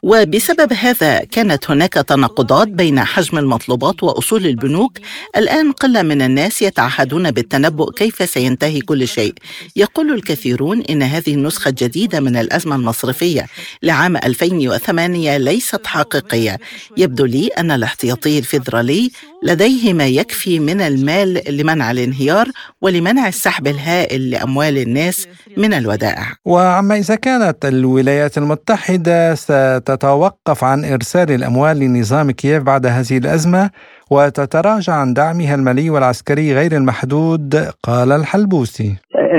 وبسبب 0.03 0.73
هذا 0.73 1.19
كانت 1.19 1.71
هناك 1.71 1.93
تناقضات 1.93 2.67
بين 2.67 3.04
حجم 3.05 3.37
المطلوبات 3.37 4.03
وأصول 4.03 4.45
البنوك 4.45 4.97
الآن 5.37 5.71
قلة 5.71 6.01
من 6.01 6.21
الناس 6.21 6.61
يتعهدون 6.61 7.31
بالتنبؤ 7.31 7.91
كيف 7.91 8.29
سينتهي 8.29 8.81
كل 8.81 9.07
شيء. 9.07 9.33
يقول 9.75 10.11
الكثيرون 10.11 10.81
إن 10.81 11.03
هذه 11.03 11.33
النسخة 11.33 11.69
الجديدة 11.69 12.19
من 12.19 12.35
الأزمة 12.37 12.75
المصرفية 12.75 13.45
لعام 13.83 14.17
2008 14.17 15.37
ليست 15.37 15.87
حقيقية. 15.87 16.57
يبدو 16.97 17.25
لي 17.25 17.47
أن 17.47 17.71
الاحتياطي 17.71 18.39
الفيدرالي 18.39 19.11
لديه 19.43 19.93
ما 19.93 20.07
يكفي 20.07 20.59
من 20.59 20.81
المال 20.81 21.57
لمنع 21.57 21.91
الانهيار 21.91 22.47
ولمنع 22.81 23.27
السحب 23.27 23.67
الهائل 23.67 24.29
لأموال 24.29 24.77
الناس 24.77 25.27
من 25.57 25.73
الودائع. 25.73 26.33
وعما 26.45 26.97
إذا 26.97 27.15
كانت 27.15 27.65
الولايات 27.65 28.37
المتحدة 28.37 29.35
ستتوقف 29.35 30.63
عن 30.63 30.85
إرسال 30.85 31.31
الأموال 31.31 31.79
لنظام 31.79 32.31
كييف 32.31 32.63
بعد 32.63 32.85
هذه 32.99 33.17
الأزمة 33.23 33.69
وتتراجع 34.11 34.93
عن 34.93 35.13
دعمها 35.13 35.55
المالي 35.55 35.89
والعسكري 35.89 36.53
غير 36.53 36.71
المحدود 36.71 37.55
قال 37.83 38.11
الحلبوسي. 38.11 38.91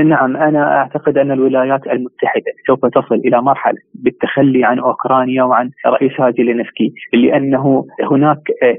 نعم 0.04 0.36
أنا 0.36 0.76
أعتقد 0.78 1.18
أن 1.18 1.30
الولايات 1.32 1.86
المتحدة 1.86 2.52
سوف 2.66 2.80
تصل 2.86 3.14
إلى 3.14 3.42
مرحلة 3.42 3.78
بالتخلي 3.94 4.64
عن 4.64 4.78
أوكرانيا 4.78 5.42
وعن 5.42 5.70
رئيسها 5.86 6.30
زيلينسكي 6.30 6.92
لأنه 7.12 7.86
هناك 8.10 8.38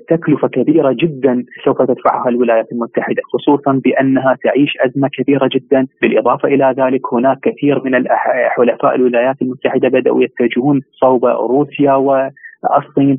تكلفة 0.09 0.47
كبيرة 0.47 0.91
جدا 1.03 1.43
سوف 1.65 1.81
تدفعها 1.81 2.29
الولايات 2.29 2.67
المتحدة 2.71 3.21
خصوصا 3.33 3.81
بأنها 3.83 4.37
تعيش 4.43 4.73
أزمة 4.85 5.09
كبيرة 5.17 5.49
جدا. 5.55 5.87
بالإضافة 6.01 6.47
إلى 6.47 6.75
ذلك 6.77 7.13
هناك 7.13 7.37
كثير 7.39 7.83
من 7.83 8.03
حلفاء 8.57 8.95
الولايات 8.95 9.35
المتحدة 9.41 9.87
بدأوا 9.89 10.23
يتجهون 10.23 10.81
صوب 11.01 11.25
روسيا 11.25 11.93
و 11.93 12.29
الصين 12.77 13.17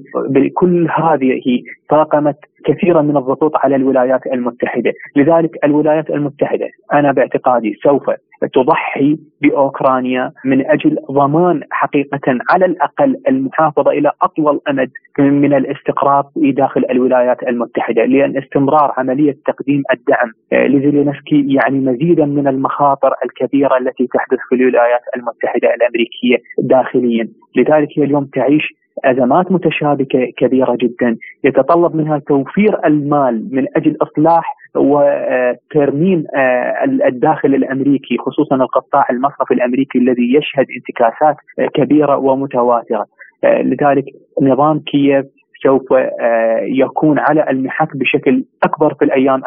كل 0.54 0.88
هذه 0.90 1.62
طاقمت 1.88 2.36
كثيرا 2.64 3.02
من 3.02 3.16
الضغوط 3.16 3.56
على 3.56 3.76
الولايات 3.76 4.26
المتحدة، 4.26 4.92
لذلك 5.16 5.64
الولايات 5.64 6.10
المتحدة 6.10 6.66
أنا 6.92 7.12
باعتقادي 7.12 7.74
سوف 7.82 8.10
تضحي 8.52 9.18
بأوكرانيا 9.42 10.32
من 10.44 10.70
أجل 10.70 10.96
ضمان 11.10 11.60
حقيقة 11.70 12.38
على 12.50 12.64
الأقل 12.64 13.16
المحافظة 13.28 13.90
إلى 13.90 14.12
أطول 14.22 14.60
أمد 14.70 14.90
من 15.18 15.54
الاستقرار 15.54 16.24
في 16.34 16.52
داخل 16.52 16.84
الولايات 16.90 17.42
المتحدة، 17.42 18.04
لأن 18.04 18.36
استمرار 18.36 18.92
عملية 18.96 19.36
تقديم 19.46 19.82
الدعم 19.92 20.32
لزيلينسكي 20.52 21.46
يعني 21.54 21.78
مزيدا 21.78 22.26
من 22.26 22.48
المخاطر 22.48 23.10
الكبيرة 23.24 23.78
التي 23.78 24.06
تحدث 24.06 24.38
في 24.48 24.54
الولايات 24.54 25.02
المتحدة 25.16 25.74
الأمريكية 25.74 26.36
داخليا، 26.58 27.28
لذلك 27.56 27.88
هي 27.96 28.04
اليوم 28.04 28.24
تعيش 28.24 28.74
أزمات 29.04 29.52
متشابكة 29.52 30.32
كبيرة 30.36 30.76
جدا. 30.80 31.16
يتطلب 31.44 31.96
منها 31.96 32.18
توفير 32.18 32.86
المال 32.86 33.48
من 33.52 33.66
أجل 33.76 33.96
إصلاح 34.02 34.56
وترميم 34.76 36.24
آه، 36.36 36.84
الداخل 36.84 37.54
الأمريكي 37.54 38.16
خصوصا 38.18 38.56
القطاع 38.56 39.06
المصرفي 39.10 39.54
الأمريكي 39.54 39.98
الذي 39.98 40.34
يشهد 40.34 40.66
انتكاسات 40.76 41.36
كبيرة 41.74 42.16
ومتواترة. 42.16 43.06
آه، 43.44 43.62
لذلك 43.62 44.04
نظام 44.42 44.78
كييف 44.78 45.26
سوف 45.62 45.92
آه، 45.92 46.60
يكون 46.62 47.18
على 47.18 47.50
المحك 47.50 47.96
بشكل 47.96 48.44
أكبر 48.62 48.94
في 48.94 49.04
الأيام 49.04 49.42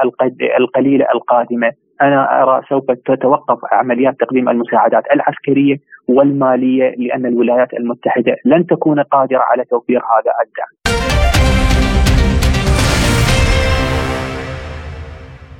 القليلة 0.60 1.06
القادمة. 1.16 1.72
أنا 2.02 2.44
أرى 2.44 2.62
سوف 2.70 2.84
تتوقف 2.92 3.60
عمليات 3.72 4.16
تقديم 4.20 4.50
المساعدات 4.50 5.04
العسكرية 5.14 5.76
والمالية 6.08 6.96
لأن 6.98 7.26
الولايات 7.26 7.74
المتحدة 7.74 8.36
لن 8.46 8.66
تكون 8.66 9.00
قادرة 9.00 9.42
على 9.52 9.66
توفير 9.66 9.98
هذا 10.00 10.32
الدعم. 10.44 10.72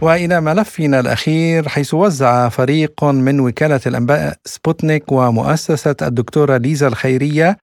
وإلى 0.02 0.42
ملفنا 0.42 1.00
الأخير 1.00 1.68
حيث 1.68 1.94
وزع 1.94 2.50
فريق 2.50 3.04
من 3.04 3.40
وكالة 3.40 3.80
الأنباء 3.88 4.34
سبوتنيك 4.46 5.12
ومؤسسة 5.12 6.08
الدكتورة 6.08 6.58
ليزا 6.58 6.88
الخيرية 6.88 7.58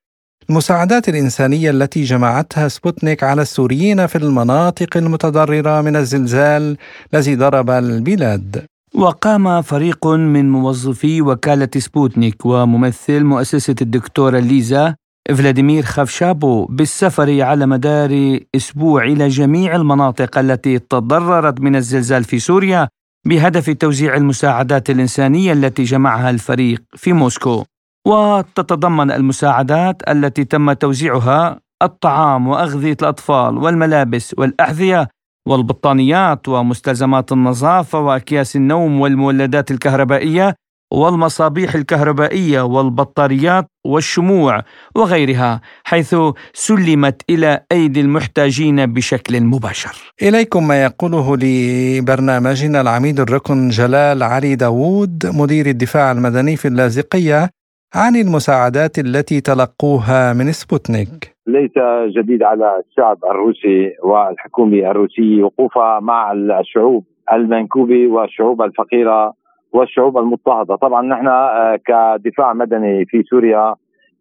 المساعدات 0.50 1.08
الإنسانية 1.08 1.70
التي 1.70 2.02
جمعتها 2.02 2.68
سبوتنيك 2.68 3.24
على 3.24 3.42
السوريين 3.42 4.06
في 4.06 4.18
المناطق 4.18 4.96
المتضررة 4.96 5.80
من 5.80 5.96
الزلزال 5.96 6.76
الذي 7.14 7.36
ضرب 7.36 7.70
البلاد. 7.70 8.66
وقام 8.94 9.62
فريق 9.62 10.06
من 10.06 10.50
موظفي 10.50 11.22
وكالة 11.22 11.68
سبوتنيك 11.78 12.46
وممثل 12.46 13.24
مؤسسة 13.24 13.74
الدكتورة 13.82 14.38
ليزا 14.38 14.94
فلاديمير 15.28 15.82
خفشابو 15.82 16.64
بالسفر 16.64 17.42
على 17.42 17.66
مدار 17.66 18.40
أسبوع 18.56 19.04
إلى 19.04 19.28
جميع 19.28 19.76
المناطق 19.76 20.38
التي 20.38 20.78
تضررت 20.78 21.60
من 21.60 21.76
الزلزال 21.76 22.24
في 22.24 22.38
سوريا 22.38 22.88
بهدف 23.26 23.70
توزيع 23.70 24.16
المساعدات 24.16 24.90
الإنسانية 24.90 25.52
التي 25.52 25.82
جمعها 25.82 26.30
الفريق 26.30 26.82
في 26.96 27.12
موسكو. 27.12 27.64
وتتضمن 28.08 29.10
المساعدات 29.10 30.02
التي 30.08 30.44
تم 30.44 30.72
توزيعها 30.72 31.60
الطعام 31.82 32.48
وأغذية 32.48 32.96
الأطفال 33.02 33.58
والملابس 33.58 34.34
والأحذية 34.38 35.08
والبطانيات 35.48 36.48
ومستلزمات 36.48 37.32
النظافة 37.32 38.00
وأكياس 38.00 38.56
النوم 38.56 39.00
والمولدات 39.00 39.70
الكهربائية 39.70 40.54
والمصابيح 40.92 41.74
الكهربائية 41.74 42.60
والبطاريات 42.60 43.66
والشموع 43.86 44.62
وغيرها 44.94 45.60
حيث 45.84 46.16
سلمت 46.54 47.22
إلى 47.30 47.60
أيدي 47.72 48.00
المحتاجين 48.00 48.86
بشكل 48.86 49.40
مباشر. 49.40 50.12
إليكم 50.22 50.68
ما 50.68 50.84
يقوله 50.84 51.36
لبرنامجنا 51.36 52.80
العميد 52.80 53.20
الركن 53.20 53.68
جلال 53.68 54.22
علي 54.22 54.54
داوود 54.54 55.26
مدير 55.26 55.66
الدفاع 55.66 56.12
المدني 56.12 56.56
في 56.56 56.68
اللاذقية 56.68 57.50
عن 57.94 58.16
المساعدات 58.16 58.98
التي 58.98 59.40
تلقوها 59.40 60.32
من 60.32 60.52
سبوتنيك. 60.52 61.36
ليس 61.46 61.72
جديد 62.16 62.42
على 62.42 62.82
الشعب 62.88 63.18
الروسي 63.24 63.92
والحكومة 64.04 64.90
الروسية 64.90 65.42
وقوفها 65.42 66.00
مع 66.00 66.32
الشعوب 66.32 67.04
المنكوبة 67.32 68.06
والشعوب 68.06 68.62
الفقيرة 68.62 69.32
والشعوب 69.72 70.18
المضطهدة، 70.18 70.76
طبعا 70.76 71.02
نحن 71.02 71.26
آه، 71.26 71.78
كدفاع 71.86 72.52
مدني 72.52 73.04
في 73.04 73.22
سوريا 73.22 73.74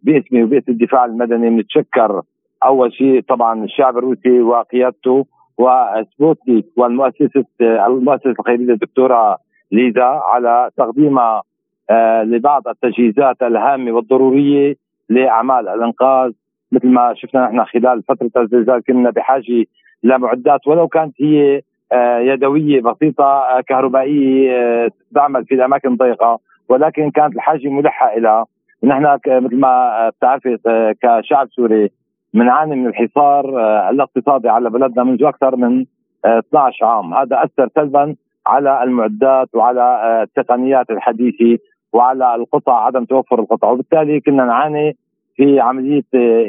باسمي 0.04 0.44
وباسم 0.44 0.72
الدفاع 0.72 1.06
المدني 1.06 1.50
بنتشكر. 1.50 2.22
أول 2.64 2.94
شيء 2.94 3.22
طبعا 3.22 3.64
الشعب 3.64 3.98
الروسي 3.98 4.42
وقيادته 4.42 5.26
وسبوتنيك 5.58 6.66
والمؤسسة 6.78 7.46
آه، 7.62 7.88
المؤسسة 7.88 8.30
الخيرية 8.40 8.74
الدكتورة 8.74 9.38
ليزا 9.72 10.04
على 10.04 10.70
تقديمها. 10.78 11.42
لبعض 12.24 12.68
التجهيزات 12.68 13.42
الهامة 13.42 13.92
والضرورية 13.92 14.76
لأعمال 15.10 15.70
الإنقاذ 15.70 16.32
مثل 16.72 16.88
ما 16.88 17.14
شفنا 17.16 17.46
نحن 17.46 17.64
خلال 17.64 18.04
فترة 18.04 18.42
الزلزال 18.42 18.84
كنا 18.88 19.10
بحاجة 19.10 19.66
لمعدات. 20.04 20.68
ولو 20.68 20.88
كانت 20.88 21.22
هي 21.22 21.62
آه، 21.92 22.20
يدوية 22.20 22.82
بسيطة 22.82 23.24
آه، 23.24 23.62
كهربائية 23.62 24.52
آه، 24.52 24.90
تعمل 25.16 25.46
في 25.46 25.56
الأماكن 25.56 25.96
ضيقه 25.96 26.40
ولكن 26.70 27.12
كانت 27.12 27.36
الحاجة 27.36 27.68
ملحة 27.68 28.18
إلى 28.18 28.46
نحن 28.84 29.20
مثل 29.28 29.56
ما 29.56 30.10
بتعرفي 30.10 30.58
كشعب 31.02 31.48
سوري 31.52 31.92
بنعاني 32.34 32.76
من 32.76 32.88
الحصار 32.88 33.46
الاقتصادي 33.90 34.50
على 34.50 34.70
بلدنا 34.70 35.04
منذ 35.04 35.24
أكثر 35.24 35.56
من 35.56 35.86
12 36.26 36.86
عام، 36.86 37.14
هذا 37.14 37.44
أثر 37.44 37.70
سلبا 37.76 38.16
على 38.48 38.84
المعدات 38.84 39.50
وعلى 39.54 40.24
التقنيات 40.24 40.90
الحديثة 40.90 41.58
وعلى 41.94 42.36
القطع 42.36 42.86
عدم 42.86 43.06
توفر 43.06 43.40
القطع. 43.40 43.72
وبالتالي 43.72 44.20
كنا 44.20 44.46
نعاني 44.46 44.96
في 45.36 45.60
عملية 45.60 46.04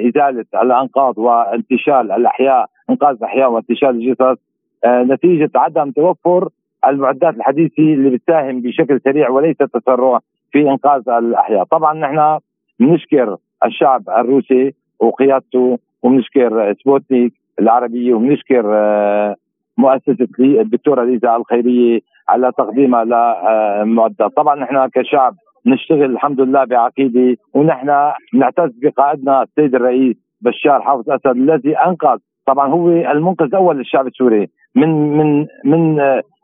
إزالة 0.09 0.45
الأنقاض 0.63 1.19
وانتشال 1.19 2.13
الأحياء 2.13 2.67
إنقاذ 2.91 3.17
الأحياء 3.17 3.51
وانتشال 3.51 3.89
الجثث. 3.89 4.39
آه، 4.85 5.03
نتيجة 5.03 5.51
عدم 5.55 5.91
توفر 5.91 6.49
المعدات 6.87 7.35
الحديثة 7.35 7.83
اللي 7.83 8.11
بتساهم 8.11 8.61
بشكل 8.61 9.01
سريع 9.05 9.31
وليس 9.31 9.57
تسرع 9.57 10.21
في 10.53 10.61
إنقاذ 10.71 11.09
الأحياء، 11.09 11.65
طبعا 11.65 11.95
نحن 11.95 12.39
بنشكر 12.81 13.37
الشعب 13.65 14.03
الروسي 14.09 14.75
وقيادته 15.01 15.79
وبنشكر 16.03 16.75
سبوتنيك 16.75 17.33
العربية 17.61 18.15
وبنشكر 18.15 18.65
آه، 18.75 19.37
مؤسسة 19.79 20.29
الدكتورة 20.41 21.05
ليزا 21.05 21.37
الخيرية 21.37 22.01
على 22.29 22.53
تقديمها 22.59 23.05
لمعدات، 23.05 24.33
طبعا 24.37 24.55
نحن 24.55 24.89
كشعب 24.89 25.35
نشتغل 25.67 26.05
الحمد 26.05 26.41
لله 26.41 26.65
بعقيدة 26.65 27.37
ونحن 27.55 28.13
نعتز 28.35 28.71
بقائدنا 28.83 29.43
السيد 29.43 29.75
الرئيس 29.75 30.17
بشار 30.41 30.83
حافظ 30.83 31.11
أسد 31.11 31.27
الذي 31.27 31.79
أنقذ. 31.79 32.19
طبعا 32.47 32.69
هو 32.69 32.89
المنقذ 32.89 33.45
الأول 33.45 33.79
للشعب 33.79 34.07
السوري. 34.07 34.49
من 34.75 34.89
من 35.19 35.47
من 35.65 35.99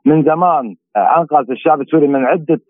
من 0.07 0.23
زمان 0.23 0.75
أنقذ 0.97 1.51
الشعب 1.51 1.81
السوري 1.81 2.07
من 2.07 2.25
عدة 2.25 2.61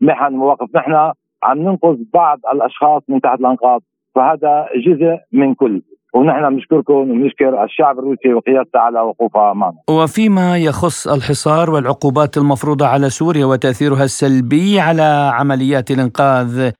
محن 0.00 0.32
مواقف. 0.32 0.76
نحن 0.76 1.12
عم 1.42 1.58
ننقذ 1.58 1.96
بعض 2.14 2.38
الأشخاص 2.52 3.02
من 3.08 3.20
تحت 3.20 3.40
الأنقاض 3.40 3.82
فهذا 4.14 4.68
جزء 4.86 5.18
من 5.32 5.54
كل. 5.54 5.82
ونحن 6.14 6.50
بنشكركم 6.50 6.94
وبنشكر 6.94 7.64
الشعب 7.64 7.98
الروسي 7.98 8.34
وقيادته 8.34 8.78
على 8.78 9.00
وقوفها 9.00 9.52
معنا. 9.52 9.76
وفيما 9.90 10.58
يخص 10.58 11.08
الحصار 11.08 11.70
والعقوبات 11.70 12.36
المفروضة 12.36 12.86
على 12.86 13.10
سوريا 13.10 13.46
وتأثيرها 13.46 14.04
السلبي 14.04 14.80
على 14.80 15.30
عمليات 15.34 15.90
الإنقاذ 15.90 16.70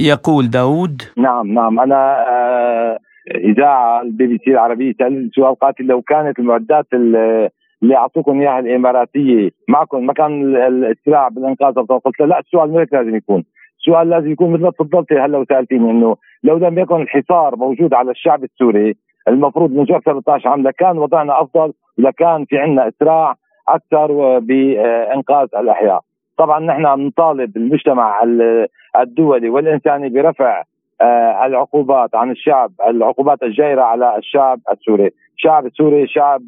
يقول 0.00 0.50
داود. 0.50 1.02
نعم 1.16 1.52
نعم. 1.52 1.80
أنا 1.80 2.24
آه 2.28 2.98
إذاعة 3.34 4.02
البي 4.02 4.26
بي 4.26 4.38
سي 4.44 4.50
العربية 4.50 4.92
سالت 4.98 5.34
سؤال 5.34 5.54
قاتل 5.54 5.84
لو 5.84 6.02
كانت 6.02 6.38
المعدات 6.38 6.86
اللي 6.92 7.96
أعطوكم 7.96 8.40
إياها 8.40 8.58
الإماراتية 8.58 9.50
معكم 9.68 10.06
ما 10.06 10.12
كان 10.12 10.56
الاستيلاء 10.56 11.28
بالإنقاذ 11.28 11.74
قلت 11.74 12.20
لا 12.20 12.38
السؤال 12.38 12.70
مو 12.70 12.78
لازم 12.92 13.16
يكون. 13.16 13.44
السؤال 13.82 14.10
لازم 14.10 14.32
يكون 14.32 14.52
مثل 14.52 14.62
ما 14.62 14.70
تفضلتي 14.70 15.14
هلا 15.14 15.38
وسالتيني 15.38 15.90
إنه 15.90 16.16
لو 16.44 16.56
لم 16.56 16.78
يكن 16.78 17.02
الحصار 17.02 17.56
موجود 17.56 17.94
على 17.94 18.10
الشعب 18.10 18.44
السوري 18.44 18.96
المفروض 19.28 19.70
من 19.70 19.80
أكثر 19.80 20.00
13 20.00 20.48
عام 20.48 20.62
لكان 20.62 20.98
وضعنا 20.98 21.42
أفضل 21.42 21.72
لكان 21.98 22.44
في 22.44 22.58
عندنا 22.58 22.88
إسراع 22.88 23.34
أكثر 23.68 24.38
بانقاذ 24.38 25.48
الأحياء. 25.56 26.00
طبعا 26.36 26.60
نحن 26.60 26.96
بنطالب 26.96 27.56
المجتمع 27.56 28.22
الدولي 29.00 29.48
والإنساني 29.48 30.08
برفع 30.08 30.62
آه، 31.00 31.46
العقوبات 31.46 32.14
عن 32.14 32.30
الشعب 32.30 32.70
العقوبات 32.86 33.42
الجائرة 33.42 33.82
على 33.82 34.16
الشعب 34.16 34.60
السوري. 34.72 35.10
الشعب 35.36 35.66
السوري 35.66 36.06
شعب 36.06 36.42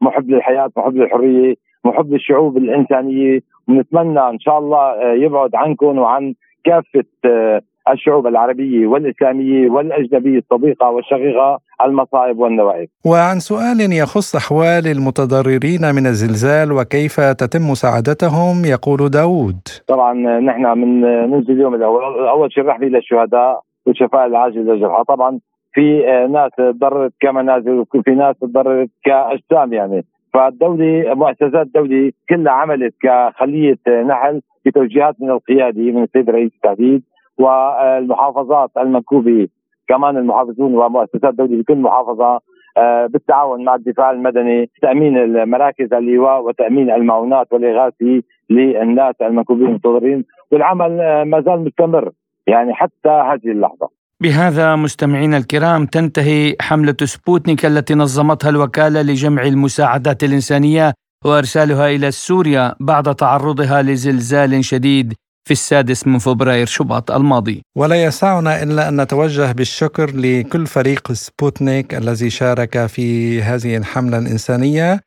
محب 0.00 0.30
للحياة 0.30 0.70
محب 0.76 0.96
للحرية 0.96 1.54
محب 1.84 2.12
للشعوب 2.12 2.56
الإنسانية. 2.56 3.40
ونتمنى 3.68 4.20
إن 4.20 4.38
شاء 4.38 4.58
الله 4.58 4.78
آه، 4.78 5.12
يبعد 5.12 5.54
عنكم 5.54 5.98
وعن 5.98 6.34
كافة 6.68 7.08
آه، 7.24 7.60
الشعوب 7.92 8.26
العربية 8.26 8.86
والإسلامية 8.86 9.70
والأجنبية 9.70 10.38
الصديقة 10.38 10.90
والشقيقة 10.90 11.58
المصائب 11.84 12.38
والنوائب. 12.38 12.88
وعن 13.06 13.38
سؤال 13.38 13.92
يخص 13.92 14.36
أحوال 14.36 14.86
المتضررين 14.86 15.94
من 15.96 16.06
الزلزال 16.06 16.72
وكيف 16.72 17.20
تتم 17.20 17.62
مساعدتهم 17.70 18.64
يقول 18.64 19.10
داود. 19.10 19.60
طبعا 19.86 20.12
نحن 20.40 20.78
من 20.78 21.00
منذ 21.30 21.50
اليوم 21.50 21.74
الأول 21.74 22.28
أول 22.28 22.52
شيء 22.52 22.64
رحبي 22.64 22.88
للشهداء 22.88 23.60
والشفاء 23.86 24.26
العاجل 24.26 24.60
للجرحى 24.66 25.04
طبعا 25.08 25.38
في 25.72 26.08
آه، 26.08 26.26
ناس 26.26 26.50
تضررت 26.58 27.12
كمنازل 27.20 27.84
وفي 27.94 28.10
ناس 28.10 28.36
تضررت 28.40 28.90
كأجسام 29.04 29.72
يعني. 29.72 30.04
فالدولة 30.38 31.14
مؤسسات 31.14 31.66
الدولة 31.66 32.12
كلها 32.28 32.52
عملت 32.52 32.94
كخلية 33.02 33.78
نحل 33.88 34.40
بتوجيهات 34.64 35.14
من 35.20 35.30
القيادة 35.30 35.82
من 35.82 36.02
السيد 36.02 36.30
رئيس 36.30 36.52
التحديد 36.54 37.02
والمحافظات 37.38 38.70
المنكوبة 38.76 39.48
كمان 39.88 40.16
المحافظون 40.16 40.74
ومؤسسات 40.74 41.24
الدولة 41.24 41.60
بكل 41.62 41.76
محافظة 41.76 42.40
آه، 42.76 43.06
بالتعاون 43.06 43.64
مع 43.64 43.74
الدفاع 43.74 44.10
المدني 44.10 44.70
تأمين 44.82 45.44
مراكز 45.50 45.94
اللواء 45.94 46.42
وتأمين 46.42 46.90
المعونات 46.90 47.52
والإغاثة 47.52 48.22
للناس 48.50 49.14
المنكوبين 49.22 49.66
المتضررين 49.66 50.24
والعمل 50.52 51.00
آه، 51.00 51.24
ما 51.24 51.40
زال 51.40 51.64
مستمر 51.64 52.10
يعني 52.46 52.74
حتى 52.74 53.08
هذه 53.08 53.50
اللحظة. 53.50 53.97
بهذا 54.22 54.76
مستمعينا 54.76 55.36
الكرام 55.36 55.86
تنتهي 55.86 56.56
حملة 56.60 56.96
سبوتنيك 57.04 57.66
التي 57.66 57.94
نظمتها 57.94 58.48
الوكالة 58.48 59.02
لجمع 59.02 59.42
المساعدات 59.42 60.24
الإنسانية 60.24 60.94
وإرسالها 61.24 61.88
إلى 61.88 62.10
سوريا 62.10 62.74
بعد 62.80 63.14
تعرضها 63.14 63.82
لزلزال 63.82 64.64
شديد 64.64 65.14
في 65.48 65.52
السادس 65.52 66.06
من 66.06 66.18
فبراير 66.18 66.66
شباط 66.66 67.10
الماضي. 67.10 67.62
ولا 67.76 68.04
يسعنا 68.04 68.62
إلا 68.62 68.88
أن 68.88 69.00
نتوجه 69.00 69.52
بالشكر 69.52 70.10
لكل 70.16 70.66
فريق 70.66 71.12
سبوتنيك 71.12 71.94
الذي 71.94 72.30
شارك 72.30 72.86
في 72.86 73.42
هذه 73.42 73.76
الحملة 73.76 74.18
الإنسانية. 74.18 75.00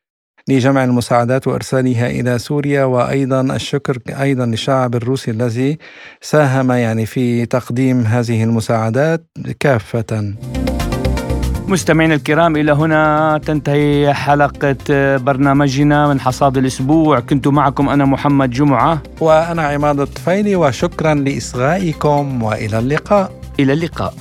لجمع 0.48 0.84
المساعدات 0.84 1.46
وإرسالها 1.46 2.06
إلى 2.10 2.38
سوريا 2.38 2.84
وأيضا 2.84 3.40
الشكر 3.40 3.98
أيضا 4.20 4.46
للشعب 4.46 4.94
الروسي 4.94 5.30
الذي 5.30 5.78
ساهم 6.20 6.72
يعني 6.72 7.06
في 7.06 7.46
تقديم 7.46 8.00
هذه 8.00 8.44
المساعدات 8.44 9.26
كافة. 9.60 10.34
مستمعينا 11.68 12.14
الكرام 12.14 12.56
إلى 12.56 12.72
هنا 12.72 13.40
تنتهي 13.46 14.14
حلقة 14.14 14.76
برنامجنا 15.16 16.08
من 16.08 16.20
حصاد 16.20 16.58
الأسبوع. 16.58 17.20
كنت 17.20 17.48
معكم 17.48 17.88
أنا 17.88 18.04
محمد 18.04 18.50
جمعة. 18.50 19.02
وأنا 19.20 19.62
عماد 19.62 20.00
الطفيلي 20.00 20.56
وشكرا 20.56 21.14
لإصغائكم 21.14 22.42
وإلى 22.42 22.78
اللقاء. 22.78 23.32
إلى 23.60 23.72
اللقاء. 23.72 24.14